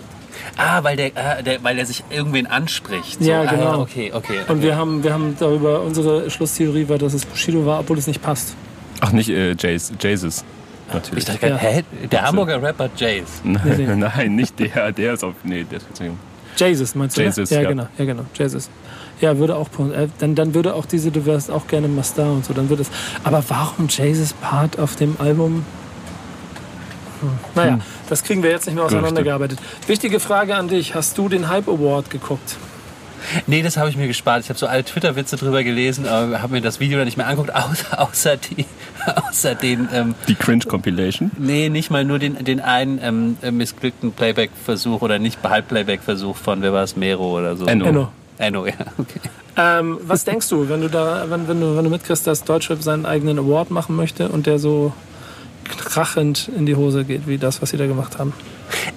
[0.55, 3.21] Ah, weil der, ah, der, weil der sich irgendwen anspricht.
[3.21, 3.81] Ja, ah, genau.
[3.81, 4.39] okay, okay.
[4.47, 4.61] Und okay.
[4.63, 8.21] wir haben, wir haben darüber, unsere Schlusstheorie war, dass es Bushido war, obwohl es nicht
[8.21, 8.55] passt.
[9.01, 10.43] Ach, nicht äh, Jays, Jesus.
[10.91, 11.19] Natürlich.
[11.19, 11.71] ich dachte, gerade, Ja.
[11.71, 11.83] hä?
[12.11, 13.41] Der Hamburger Rapper Jace.
[13.43, 13.95] Nein, Nee, nee.
[14.15, 14.91] nein, nicht der.
[14.93, 15.35] Der ist auf.
[15.43, 16.17] Nee, der ist Beziehung.
[16.57, 17.21] Jesus, meinst du?
[17.21, 17.57] Jesus, ne?
[17.57, 17.69] ja, ja.
[17.69, 18.25] genau, ja, genau.
[18.33, 18.69] Jesus.
[19.19, 22.31] Ja, würde auch, äh, dann, dann würde auch diese, du wärst auch gerne mal Star
[22.31, 22.89] und so, dann würde es.
[23.23, 25.65] Aber warum Jesus Part auf dem Album?
[27.21, 27.29] Hm.
[27.55, 27.79] Naja,
[28.09, 29.59] das kriegen wir jetzt nicht mehr auseinandergearbeitet.
[29.87, 32.57] Wichtige Frage an dich: Hast du den Hype Award geguckt?
[33.45, 34.43] Nee, das habe ich mir gespart.
[34.43, 37.27] Ich habe so alle Twitter-Witze drüber gelesen, aber habe mir das Video dann nicht mehr
[37.27, 38.65] angeguckt, außer, außer, die,
[39.05, 39.89] außer den.
[39.93, 41.31] Ähm, Die Cringe-Compilation.
[41.37, 46.61] nee, nicht mal nur den, den einen ähm, äh, missglückten Playback-Versuch oder nicht Halb-Playback-Versuch von,
[46.61, 47.65] wer war es, Mero oder so.
[47.65, 47.85] Enno.
[47.85, 48.11] Enno.
[48.37, 49.19] Enno, ja, okay.
[49.57, 52.81] Ähm, was denkst du, wenn du da, wenn, wenn du, wenn du mitkriegst, dass Deutschrap
[52.83, 54.93] seinen eigenen Award machen möchte und der so
[55.67, 58.33] krachend in die Hose geht, wie das, was sie da gemacht haben?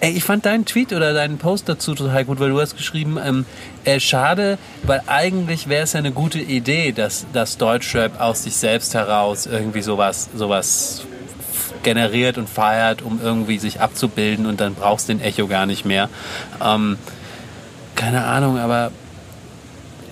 [0.00, 3.18] Ey, ich fand deinen Tweet oder deinen Post dazu total gut, weil du hast geschrieben,
[3.24, 3.44] ähm,
[3.84, 8.56] äh, schade, weil eigentlich wäre es ja eine gute Idee, dass, dass Deutschrap aus sich
[8.56, 11.02] selbst heraus irgendwie sowas, sowas
[11.82, 15.84] generiert und feiert, um irgendwie sich abzubilden und dann brauchst du den Echo gar nicht
[15.84, 16.08] mehr.
[16.62, 16.98] Ähm,
[17.96, 18.90] keine Ahnung, aber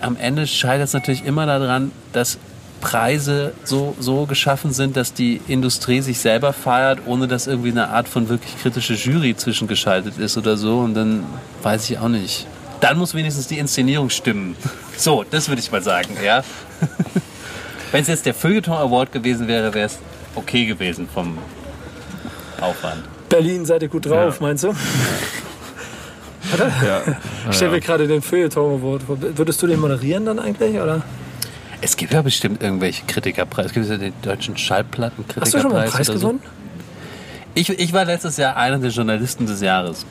[0.00, 2.38] am Ende scheitert es natürlich immer daran, dass
[2.80, 7.88] Preise so, so geschaffen sind, dass die Industrie sich selber feiert, ohne dass irgendwie eine
[7.88, 10.78] Art von wirklich kritische Jury zwischengeschaltet ist oder so.
[10.80, 11.24] Und dann
[11.62, 12.46] weiß ich auch nicht.
[12.80, 14.56] Dann muss wenigstens die Inszenierung stimmen.
[14.96, 16.42] So, das würde ich mal sagen, ja.
[17.92, 19.98] Wenn es jetzt der Feuilleton Award gewesen wäre, wäre es
[20.34, 21.38] okay gewesen vom
[22.60, 23.04] Aufwand.
[23.28, 24.46] Berlin, seid ihr gut drauf, Ja.
[24.46, 24.74] meinst du?
[26.84, 27.02] Ja.
[27.50, 29.16] Ich stelle mir gerade den Feuilleton Award vor.
[29.20, 31.02] Würdest du den moderieren dann eigentlich, oder?
[31.80, 33.68] Es gibt ja bestimmt irgendwelche Kritikerpreise.
[33.68, 35.46] Es gibt ja den deutschen Schallplattenkritikerpreis.
[35.46, 36.12] Hast du schon mal einen Preis so.
[36.14, 36.40] gewonnen?
[37.54, 40.04] Ich, ich war letztes Jahr einer der Journalisten des Jahres.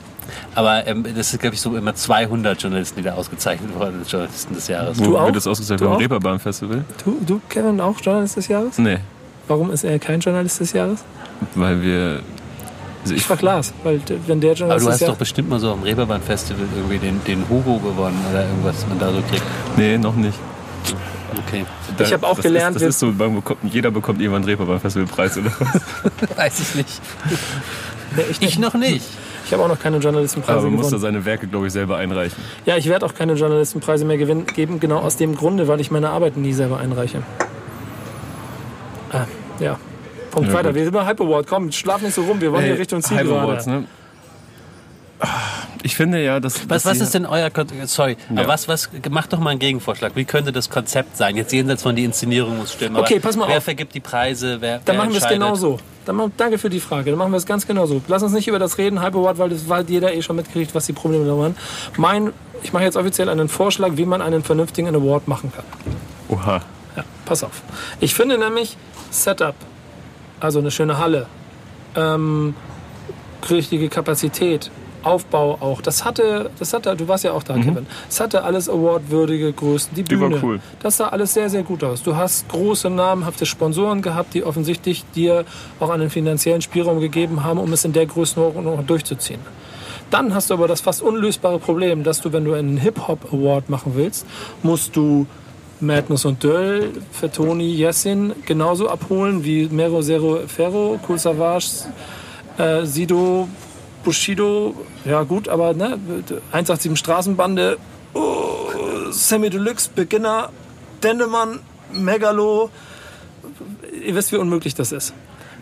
[0.54, 4.54] Aber ähm, das ist, glaube ich, so immer 200 Journalisten, die da ausgezeichnet wurden Journalisten
[4.54, 4.98] des Jahres.
[4.98, 5.26] Wo Du auch?
[5.26, 5.80] wird das ausgezeichnet?
[5.80, 6.00] Du Beim auch?
[6.00, 6.84] Reeperbahn Festival?
[7.04, 8.78] Du, du, Kevin, auch Journalist des Jahres?
[8.78, 8.98] Nee,
[9.46, 11.02] Warum ist er kein Journalist des Jahres?
[11.54, 12.20] weil wir.
[13.02, 15.48] Also Ich ich, frag Lars, weil wenn der Aber Journalist du des hast doch bestimmt
[15.48, 19.22] mal so am Reeperbahn-Festival irgendwie den, den Hugo gewonnen oder irgendwas, was man da so
[19.30, 19.42] kriegt.
[19.78, 20.38] nee, noch nicht.
[21.46, 21.64] Okay.
[21.96, 24.42] Da- Ich hab auch das gelernt, Ist, das ist so, man bekommt, jeder bekommt irgendwann
[24.42, 25.80] einen Reeperbahn-Festivalpreis oder was.
[26.36, 27.00] Weiß ich nicht.
[28.16, 29.04] Nee, ich Ich noch nicht.
[29.44, 31.96] Ich habe auch noch keine Journalistenpreise Aber man muss da seine Werke, glaube ich, selber
[31.96, 32.42] einreichen.
[32.66, 35.90] Ja, ich werde auch keine Journalistenpreise mehr gewinnen, geben, genau aus dem Grunde, weil ich
[35.90, 37.22] meine Arbeiten nie selber einreiche.
[39.12, 39.24] Ah,
[39.58, 39.78] ja.
[40.30, 40.68] Punkt Ja, weiter.
[40.68, 40.76] gut.
[40.76, 41.46] Wir sind bei Hype Award.
[41.46, 42.40] Komm, schlaf nicht so rum.
[42.40, 43.40] Wir wollen hier Richtung Ziel Hype gerade.
[43.42, 43.84] Awards, ne?
[45.82, 46.68] Ich finde ja, dass.
[46.68, 48.40] Was, dass was ist denn euer Kon Sorry, Ja.
[48.42, 50.12] aber was, was, macht doch mal einen Gegenvorschlag.
[50.14, 51.36] Wie könnte das Konzept sein?
[51.36, 52.96] Jetzt jenseits von die Inszenierung muss stimmen.
[52.96, 53.64] Okay, aber pass mal wer auf.
[53.64, 54.60] vergibt die Preise?
[54.60, 55.78] Wer, Dann wer machen wir es genau so.
[56.04, 57.10] Dann danke für die Frage.
[57.10, 58.00] Dann machen wir es ganz genau so.
[58.08, 60.74] Lass uns nicht über das reden, Hype Award, weil das weil jeder eh schon mitkriegt,
[60.74, 61.56] was die Probleme da waren.
[61.96, 62.32] Mein,
[62.62, 65.64] ich mache jetzt offiziell einen Vorschlag, wie man einen vernünftigen Award machen kann.
[66.28, 66.62] Oha.
[66.96, 67.62] Ja, pass auf.
[68.00, 68.76] Ich finde nämlich
[69.10, 69.54] Setup,
[70.40, 71.26] also eine schöne Halle,
[71.96, 72.54] ähm,
[73.50, 74.70] richtige Kapazität,
[75.02, 75.80] Aufbau auch.
[75.80, 77.86] Das hatte, das hatte, du warst ja auch da, Kevin.
[78.10, 79.94] Es hatte alles awardwürdige Größen.
[79.94, 80.60] Die Die war Bühne, cool.
[80.82, 82.02] das sah alles sehr, sehr gut aus.
[82.02, 85.44] Du hast große namenhafte Sponsoren gehabt, die offensichtlich dir
[85.78, 89.40] auch einen finanziellen Spielraum gegeben haben, um es in der Größenordnung durchzuziehen.
[90.10, 93.92] Dann hast du aber das fast unlösbare Problem, dass du, wenn du einen Hip-Hop-Award machen
[93.94, 94.26] willst,
[94.62, 95.26] musst du
[95.80, 101.66] Madness und Döll für Toni Jessin genauso abholen wie Mero Zero Ferro, Cool Savage,
[102.58, 103.48] äh, Sido,
[104.04, 104.74] Bushido,
[105.04, 105.98] ja gut, aber ne,
[106.52, 107.78] 187 Straßenbande,
[108.14, 108.68] oh,
[109.10, 110.50] Sammy Deluxe, Beginner,
[111.02, 111.60] Dendemann,
[111.92, 112.70] Megalo,
[114.04, 115.14] ihr wisst, wie unmöglich das ist.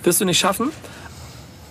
[0.02, 0.70] Wirst du nicht schaffen.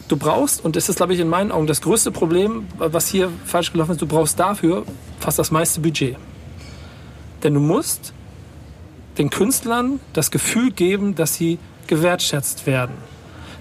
[0.08, 3.32] Du brauchst, und das ist, glaube ich, in meinen Augen das größte Problem, was hier
[3.46, 4.86] falsch gelaufen ist, du brauchst dafür
[5.20, 6.16] fast das meiste Budget.
[7.44, 8.14] Denn du musst
[9.18, 11.58] den Künstlern das Gefühl geben, dass sie
[11.88, 12.96] gewertschätzt werden.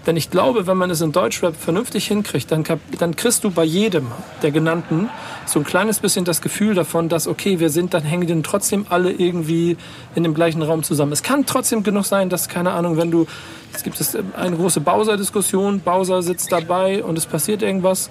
[0.07, 2.65] Denn ich glaube, wenn man es in Deutschrap vernünftig hinkriegt, dann,
[2.99, 4.09] dann kriegst du bei jedem
[4.43, 5.09] der genannten
[5.47, 8.87] so ein kleines bisschen das Gefühl davon, dass, okay, wir sind, dann hängen die trotzdem
[8.89, 9.77] alle irgendwie
[10.15, 11.13] in dem gleichen Raum zusammen.
[11.13, 13.27] Es kann trotzdem genug sein, dass, keine Ahnung, wenn du,
[13.73, 18.11] es gibt es eine große Bowser-Diskussion, Bowser sitzt dabei und es passiert irgendwas,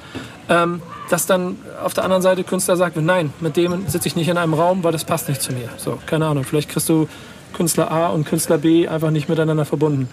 [0.50, 4.28] ähm, dass dann auf der anderen Seite Künstler sagt, nein, mit dem sitze ich nicht
[4.28, 5.70] in einem Raum, weil das passt nicht zu mir.
[5.78, 7.08] So, keine Ahnung, vielleicht kriegst du
[7.54, 10.10] Künstler A und Künstler B einfach nicht miteinander verbunden.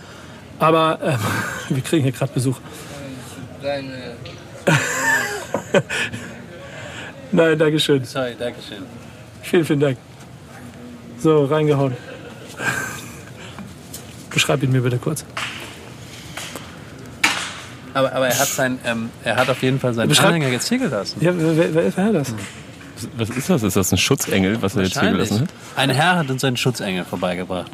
[0.60, 1.18] Aber ähm,
[1.76, 2.58] wir kriegen hier gerade Besuch.
[7.32, 8.04] Nein, Dankeschön.
[8.04, 8.82] Sorry, danke schön.
[9.42, 9.98] Vielen, vielen Dank.
[11.18, 11.96] So, reingehauen.
[14.30, 15.24] Beschreib ihn mir bitte kurz.
[17.92, 20.68] Aber, aber er hat sein, ähm, er hat auf jeden Fall seinen Beschreib- Anhänger jetzt
[20.68, 21.18] hier gelassen.
[21.20, 22.32] Ja, wer, wer, wer, wer das?
[23.16, 23.62] Was ist das?
[23.62, 25.48] Ist das ein Schutzengel, was er jetzt hier gelassen hat?
[25.76, 27.70] Ein Herr hat uns seinen Schutzengel vorbeigebracht.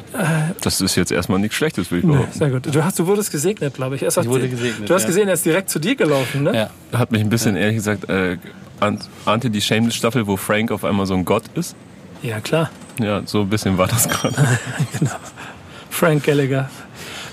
[0.61, 2.37] Das ist jetzt erstmal nichts Schlechtes, würde ich Nee, behaupten.
[2.39, 2.75] sehr gut.
[2.75, 4.03] Du, hast, du wurdest gesegnet, glaube ich.
[4.03, 5.07] Erst Ich hat- wurde gesegnet, Du hast ja.
[5.07, 6.69] gesehen, er ist direkt zu dir gelaufen, ne?
[6.91, 6.97] Ja.
[6.99, 8.37] Hat mich ein bisschen, ehrlich gesagt, äh,
[8.79, 11.75] ahnt- ahnte die Shameless-Staffel, wo Frank auf einmal so ein Gott ist.
[12.23, 12.69] Ja, klar.
[12.99, 14.35] Ja, so ein bisschen war das gerade.
[15.89, 16.69] Frank Gallagher.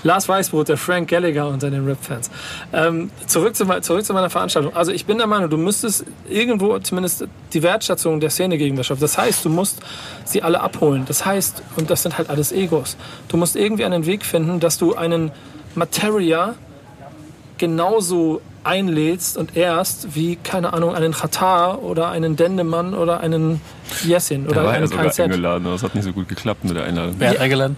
[0.05, 2.29] Lars Weißbrot, der Frank Gallagher unter den Rap-Fans.
[2.71, 4.75] Ähm, zurück, zu, zurück zu meiner Veranstaltung.
[4.75, 9.01] Also ich bin der Meinung, du müsstest irgendwo zumindest die Wertschätzung der Szene gegenüber schaffen.
[9.01, 9.79] Das heißt, du musst
[10.23, 11.05] sie alle abholen.
[11.07, 12.97] Das heißt, und das sind halt alles Egos,
[13.29, 15.31] du musst irgendwie einen Weg finden, dass du einen
[15.73, 16.53] Materia
[17.57, 23.61] genauso einlädst und erst wie, keine Ahnung, einen Katar oder einen Dendemann oder einen
[24.03, 25.19] Jessin Der oder war ja einen sogar KZ.
[25.25, 27.15] eingeladen, aber es hat nicht so gut geklappt mit der Einladung.
[27.17, 27.77] Wer hat eingeladen?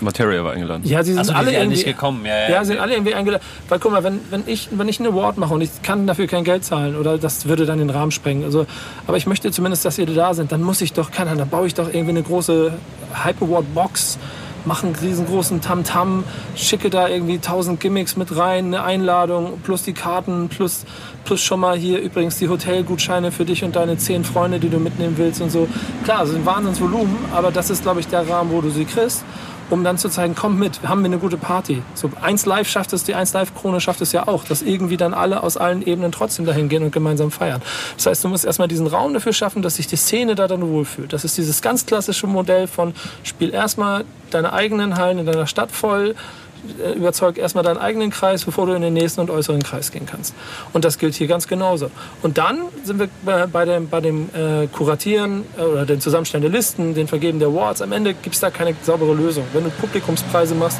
[0.00, 0.82] Materia war eingeladen.
[0.84, 2.24] Ja, sie sind die alle sind ja irgendwie nicht gekommen.
[2.24, 2.50] Ja, ja.
[2.50, 3.44] Ja, sind alle irgendwie eingeladen.
[3.68, 6.26] Weil guck mal, wenn, wenn, ich, wenn ich einen Award mache und ich kann dafür
[6.26, 8.44] kein Geld zahlen oder das würde dann den Rahmen sprengen.
[8.44, 8.66] Also,
[9.06, 10.52] aber ich möchte zumindest, dass ihr da sind.
[10.52, 12.72] Dann muss ich doch, keine Ahnung, dann baue ich doch irgendwie eine große
[13.22, 14.18] Hype Award Box,
[14.64, 16.24] mache einen riesengroßen Tamtam,
[16.54, 20.84] schicke da irgendwie tausend Gimmicks mit rein, eine Einladung plus die Karten plus,
[21.24, 24.78] plus schon mal hier übrigens die Hotelgutscheine für dich und deine zehn Freunde, die du
[24.78, 25.68] mitnehmen willst und so.
[26.04, 28.84] Klar, es ist ein Wahnsinnsvolumen, aber das ist, glaube ich, der Rahmen, wo du sie
[28.84, 29.24] kriegst
[29.72, 31.82] um dann zu zeigen, komm mit, wir haben wir eine gute Party.
[31.94, 34.98] So 1 Live schafft es, die 1 Live Krone schafft es ja auch, dass irgendwie
[34.98, 37.62] dann alle aus allen Ebenen trotzdem dahin gehen und gemeinsam feiern.
[37.96, 40.68] Das heißt, du musst erstmal diesen Raum dafür schaffen, dass sich die Szene da dann
[40.68, 41.14] wohlfühlt.
[41.14, 42.92] Das ist dieses ganz klassische Modell von
[43.22, 46.14] spiel erstmal deine eigenen Hallen in deiner Stadt voll,
[46.96, 50.34] überzeug erstmal deinen eigenen Kreis, bevor du in den nächsten und äußeren Kreis gehen kannst.
[50.72, 51.90] Und das gilt hier ganz genauso.
[52.22, 56.42] Und dann sind wir bei, bei dem, bei dem äh, Kuratieren äh, oder den Zusammenstellen
[56.42, 57.82] der Listen, den Vergeben der Awards.
[57.82, 59.44] Am Ende gibt es da keine saubere Lösung.
[59.52, 60.78] Wenn du Publikumspreise machst,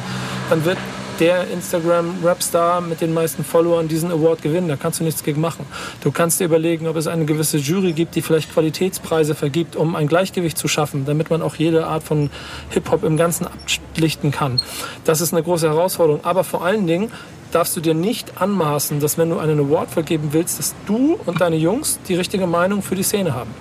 [0.49, 0.77] dann wird
[1.19, 4.67] der Instagram-Rapstar mit den meisten Followern diesen Award gewinnen.
[4.67, 5.65] Da kannst du nichts gegen machen.
[6.01, 9.95] Du kannst dir überlegen, ob es eine gewisse Jury gibt, die vielleicht Qualitätspreise vergibt, um
[9.95, 12.29] ein Gleichgewicht zu schaffen, damit man auch jede Art von
[12.69, 14.61] Hip-Hop im Ganzen abschlichten kann.
[15.05, 16.23] Das ist eine große Herausforderung.
[16.23, 17.11] Aber vor allen Dingen
[17.51, 21.41] darfst du dir nicht anmaßen, dass wenn du einen Award vergeben willst, dass du und
[21.41, 23.51] deine Jungs die richtige Meinung für die Szene haben.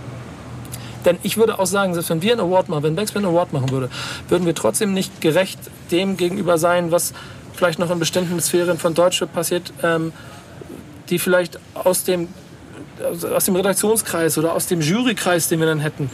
[1.05, 3.53] Denn ich würde auch sagen, selbst wenn wir einen Award machen, wenn Backspin einen Award
[3.53, 3.91] machen würde,
[4.29, 5.59] würden wir trotzdem nicht gerecht
[5.91, 7.13] dem gegenüber sein, was
[7.55, 10.13] vielleicht noch in bestimmten Sphären von Deutschland passiert, ähm,
[11.09, 12.29] die vielleicht aus dem,
[13.35, 16.11] aus dem Redaktionskreis oder aus dem Jurykreis, den wir dann hätten,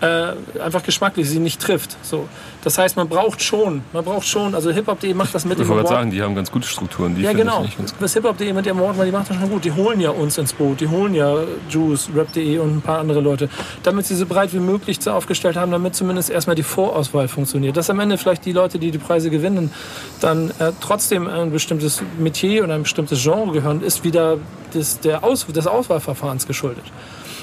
[0.00, 1.96] äh, einfach geschmacklich sie nicht trifft.
[2.02, 2.28] So.
[2.62, 5.72] Das heißt, man braucht schon, man braucht schon, also Hip-Hop.de macht das mit Ich dem
[5.72, 5.88] Award.
[5.88, 7.14] sagen, die haben ganz gute Strukturen.
[7.14, 7.64] Die Ja, genau.
[7.64, 9.64] Ich Das Hip-Hop.de mit dem Award, weil die macht das schon gut.
[9.64, 10.80] Die holen ja uns ins Boot.
[10.80, 11.34] Die holen ja
[11.70, 13.48] Juice, Rap.de und ein paar andere Leute.
[13.82, 17.76] Damit sie so breit wie möglich aufgestellt haben, damit zumindest erstmal die Vorauswahl funktioniert.
[17.76, 19.72] Dass am Ende vielleicht die Leute, die die Preise gewinnen,
[20.20, 24.36] dann äh, trotzdem ein bestimmtes Metier und ein bestimmtes Genre gehören, ist wieder
[24.74, 26.84] des, der Aus, des Auswahlverfahrens geschuldet.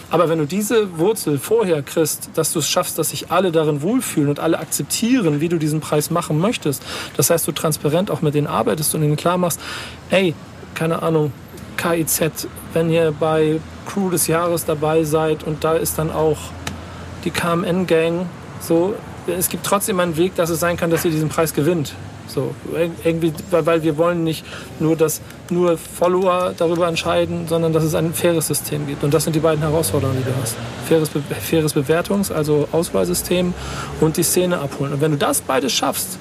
[0.09, 3.81] Aber wenn du diese Wurzel vorher kriegst, dass du es schaffst, dass sich alle darin
[3.81, 6.81] wohlfühlen und alle akzeptieren, wie du diesen Preis machen möchtest,
[7.17, 9.59] das heißt, du transparent auch mit denen arbeitest und ihnen klar machst,
[10.09, 10.33] ey,
[10.75, 11.33] keine Ahnung,
[11.75, 16.37] KIZ, wenn ihr bei Crew des Jahres dabei seid und da ist dann auch
[17.23, 18.27] die KMN-Gang,
[18.61, 18.95] so,
[19.27, 21.93] es gibt trotzdem einen Weg, dass es sein kann, dass ihr diesen Preis gewinnt.
[22.27, 24.45] So, ir- irgendwie, weil, wir wollen nicht
[24.79, 29.03] nur, dass nur Follower darüber entscheiden, sondern dass es ein faires System gibt.
[29.03, 30.55] Und das sind die beiden Herausforderungen, die du hast.
[30.87, 33.53] Faires, Be faires Bewertungs-, also Auswahlsystem
[34.01, 34.93] und die Szene abholen.
[34.93, 36.17] Und wenn du das beides schaffst,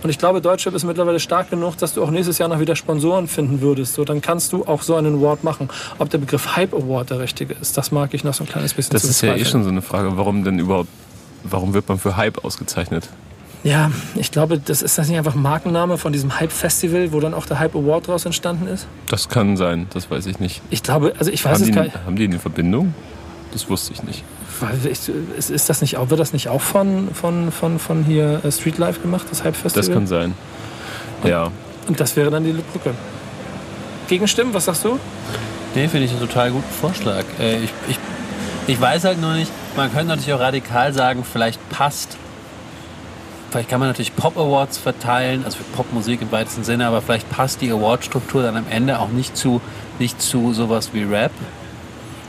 [0.00, 2.76] und ich glaube, Deutschrap ist mittlerweile stark genug, dass du auch nächstes Jahr noch wieder
[2.76, 3.94] Sponsoren finden würdest.
[3.94, 5.68] So, dann kannst du auch so einen Award machen.
[5.98, 8.74] Ob der Begriff Hype Award der richtige ist, das mag ich noch so ein kleines
[8.74, 10.88] bisschen Das ist ja eh schon so eine Frage, warum denn überhaupt,
[11.42, 13.08] warum wird man für Hype ausgezeichnet?
[13.68, 17.34] Ja, ich glaube, das ist das nicht einfach ein Markenname von diesem Hype-Festival, wo dann
[17.34, 18.86] auch der Hype Award daraus entstanden ist?
[19.08, 20.62] Das kann sein, das weiß ich nicht.
[20.70, 21.96] Ich glaube, also ich weiß Haben es die, gar nicht.
[22.06, 22.94] haben die eine Verbindung?
[23.52, 24.24] Das wusste ich nicht.
[24.60, 28.04] Weil ich, ist, ist das nicht auch, wird das nicht auch von, von, von, von
[28.04, 29.86] hier äh, Street Life gemacht, das Hype-Festival?
[29.86, 30.32] Das kann sein.
[31.24, 31.50] Ja,
[31.88, 32.94] Und das wäre dann die Brücke.
[34.08, 34.98] Gegenstimmen, was sagst du?
[35.74, 37.24] Den finde ich einen total guten Vorschlag.
[37.38, 37.98] Äh, ich, ich,
[38.66, 42.16] ich weiß halt nur nicht, man könnte natürlich auch radikal sagen, vielleicht passt.
[43.50, 47.60] Vielleicht kann man natürlich Pop-Awards verteilen, also für Popmusik im weitesten Sinne, aber vielleicht passt
[47.62, 49.60] die Award-Struktur dann am Ende auch nicht zu,
[49.98, 51.32] nicht zu sowas wie Rap.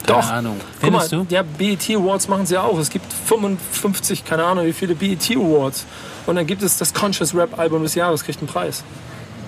[0.06, 0.30] Keine Doch.
[0.30, 0.58] Ahnung.
[0.82, 1.36] Guck mal, Findest du?
[1.36, 2.80] ja, BET Awards machen sie ja auch.
[2.80, 5.86] Es gibt 55, keine Ahnung, wie viele BET Awards.
[6.26, 8.84] Und dann gibt es das Conscious Rap Album des Jahres, kriegt einen Preis.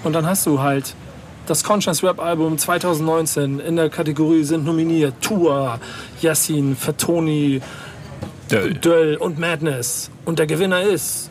[0.04, 0.94] Und dann hast du halt
[1.48, 5.80] das Conscious Rap Album 2019 in der Kategorie sind nominiert Tua,
[6.22, 7.62] Yassin, Fatoni,
[8.52, 8.74] Döll.
[8.76, 10.12] Döll und Madness.
[10.26, 11.31] Und der Gewinner ist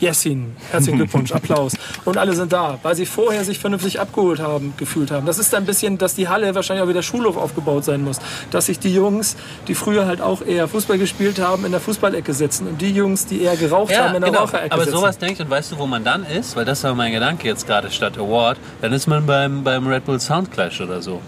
[0.00, 0.54] Yassin.
[0.70, 1.72] Herzlichen Glückwunsch, Applaus.
[2.04, 5.26] Und alle sind da, weil sie vorher sich vernünftig abgeholt haben, gefühlt haben.
[5.26, 8.18] Das ist ein bisschen, dass die Halle wahrscheinlich auch wieder Schulhof aufgebaut sein muss.
[8.50, 9.36] Dass sich die Jungs,
[9.68, 12.66] die früher halt auch eher Fußball gespielt haben, in der Fußballecke sitzen.
[12.68, 14.42] Und die Jungs, die eher geraucht Ja, haben, in der genau.
[14.44, 14.96] Raucherecke Aber sitzen.
[14.98, 16.56] sowas denkt und weißt du, wo man dann ist?
[16.56, 18.58] Weil das war mein Gedanke jetzt gerade statt Award.
[18.82, 21.20] Dann ist man beim, beim Red Bull Soundclash oder so.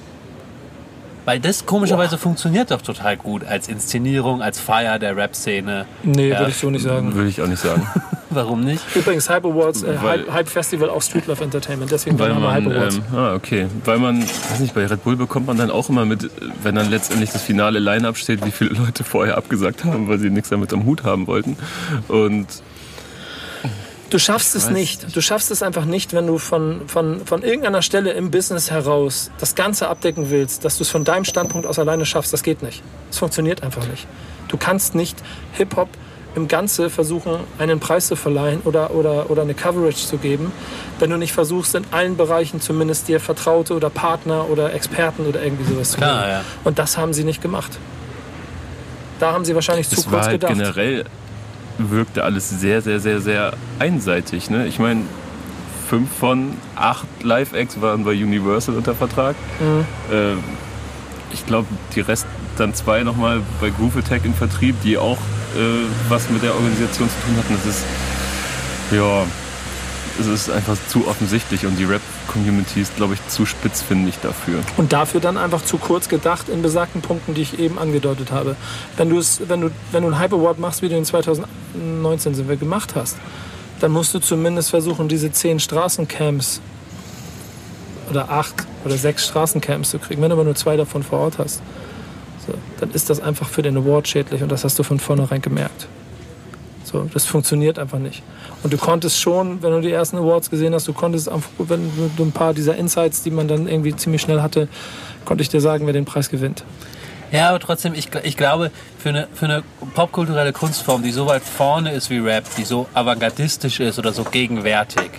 [1.24, 5.84] Weil das komischerweise funktioniert doch total gut als Inszenierung, als Feier der Rap-Szene.
[6.02, 6.38] Nee, Ja.
[6.38, 7.14] würde ich so nicht sagen.
[7.14, 7.86] Würde ich auch nicht sagen.
[8.38, 8.82] warum nicht?
[8.94, 11.90] Übrigens, Hype Awards, äh, Weil- Hype, Hype Festival auch Street Love Entertainment.
[11.90, 12.96] Deswegen Weil der Name man, Hype Awards.
[12.96, 13.66] ähm, ah, okay.
[13.84, 16.30] Weil man, weiß nicht, bei Red Bull bekommt man dann auch immer mit,
[16.62, 20.30] wenn dann letztendlich das finale Line-Up steht, wie viele Leute vorher abgesagt haben, weil sie
[20.30, 21.56] nichts damit am Hut haben wollten.
[22.08, 22.46] Und
[24.10, 25.14] Du schaffst es nicht.
[25.14, 29.30] Du schaffst es einfach nicht, wenn du von, von, von irgendeiner Stelle im Business heraus
[29.38, 32.32] das Ganze abdecken willst, dass du es von deinem Standpunkt aus alleine schaffst.
[32.32, 32.82] Das geht nicht.
[33.10, 34.06] Es funktioniert einfach nicht.
[34.48, 35.18] Du kannst nicht
[35.52, 35.90] Hip-Hop
[36.38, 40.52] im Ganze versuchen, einen Preis zu verleihen oder, oder, oder eine Coverage zu geben,
[40.98, 45.42] wenn du nicht versuchst, in allen Bereichen zumindest dir Vertraute oder Partner oder Experten oder
[45.42, 46.30] irgendwie sowas zu Klar, geben.
[46.30, 46.40] ja.
[46.64, 47.78] Und das haben sie nicht gemacht.
[49.18, 50.54] Da haben sie wahrscheinlich zu es war kurz halt gedacht.
[50.56, 51.04] generell,
[51.78, 54.50] wirkte alles sehr, sehr, sehr, sehr einseitig.
[54.50, 54.66] Ne?
[54.66, 55.02] Ich meine,
[55.88, 59.34] fünf von acht Live-Acts waren bei Universal unter Vertrag.
[59.60, 60.14] Mhm.
[60.14, 60.34] Äh,
[61.32, 62.26] ich glaube, die Rest
[62.58, 65.18] dann zwei nochmal bei Groove Attack in Vertrieb, die auch
[65.56, 67.54] äh, was mit der Organisation zu tun hatten.
[67.54, 67.84] Das ist,
[68.92, 69.24] ja,
[70.20, 74.60] es ist einfach zu offensichtlich und die Rap-Community ist, glaube ich, zu spitzfindig dafür.
[74.76, 78.56] Und dafür dann einfach zu kurz gedacht in besagten Punkten, die ich eben angedeutet habe.
[78.96, 82.56] Wenn, wenn, du, wenn du einen Hype Award machst, wie du ihn 2019 sind wir
[82.56, 83.16] gemacht hast,
[83.80, 86.60] dann musst du zumindest versuchen, diese zehn Straßencamps
[88.10, 88.54] oder acht
[88.84, 90.20] oder sechs Straßencamps zu kriegen.
[90.22, 91.62] Wenn du aber nur zwei davon vor Ort hast,
[92.48, 95.42] so, dann ist das einfach für den Award schädlich und das hast du von vornherein
[95.42, 95.86] gemerkt.
[96.82, 98.22] So, das funktioniert einfach nicht.
[98.62, 102.24] Und du konntest schon, wenn du die ersten Awards gesehen hast, du konntest, wenn du
[102.24, 104.68] ein paar dieser Insights, die man dann irgendwie ziemlich schnell hatte,
[105.26, 106.64] konnte ich dir sagen, wer den Preis gewinnt.
[107.30, 109.62] Ja, aber trotzdem, ich, ich glaube, für eine, für eine
[109.94, 114.24] popkulturelle Kunstform, die so weit vorne ist wie Rap, die so avantgardistisch ist oder so
[114.24, 115.10] gegenwärtig,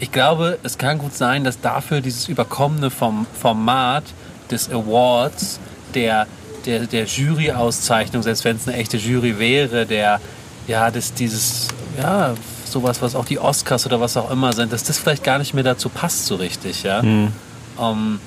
[0.00, 4.02] ich glaube, es kann gut sein, dass dafür dieses überkommene vom Format
[4.50, 5.60] des Awards,
[5.94, 6.26] der,
[6.66, 10.20] der, der Jury-Auszeichnung, selbst wenn es eine echte Jury wäre, der,
[10.66, 11.68] ja, das, dieses,
[11.98, 12.34] ja,
[12.64, 15.54] sowas, was auch die Oscars oder was auch immer sind, dass das vielleicht gar nicht
[15.54, 17.02] mehr dazu passt so richtig, ja.
[17.02, 18.20] Ähm,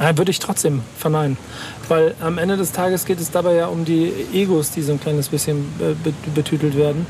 [0.00, 1.36] Ja, würde ich trotzdem verneinen.
[1.88, 5.00] Weil am Ende des Tages geht es dabei ja um die Egos, die so ein
[5.00, 7.06] kleines bisschen be- betütelt werden.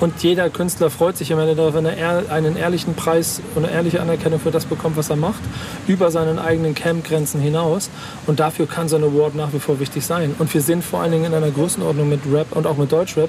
[0.00, 3.74] Und jeder Künstler freut sich am Ende darauf, wenn er einen ehrlichen Preis und eine
[3.74, 5.40] ehrliche Anerkennung für das bekommt, was er macht,
[5.88, 7.90] über seinen eigenen Camp-Grenzen hinaus.
[8.26, 10.36] Und dafür kann so ein Award nach wie vor wichtig sein.
[10.38, 13.28] Und wir sind vor allen Dingen in einer Größenordnung mit Rap und auch mit Deutschrap,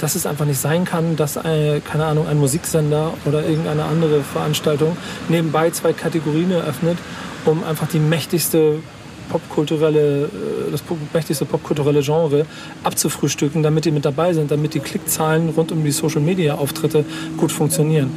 [0.00, 4.22] dass es einfach nicht sein kann, dass, äh, keine Ahnung, ein Musiksender oder irgendeine andere
[4.22, 4.96] Veranstaltung
[5.28, 6.98] nebenbei zwei Kategorien eröffnet,
[7.44, 8.80] um einfach die mächtigste
[9.28, 10.82] popkulturelle, äh, das
[11.12, 12.46] mächtigste popkulturelle Genre
[12.84, 17.04] abzufrühstücken, damit die mit dabei sind, damit die Klickzahlen rund um die Social Media Auftritte
[17.36, 18.10] gut funktionieren.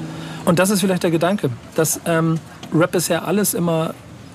[0.46, 2.40] Und das ist vielleicht der Gedanke, dass ähm,
[2.74, 3.94] Rap bisher alles immer,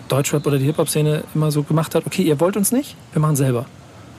[0.08, 3.36] Deutschrap oder die Hip-Hop-Szene immer so gemacht hat, okay, ihr wollt uns nicht, wir machen
[3.36, 3.66] selber.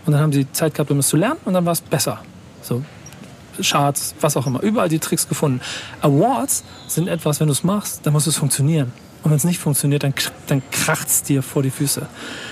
[0.05, 2.19] Und dann haben sie Zeit gehabt, um es zu lernen und dann war es besser.
[2.61, 2.81] So,
[3.61, 5.61] Charts, was auch immer, überall die Tricks gefunden.
[6.01, 8.91] Awards sind etwas, wenn du es machst, dann muss es funktionieren.
[9.23, 10.13] Und wenn es nicht funktioniert, dann,
[10.47, 12.07] dann kracht es dir vor die Füße.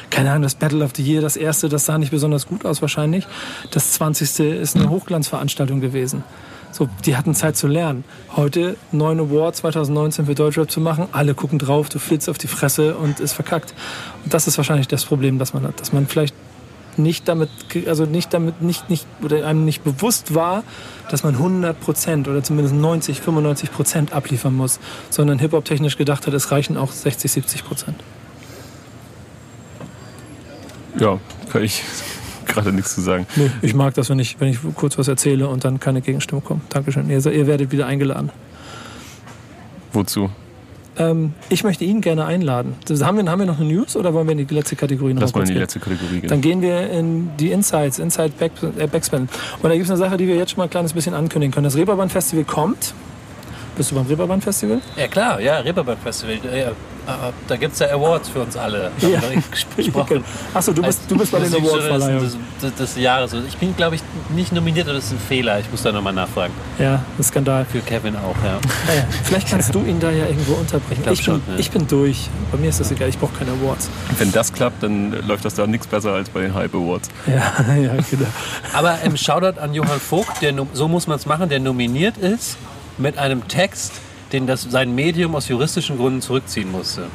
[0.10, 2.82] Keine Ahnung, das Battle of the Year, das erste, das sah nicht besonders gut aus
[2.82, 3.28] wahrscheinlich.
[3.72, 4.40] Das 20.
[4.40, 6.24] ist eine Hochglanzveranstaltung gewesen.
[6.72, 8.04] So, die hatten Zeit zu lernen.
[8.36, 12.48] Heute neun Award 2019 für Deutschrap zu machen, alle gucken drauf, du fliegst auf die
[12.48, 13.74] Fresse und ist verkackt.
[14.26, 16.36] Und das ist wahrscheinlich das Problem, das man hat, dass man vielleicht
[16.98, 17.50] nicht damit,
[17.88, 20.64] also nicht damit, nicht, nicht, oder einem nicht bewusst war,
[21.10, 24.80] dass man 100 Prozent oder zumindest 90, 95 Prozent abliefern muss,
[25.10, 27.96] sondern Hip-Hop technisch gedacht hat, es reichen auch 60, 70 Prozent.
[31.00, 31.20] Ja,
[31.52, 31.84] kann ich
[32.46, 33.26] gerade nichts zu sagen.
[33.36, 36.42] Nee, ich mag das, wenn ich, wenn ich kurz was erzähle und dann keine Gegenstimme
[36.42, 36.74] kommt.
[36.74, 37.10] Dankeschön.
[37.10, 38.30] Ihr, ihr werdet wieder eingeladen.
[39.94, 40.30] Wozu?
[40.98, 42.76] Ähm, ich möchte ihn gerne einladen.
[42.86, 45.14] Das, haben, wir, haben wir noch eine News oder wollen wir in die letzte Kategorie
[45.14, 45.62] noch Lass mal in die gehen?
[45.62, 46.30] letzte Kategorie gehen.
[46.30, 49.22] Dann gehen wir in die Insights, Inside Back, äh, Backspin.
[49.22, 49.30] Und
[49.64, 51.66] da gibt es eine Sache, die wir jetzt schon mal ein kleines bisschen ankündigen können.
[51.66, 52.94] Das Reeperbahn Festival kommt.
[53.76, 54.82] Bist du beim Reeperbahn Festival?
[54.96, 56.40] Ja klar, ja, Reeperbahn Festival.
[56.56, 56.72] Ja,
[57.48, 58.92] da gibt es ja Awards für uns alle.
[59.00, 59.22] Ja.
[59.76, 60.24] gesprochen.
[60.54, 62.32] Achso, du bist, du bist bei den Awardverleihungen.
[62.62, 63.34] des, des, Jahres.
[63.48, 64.02] Ich bin, glaube ich,
[64.34, 65.60] nicht nominiert, aber das ist ein Fehler.
[65.60, 66.54] Ich muss da nochmal nachfragen.
[66.80, 67.66] Ja, ein Skandal.
[67.66, 68.60] Für Kevin auch, ja.
[68.88, 69.08] Ja, ja.
[69.24, 71.04] Vielleicht kannst du ihn da ja irgendwo unterbringen.
[71.04, 71.60] glaub Ich, bin, schon, ja.
[71.60, 72.30] ich bin durch.
[72.52, 73.10] Bei mir ist das egal.
[73.10, 73.90] Ich brauche keine Awards.
[74.18, 77.10] Wenn das klappt, dann läuft das da nichts besser als bei den Hype Awards.
[77.28, 78.28] Ja, ja, genau.
[78.74, 82.58] Aber ähm, Shoutout an Johann Vogt, der, so muss man es machen, der nominiert ist
[82.98, 83.94] mit einem Text,
[84.32, 87.08] den das, sein Medium aus juristischen Gründen zurückziehen musste.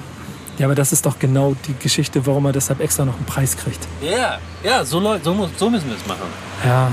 [0.59, 3.57] Ja, aber das ist doch genau die Geschichte, warum er deshalb extra noch einen Preis
[3.57, 3.87] kriegt.
[4.03, 6.27] Ja, ja, so, so, so müssen wir es machen.
[6.65, 6.91] Ja.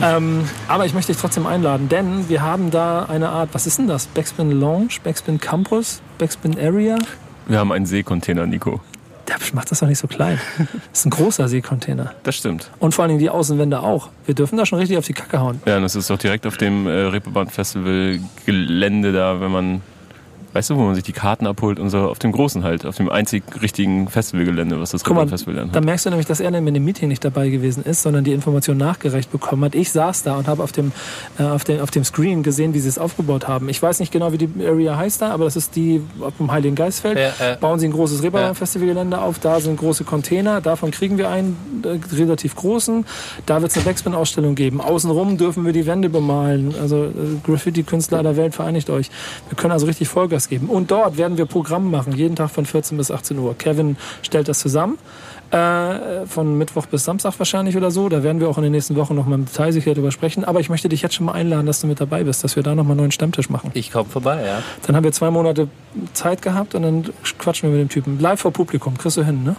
[0.00, 0.16] ja.
[0.16, 3.78] Ähm, aber ich möchte dich trotzdem einladen, denn wir haben da eine Art, was ist
[3.78, 4.06] denn das?
[4.06, 6.98] Backspin Lounge, Backspin Campus, Backspin Area?
[7.46, 8.80] Wir haben einen Seekontainer, Nico.
[9.28, 10.40] Der macht das doch nicht so klein.
[10.90, 12.14] Das ist ein großer Seekontainer.
[12.22, 12.70] Das stimmt.
[12.78, 14.08] Und vor allen Dingen die Außenwände auch.
[14.26, 15.60] Wir dürfen da schon richtig auf die Kacke hauen.
[15.66, 19.82] Ja, und das ist doch direkt auf dem äh, Reeperbahn-Festival-Gelände da, wenn man,
[20.52, 22.96] weißt du, wo man sich die Karten abholt und so, auf dem großen halt, auf
[22.96, 25.84] dem einzig richtigen Festivalgelände, was das Guck mal, Reeperbahn-Festival dann da hat.
[25.84, 28.76] merkst du nämlich, dass er in dem Meeting nicht dabei gewesen ist, sondern die Information
[28.76, 29.74] nachgereicht bekommen hat.
[29.74, 30.92] Ich saß da und habe auf dem,
[31.38, 33.68] äh, auf, dem, auf dem Screen gesehen, wie sie es aufgebaut haben.
[33.68, 36.50] Ich weiß nicht genau, wie die Area heißt da, aber das ist die auf dem
[36.50, 37.18] Heiligen Geistfeld.
[37.18, 37.54] Ja, ja.
[37.56, 39.38] Bauen sie ein großes Reeperbahn-Festivalgelände auf.
[39.38, 40.60] Da sind große Container.
[40.60, 43.04] Davon kriegen wir einen äh, relativ großen.
[43.46, 44.80] Da wird es eine Backspin-Ausstellung geben.
[44.80, 46.74] Außenrum dürfen wir die Wände bemalen.
[46.80, 47.10] Also äh,
[47.44, 49.10] Graffiti-Künstler aller Welt, vereinigt euch.
[49.48, 50.08] Wir können also richtig
[50.38, 50.68] Vollgas geben.
[50.68, 53.56] Und dort werden wir Programm machen, jeden Tag von 14 bis 18 Uhr.
[53.56, 54.98] Kevin stellt das zusammen.
[55.50, 58.08] Äh, von Mittwoch bis Samstag wahrscheinlich oder so.
[58.10, 60.44] Da werden wir auch in den nächsten Wochen noch mal im Detail sicher drüber sprechen.
[60.44, 62.62] Aber ich möchte dich jetzt schon mal einladen, dass du mit dabei bist, dass wir
[62.62, 63.70] da noch mal einen neuen Stammtisch machen.
[63.74, 64.62] Ich komme vorbei, ja.
[64.86, 65.68] Dann haben wir zwei Monate
[66.12, 67.04] Zeit gehabt und dann
[67.38, 68.20] quatschen wir mit dem Typen.
[68.20, 69.56] Live vor Publikum, kriegst du hin, ne?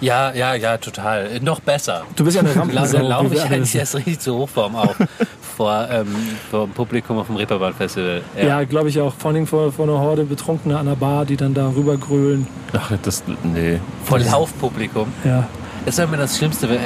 [0.00, 1.40] Ja, ja, ja, total.
[1.40, 2.02] Noch besser.
[2.16, 2.98] Du bist ja eine Da Rampensau.
[2.98, 4.96] laufe ich eigentlich erst richtig zur Hochform auf.
[5.56, 6.14] vor, ähm,
[6.50, 8.22] vor dem Publikum auf dem Reeperbahn-Festival.
[8.40, 9.14] Ja, glaube ich auch.
[9.14, 12.46] Vor allem vor, vor einer Horde Betrunkener an der Bar, die dann da rübergrölen.
[12.72, 13.78] Ach, das, nee.
[14.04, 15.12] Vor Laufpublikum.
[15.24, 15.46] Ja.
[15.86, 16.80] Das war immer das Schlimmste, wenn, äh,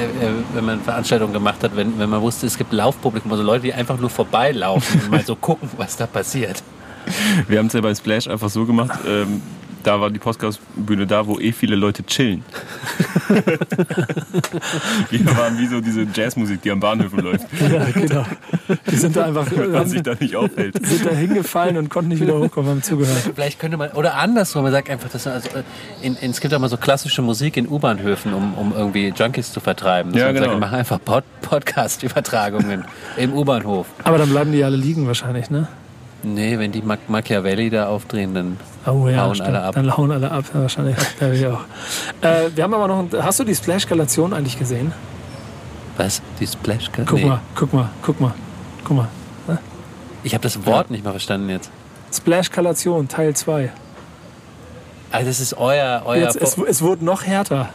[0.53, 3.73] wenn man Veranstaltungen gemacht hat, wenn, wenn man wusste, es gibt Laufpublikum, also Leute, die
[3.73, 6.61] einfach nur vorbeilaufen und mal so gucken, was da passiert.
[7.47, 9.41] Wir haben es ja bei Splash einfach so gemacht, ähm,
[9.83, 12.43] da war die Podcastbühne da, wo eh viele Leute chillen.
[15.09, 18.25] Wir waren wie so diese Jazzmusik, die am Bahnhöfen läuft, ja, genau.
[18.89, 20.85] Die sind da einfach wenn man sich äh, da nicht aufhält.
[20.85, 23.31] sind da hingefallen und konnten nicht wieder hochkommen, haben zugehört.
[23.33, 25.63] Vielleicht könnte man, oder andersrum, man sagt einfach, dass also, äh,
[26.01, 29.51] in, in, es gibt auch mal so klassische Musik in U-Bahnhöfen, um, um irgendwie Junkies
[29.51, 30.11] zu vertreiben.
[30.11, 30.51] Dass Ja, sagt, genau.
[30.51, 32.85] wir machen einfach Pod Podcast-Übertragungen
[33.17, 33.87] im U-Bahnhof.
[34.03, 35.67] Aber dann bleiben die alle liegen wahrscheinlich, ne?
[36.23, 39.49] Nee, wenn die Ma Machiavelli da aufdrehen, dann Oh ja, hauen stimmt.
[39.49, 39.75] alle ab.
[39.75, 40.95] Dann hauen alle ab, ja, wahrscheinlich.
[41.19, 41.61] Ja, ich auch.
[42.21, 42.99] Äh, wir haben aber noch.
[42.99, 44.91] Ein, hast du die Splash-Galation eigentlich gesehen?
[45.95, 46.21] Was?
[46.39, 46.89] Die Splash?
[47.05, 48.33] Guck mal, guck mal, guck mal,
[48.83, 49.07] guck mal.
[50.23, 51.71] Ich habe das Wort nicht mal verstanden jetzt.
[52.13, 53.71] Splash-Galation, Teil 2.
[55.11, 57.69] Also das ist euer, euer Jetzt, es, es wurde noch härter.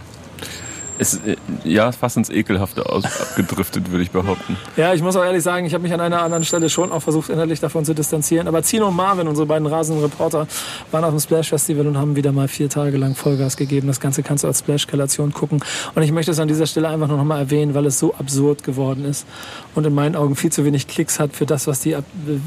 [0.98, 4.56] Es, äh, ja, fast ins Ekelhafte aus, abgedriftet, würde ich behaupten.
[4.76, 7.00] Ja, ich muss auch ehrlich sagen, ich habe mich an einer anderen Stelle schon auch
[7.00, 8.48] versucht, innerlich davon zu distanzieren.
[8.48, 10.46] Aber Zino und Marvin, unsere beiden rasenden Reporter,
[10.90, 13.86] waren auf dem Splash Festival und haben wieder mal vier Tage lang Vollgas gegeben.
[13.88, 15.60] Das Ganze kannst du als Splash-Galation gucken.
[15.94, 18.14] Und ich möchte es an dieser Stelle einfach nur noch mal erwähnen, weil es so
[18.14, 19.26] absurd geworden ist
[19.74, 21.96] und in meinen Augen viel zu wenig Klicks hat für das, was die,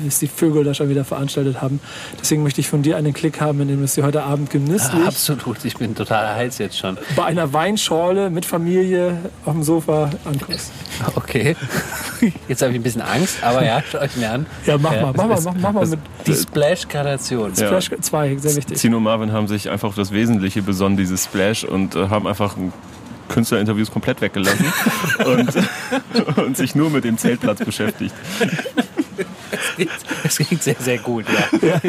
[0.06, 1.80] was die Vögel da schon wieder veranstaltet haben.
[2.20, 4.50] Deswegen möchte ich von dir einen Klick haben, in dem du es dir heute Abend
[4.50, 6.98] genüsslich Absolut, ich bin total heiß jetzt schon.
[7.16, 10.72] bei einer Weinschorle mit Familie auf dem Sofa anguckst.
[11.16, 11.56] Okay.
[12.48, 14.46] Jetzt habe ich ein bisschen Angst, aber ja, schaut euch mir an.
[14.68, 17.54] Ja, mach mal, mach mal, mach, mach mal mit Die Splash-Gradation.
[17.56, 17.82] Ja.
[17.82, 18.78] Splash 2, sehr wichtig.
[18.78, 22.28] Zino und Marvin haben sich einfach auf das Wesentliche besonnen, dieses Splash, und äh, haben
[22.28, 22.56] einfach
[23.30, 24.72] Künstlerinterviews komplett weggelassen
[25.26, 28.14] und, und sich nur mit dem Zeltplatz beschäftigt.
[30.24, 31.26] Das klingt sehr, sehr gut,
[31.62, 31.80] ja.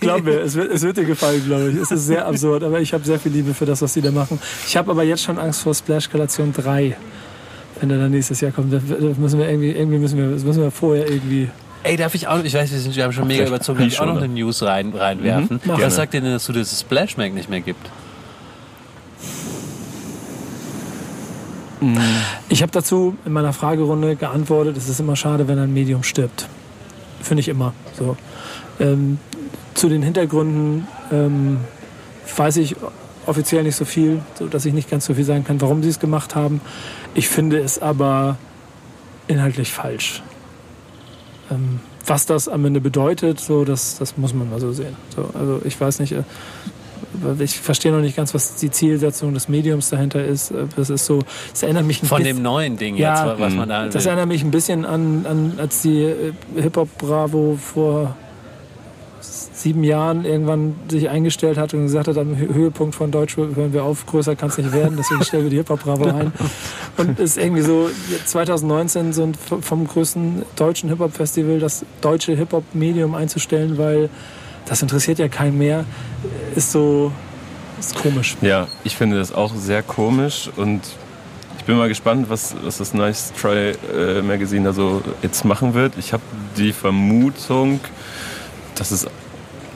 [0.00, 1.76] Glaub mir, es wird, es wird dir gefallen, glaube ich.
[1.76, 4.10] Es ist sehr absurd, aber ich habe sehr viel Liebe für das, was die da
[4.10, 4.38] machen.
[4.66, 6.96] Ich habe aber jetzt schon Angst vor Splash Galation 3.
[7.80, 10.44] Wenn der dann nächstes Jahr kommt, da da müssen wir irgendwie, irgendwie müssen wir, das
[10.44, 11.50] müssen wir vorher irgendwie.
[11.82, 13.88] Ey, darf ich auch, ich weiß, wir, sind, wir haben schon mega Vielleicht überzogen, darf
[13.88, 15.60] ich auch noch eine News rein, reinwerfen?
[15.64, 15.80] mach.
[15.80, 17.86] Was sagt ihr denn dazu, dass es Splashback nicht mehr gibt?
[22.48, 26.48] Ich habe dazu in meiner Fragerunde geantwortet, es ist immer schade, wenn ein Medium stirbt.
[27.26, 28.16] Finde ich immer so.
[28.78, 29.18] Ähm,
[29.74, 31.58] zu den Hintergründen ähm,
[32.36, 32.76] weiß ich
[33.26, 35.88] offiziell nicht so viel, so dass ich nicht ganz so viel sagen kann, warum sie
[35.88, 36.60] es gemacht haben.
[37.14, 38.36] Ich finde es aber
[39.26, 40.22] inhaltlich falsch.
[41.50, 44.96] Ähm, was das am Ende bedeutet, so das, das muss man mal so sehen.
[45.16, 46.22] So, also ich weiß nicht, äh,
[47.38, 50.52] ich verstehe noch nicht ganz, was die Zielsetzung des Mediums dahinter ist.
[50.76, 51.20] Das ist so,
[51.52, 53.94] es erinnert mich ein Von bisschen- dem neuen Ding Ja, jetzt, was man da das
[54.04, 54.08] will.
[54.08, 58.16] erinnert mich ein bisschen an, an als die äh, Hip-Hop Bravo vor
[59.20, 63.72] sieben Jahren irgendwann sich eingestellt hat und gesagt hat, am Hö- Höhepunkt von Deutsch hören
[63.72, 66.32] wir auf, größer kann es nicht werden, deswegen stellen wir die Hip-Hop Bravo ein.
[66.96, 67.88] Und es ist irgendwie so
[68.26, 74.10] 2019 so ein, vom größten deutschen Hip-Hop-Festival das deutsche Hip-Hop-Medium einzustellen, weil
[74.66, 75.84] das interessiert ja keinen mehr,
[76.54, 77.12] ist so
[77.78, 78.36] ist komisch.
[78.40, 80.82] Ja, ich finde das auch sehr komisch und
[81.58, 85.74] ich bin mal gespannt, was, was das Nice Try äh, Magazine da so jetzt machen
[85.74, 85.94] wird.
[85.98, 86.22] Ich habe
[86.56, 87.80] die Vermutung,
[88.76, 89.06] dass es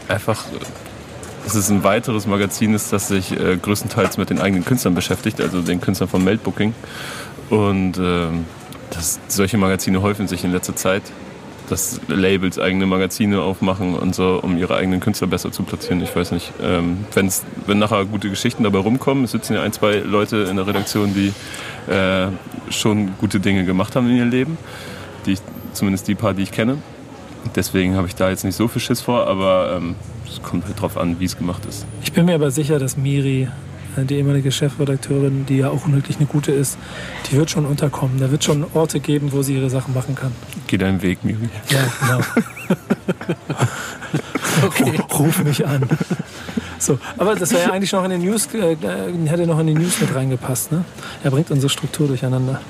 [0.08, 0.44] einfach
[1.44, 5.40] dass es ein weiteres Magazin ist, das sich äh, größtenteils mit den eigenen Künstlern beschäftigt,
[5.40, 6.74] also den Künstlern von Meldbooking.
[7.48, 8.44] Und ähm,
[8.90, 11.02] das, solche Magazine häufen sich in letzter Zeit.
[11.70, 16.02] Dass Labels eigene Magazine aufmachen und so, um ihre eigenen Künstler besser zu platzieren.
[16.02, 16.52] Ich weiß nicht.
[16.62, 20.56] Ähm, wenn's, wenn nachher gute Geschichten dabei rumkommen, es sitzen ja ein, zwei Leute in
[20.56, 21.32] der Redaktion, die
[21.90, 22.28] äh,
[22.70, 24.58] schon gute Dinge gemacht haben in ihrem Leben.
[25.26, 25.40] Die ich,
[25.72, 26.78] zumindest die paar, die ich kenne.
[27.54, 29.94] Deswegen habe ich da jetzt nicht so viel Schiss vor, aber ähm,
[30.28, 31.86] es kommt halt drauf an, wie es gemacht ist.
[32.02, 33.48] Ich bin mir aber sicher, dass Miri,
[33.96, 36.78] die ehemalige Chefredakteurin, die ja auch wirklich eine gute ist,
[37.30, 38.18] die wird schon unterkommen.
[38.20, 40.32] Da wird schon Orte geben, wo sie ihre Sachen machen kann.
[40.66, 41.48] Geh deinen Weg, Miri.
[41.68, 42.20] Ja, genau.
[44.62, 44.98] Okay.
[45.18, 45.88] Ruf mich an.
[46.78, 48.76] So, aber das wäre ja eigentlich noch in den News, äh, äh,
[49.26, 50.72] hätte noch in die News mit reingepasst.
[50.72, 50.84] Ne?
[51.22, 52.60] Er bringt unsere Struktur durcheinander.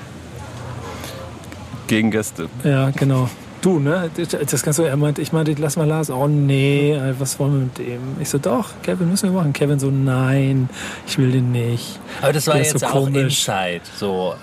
[1.87, 2.47] Gegen Gäste.
[2.63, 3.29] Ja, genau.
[3.61, 4.09] Du, ne?
[4.49, 6.09] Das kannst du, er meinte, ich meinte, lass mal Lars.
[6.09, 8.01] Oh nee, was wollen wir mit dem?
[8.19, 9.53] Ich so, doch, Kevin müssen wir machen.
[9.53, 10.67] Kevin so, nein,
[11.05, 11.99] ich will den nicht.
[12.21, 13.47] Aber das war Der jetzt so auch komisch.
[13.47, 13.81] Inside.
[13.95, 14.33] So,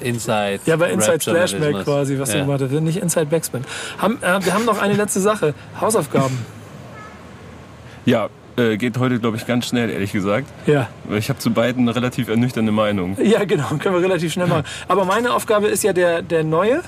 [0.00, 0.60] äh, Inside.
[0.64, 2.40] Ja, bei Inside Flashback quasi, was ja.
[2.40, 2.72] du gemacht hast.
[2.80, 3.62] Nicht Inside Backspin.
[3.98, 5.52] Haben, äh, wir haben noch eine letzte Sache.
[5.78, 6.38] Hausaufgaben.
[8.06, 10.46] Ja, äh, geht heute, glaube ich, ganz schnell, ehrlich gesagt.
[10.66, 10.88] Ja.
[11.04, 13.16] Weil ich habe zu beiden eine relativ ernüchternde Meinung.
[13.22, 14.64] Ja, genau, können wir relativ schnell machen.
[14.88, 16.82] Aber meine Aufgabe ist ja der, der neue,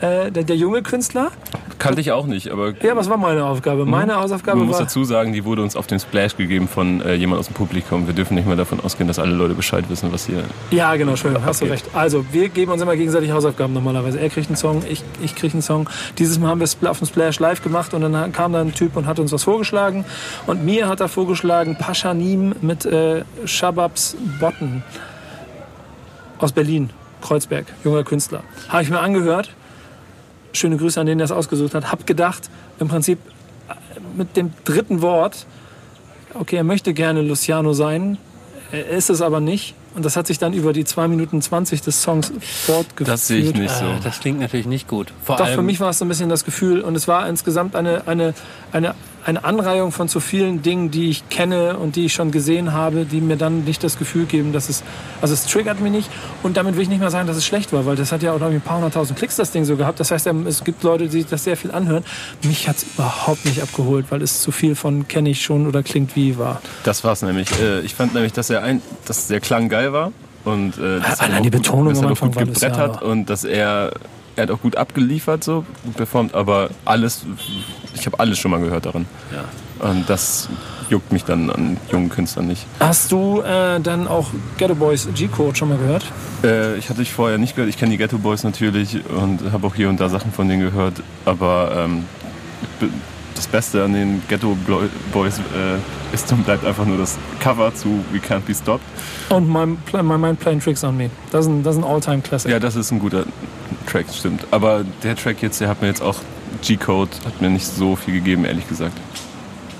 [0.00, 1.30] äh, der, der junge Künstler.
[1.78, 3.84] Kannte ich auch nicht, aber Ja, was war meine Aufgabe?
[3.84, 4.84] Meine Hausaufgabe man muss war.
[4.84, 8.06] dazu sagen, die wurde uns auf dem Splash gegeben von äh, jemand aus dem Publikum.
[8.06, 10.44] Wir dürfen nicht mehr davon ausgehen, dass alle Leute Bescheid wissen, was hier...
[10.70, 11.86] Ja, genau, Entschuldigung, hast du recht.
[11.92, 14.18] Also, wir geben uns immer gegenseitig Hausaufgaben normalerweise.
[14.18, 15.88] Er kriegt einen Song, ich, ich kriege einen Song.
[16.18, 18.72] Dieses Mal haben wir es auf dem Splash live gemacht und dann kam da ein
[18.72, 20.04] Typ und hat uns was vorgeschlagen.
[20.46, 24.82] Und mir hat er vorgeschlagen Paschanim mit äh, Shababs Botten
[26.38, 26.90] aus Berlin,
[27.22, 28.42] Kreuzberg, junger Künstler.
[28.68, 29.50] Habe ich mir angehört.
[30.52, 31.90] Schöne Grüße an den, der es ausgesucht hat.
[31.90, 33.18] Hab gedacht, im Prinzip
[34.16, 35.46] mit dem dritten Wort,
[36.34, 38.18] okay, er möchte gerne Luciano sein,
[38.72, 39.74] er ist es aber nicht.
[39.96, 42.30] Und das hat sich dann über die 2 Minuten 20 des Songs
[42.66, 43.08] fortgeführt.
[43.08, 43.86] Das sehe ich nicht so.
[43.86, 45.10] Ah, das klingt natürlich nicht gut.
[45.24, 47.26] Vor Doch, allem, für mich war es so ein bisschen das Gefühl, und es war
[47.26, 48.34] insgesamt eine, eine,
[48.72, 48.94] eine,
[49.26, 53.04] eine Anreihung von zu vielen Dingen, die ich kenne und die ich schon gesehen habe,
[53.04, 54.84] die mir dann nicht das Gefühl geben, dass es,
[55.20, 56.10] also es triggert mich nicht.
[56.44, 58.32] Und damit will ich nicht mal sagen, dass es schlecht war, weil das hat ja
[58.32, 59.98] auch noch ein paar hunderttausend Klicks, das Ding so gehabt.
[59.98, 62.04] Das heißt, ähm, es gibt Leute, die sich das sehr viel anhören.
[62.44, 65.82] Mich hat es überhaupt nicht abgeholt, weil es zu viel von kenne ich schon oder
[65.82, 66.62] klingt wie war.
[66.84, 67.48] Das war's nämlich.
[67.60, 70.12] Äh, ich fand nämlich, dass, er ein, dass der Klang geil war
[70.44, 72.44] und äh, dass allein er auch die gut- Betonung dass am er auch gut war
[72.44, 73.92] das ja gebrettert und dass er,
[74.36, 77.24] er hat auch gut abgeliefert, so gut performt, aber alles,
[77.94, 79.06] ich habe alles schon mal gehört daran.
[79.78, 80.48] Und das
[80.88, 82.64] juckt mich dann an jungen Künstlern nicht.
[82.80, 86.04] Hast du äh, dann auch Ghetto Boys G-Code schon mal gehört?
[86.42, 87.68] Äh, ich hatte dich vorher nicht gehört.
[87.68, 90.62] Ich kenne die Ghetto Boys natürlich und habe auch hier und da Sachen von denen
[90.62, 91.02] gehört.
[91.26, 92.04] Aber ähm,
[93.36, 94.56] das Beste an den Ghetto
[95.12, 98.84] Boys äh, ist und bleibt einfach nur das Cover zu We Can't Be Stopped.
[99.28, 101.10] Und My, Pla- My Mind Playing Tricks on Me.
[101.30, 102.50] Das ist ein, das ist ein All-Time-Classic.
[102.50, 103.24] Ja, das ist ein guter
[103.90, 104.46] Track, stimmt.
[104.50, 106.16] Aber der Track jetzt, der hat mir jetzt auch
[106.62, 108.96] G-Code, hat mir nicht so viel gegeben, ehrlich gesagt.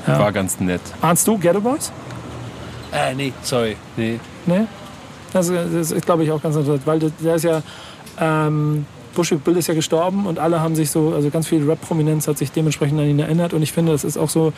[0.06, 0.18] Ja.
[0.18, 0.80] War ganz nett.
[1.00, 1.90] Ahnst du Ghetto Boys?
[2.92, 3.76] Äh, nee, sorry.
[3.96, 4.20] Nee.
[4.46, 4.68] Ne?
[5.32, 7.62] Das, das ist, glaube ich, auch ganz interessant, weil der ist ja.
[8.18, 12.28] Ähm, Bushwick Bill ist ja gestorben und alle haben sich so, also ganz viel Rap-Prominenz
[12.28, 14.52] hat sich dementsprechend an ihn erinnert und ich finde, das ist auch so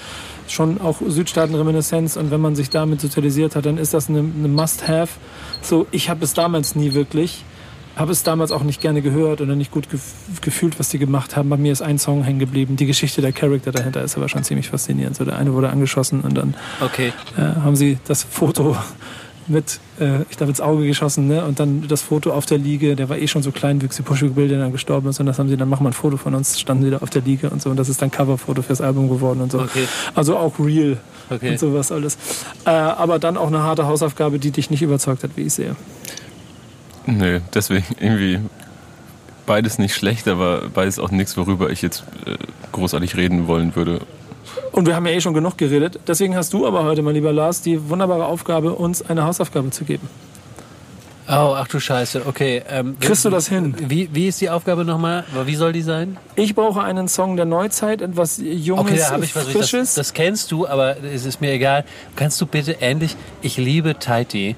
[0.48, 4.48] schon auch Südstaaten-Reminiszenz und wenn man sich damit sozialisiert hat, dann ist das eine, eine
[4.48, 5.12] Must-Have.
[5.62, 7.44] So, ich habe es damals nie wirklich,
[7.96, 11.36] habe es damals auch nicht gerne gehört oder nicht gut gef- gefühlt, was die gemacht
[11.36, 11.48] haben.
[11.48, 12.76] Bei mir ist ein Song hängen geblieben.
[12.76, 15.16] Die Geschichte der Charakter dahinter ist aber schon ziemlich faszinierend.
[15.16, 17.12] So, der eine wurde angeschossen und dann Okay.
[17.36, 18.76] äh, haben sie das Foto
[19.48, 21.44] mit, äh, ich glaube, ins Auge geschossen, ne?
[21.44, 24.48] Und dann das Foto auf der Liege, der war eh schon so kleinwüchsig, Bushwick Bill,
[24.48, 25.20] der dann gestorben ist.
[25.20, 27.10] Und das haben sie dann, mach mal ein Foto von uns, standen sie da auf
[27.10, 27.70] der Liege und so.
[27.70, 29.60] Und das ist dann Coverfoto fürs Album geworden und so.
[29.60, 29.86] Okay.
[30.14, 30.98] Also auch real
[31.30, 31.50] Okay.
[31.50, 32.16] und sowas alles.
[32.64, 35.76] Äh, aber dann auch eine harte Hausaufgabe, die dich nicht überzeugt hat, wie ich sehe.
[37.06, 38.38] Nö, deswegen irgendwie
[39.46, 42.36] beides nicht schlecht, aber beides auch nichts, worüber ich jetzt äh,
[42.72, 44.00] großartig reden wollen würde.
[44.72, 45.98] Und wir haben ja eh schon genug geredet.
[46.06, 49.84] Deswegen hast du aber heute, mein lieber Lars, die wunderbare Aufgabe, uns eine Hausaufgabe zu
[49.84, 50.08] geben.
[51.30, 52.22] Oh, ach du Scheiße.
[52.24, 52.62] Okay.
[52.70, 53.74] Ähm, Kriegst du das hin?
[53.78, 55.24] Wie, wie ist die Aufgabe nochmal?
[55.44, 56.16] Wie soll die sein?
[56.36, 59.44] Ich brauche einen Song der Neuzeit, etwas Junges, Okay, da habe ich was.
[59.44, 59.94] Frisches.
[59.94, 61.84] Das, das kennst du, aber es ist mir egal.
[62.16, 64.56] Kannst du bitte endlich, ich liebe Tighty.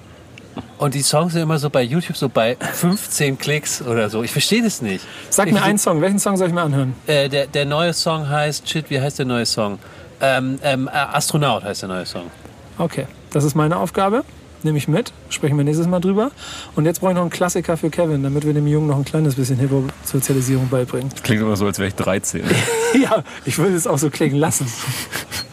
[0.79, 4.23] Und die Songs sind immer so bei YouTube so bei 15 Klicks oder so.
[4.23, 5.05] Ich verstehe das nicht.
[5.29, 6.01] Sag ich, mir einen Song.
[6.01, 6.95] Welchen Song soll ich mir anhören?
[7.07, 9.79] Äh, der, der neue Song heißt, shit, wie heißt der neue Song?
[10.21, 12.31] Ähm, ähm, äh, Astronaut heißt der neue Song.
[12.79, 14.25] Okay, das ist meine Aufgabe.
[14.63, 15.13] Nehme ich mit.
[15.31, 16.31] Sprechen wir nächstes Mal drüber.
[16.77, 19.05] Und jetzt brauche ich noch einen Klassiker für Kevin, damit wir dem Jungen noch ein
[19.05, 21.11] kleines bisschen Hip-Hop-Sozialisierung beibringen.
[21.23, 22.43] Klingt immer so, als wäre ich 13.
[23.03, 24.67] ja, ich würde es auch so klingen lassen.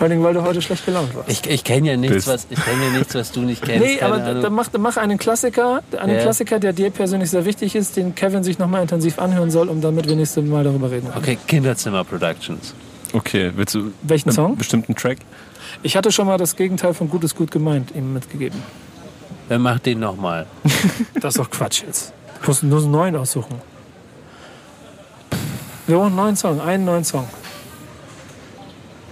[0.00, 1.28] Vor allem, weil du heute schlecht gelaunt warst.
[1.28, 3.84] Ich, ich kenne ja nichts, was, ich kenn ja nichts, was du nicht kennst.
[3.84, 4.42] Nee, keine aber Ahnung.
[4.42, 6.22] dann mach, dann mach einen Klassiker, einen Ja.
[6.22, 9.82] Klassiker, der dir persönlich sehr wichtig ist, den Kevin sich nochmal intensiv anhören soll, um
[9.82, 11.08] damit wir nächstes Mal darüber reden.
[11.10, 11.18] können.
[11.22, 12.72] Okay, Kinderzimmer Productions.
[13.12, 14.56] Okay, willst du Welchen einen Song?
[14.56, 15.18] bestimmten Track?
[15.82, 18.62] Ich hatte schon mal das Gegenteil von gut ist gut gemeint ihm mitgegeben.
[19.48, 20.46] Wer macht den nochmal?
[21.20, 22.14] Das ist doch Quatsch jetzt.
[22.40, 23.56] Du musst nur einen neuen aussuchen.
[25.86, 27.28] Wir brauchen einen neuen Song, einen neuen Song.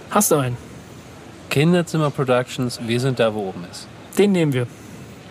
[0.09, 0.57] Hast du einen?
[1.49, 3.87] Kinderzimmer Productions, wir sind da, wo oben ist.
[4.17, 4.67] Den nehmen wir.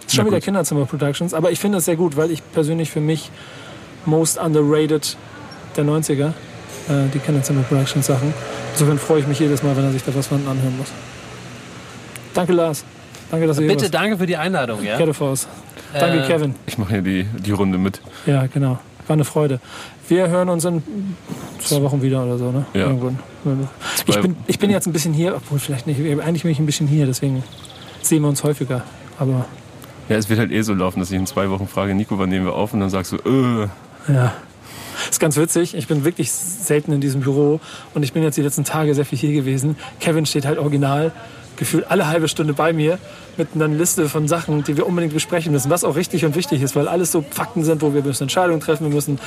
[0.07, 0.40] Ist schon wieder.
[0.40, 3.31] Kinderzimmer Productions, aber ich finde es sehr gut, weil ich persönlich für mich
[4.07, 5.16] most underrated
[5.77, 6.32] der 90er, äh,
[7.12, 8.32] die Kinderzimmer Productions Sachen.
[8.73, 10.89] Insofern freue ich mich jedes Mal, wenn er sich da was von anhören muss.
[12.35, 12.85] Danke, Lars.
[13.31, 13.95] Danke, dass du hier Bitte, warst.
[13.95, 14.97] danke für die Einladung, ja?
[14.97, 15.12] Kette.
[15.93, 16.55] Danke, Äh, Kevin.
[16.66, 18.01] Ich mache hier die, die Runde mit.
[18.27, 18.78] Ja, genau.
[19.07, 19.61] War eine Freude.
[20.09, 20.82] Wir hören uns in
[21.59, 22.66] zwei Wochen wieder oder so, ne?
[22.74, 22.86] Ja.
[22.86, 23.18] Irgendwann.
[24.06, 26.01] Ich bin, ich bin jetzt ein bisschen hier, obwohl vielleicht nicht.
[26.01, 27.43] Eigentlich bin ich ein bisschen hier, deswegen
[28.02, 28.82] sehen wir uns häufiger.
[29.18, 29.44] Aber
[30.09, 32.30] Ja, es wird halt eh so laufen, dass ich in zwei Wochen frage, Nico, wann
[32.30, 32.72] nehmen wir auf?
[32.72, 33.68] Und dann sagst du, äh,
[34.12, 34.32] ja.
[35.09, 35.74] Ist ganz witzig.
[35.74, 37.60] Ich bin wirklich selten in diesem Büro
[37.94, 39.76] und ich bin jetzt die letzten Tage sehr viel hier gewesen.
[40.01, 41.12] Kevin steht halt original
[41.59, 42.98] gefühlt alle halbe Stunde bei mir
[43.36, 46.60] mit einer Liste von Sachen, die wir unbedingt besprechen müssen, was auch richtig und wichtig
[46.60, 49.18] ist, weil alles so Fakten sind, wo wir müssen Entscheidungen treffen, wir müssen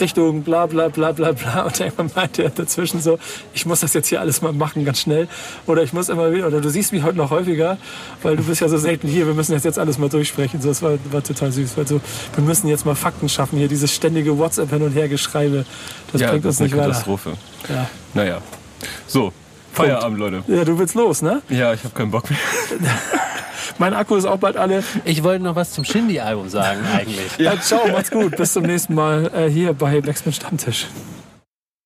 [0.00, 3.18] Richtung bla bla bla bla bla und irgendwann meinte er dazwischen so,
[3.52, 5.28] ich muss das jetzt hier alles mal machen, ganz schnell
[5.66, 7.76] oder ich muss immer wieder, oder du siehst mich heute noch häufiger,
[8.22, 10.68] weil du bist ja so selten hier, wir müssen jetzt, jetzt alles mal durchsprechen, so,
[10.68, 12.00] das war, war total süß, weil so,
[12.34, 15.64] wir müssen jetzt mal Fakten schaffen, hier dieses ständige WhatsApp hin und her Geschreibe,
[16.12, 16.88] das ja, bringt das uns ist eine nicht weiter.
[16.90, 17.32] Katastrophe.
[17.68, 17.90] Ja.
[18.14, 18.38] Naja.
[19.06, 19.32] So,
[19.72, 20.42] Feierabend, Leute.
[20.48, 21.42] ja, du willst los, ne?
[21.48, 22.38] Ja, ich habe keinen Bock mehr.
[23.78, 24.82] Mein Akku ist auch bald alle.
[25.04, 27.38] Ich wollte noch was zum Shindy-Album sagen, eigentlich.
[27.38, 28.36] Ja, ciao, macht's gut.
[28.36, 30.86] Bis zum nächsten Mal äh, hier bei Backspin Stammtisch.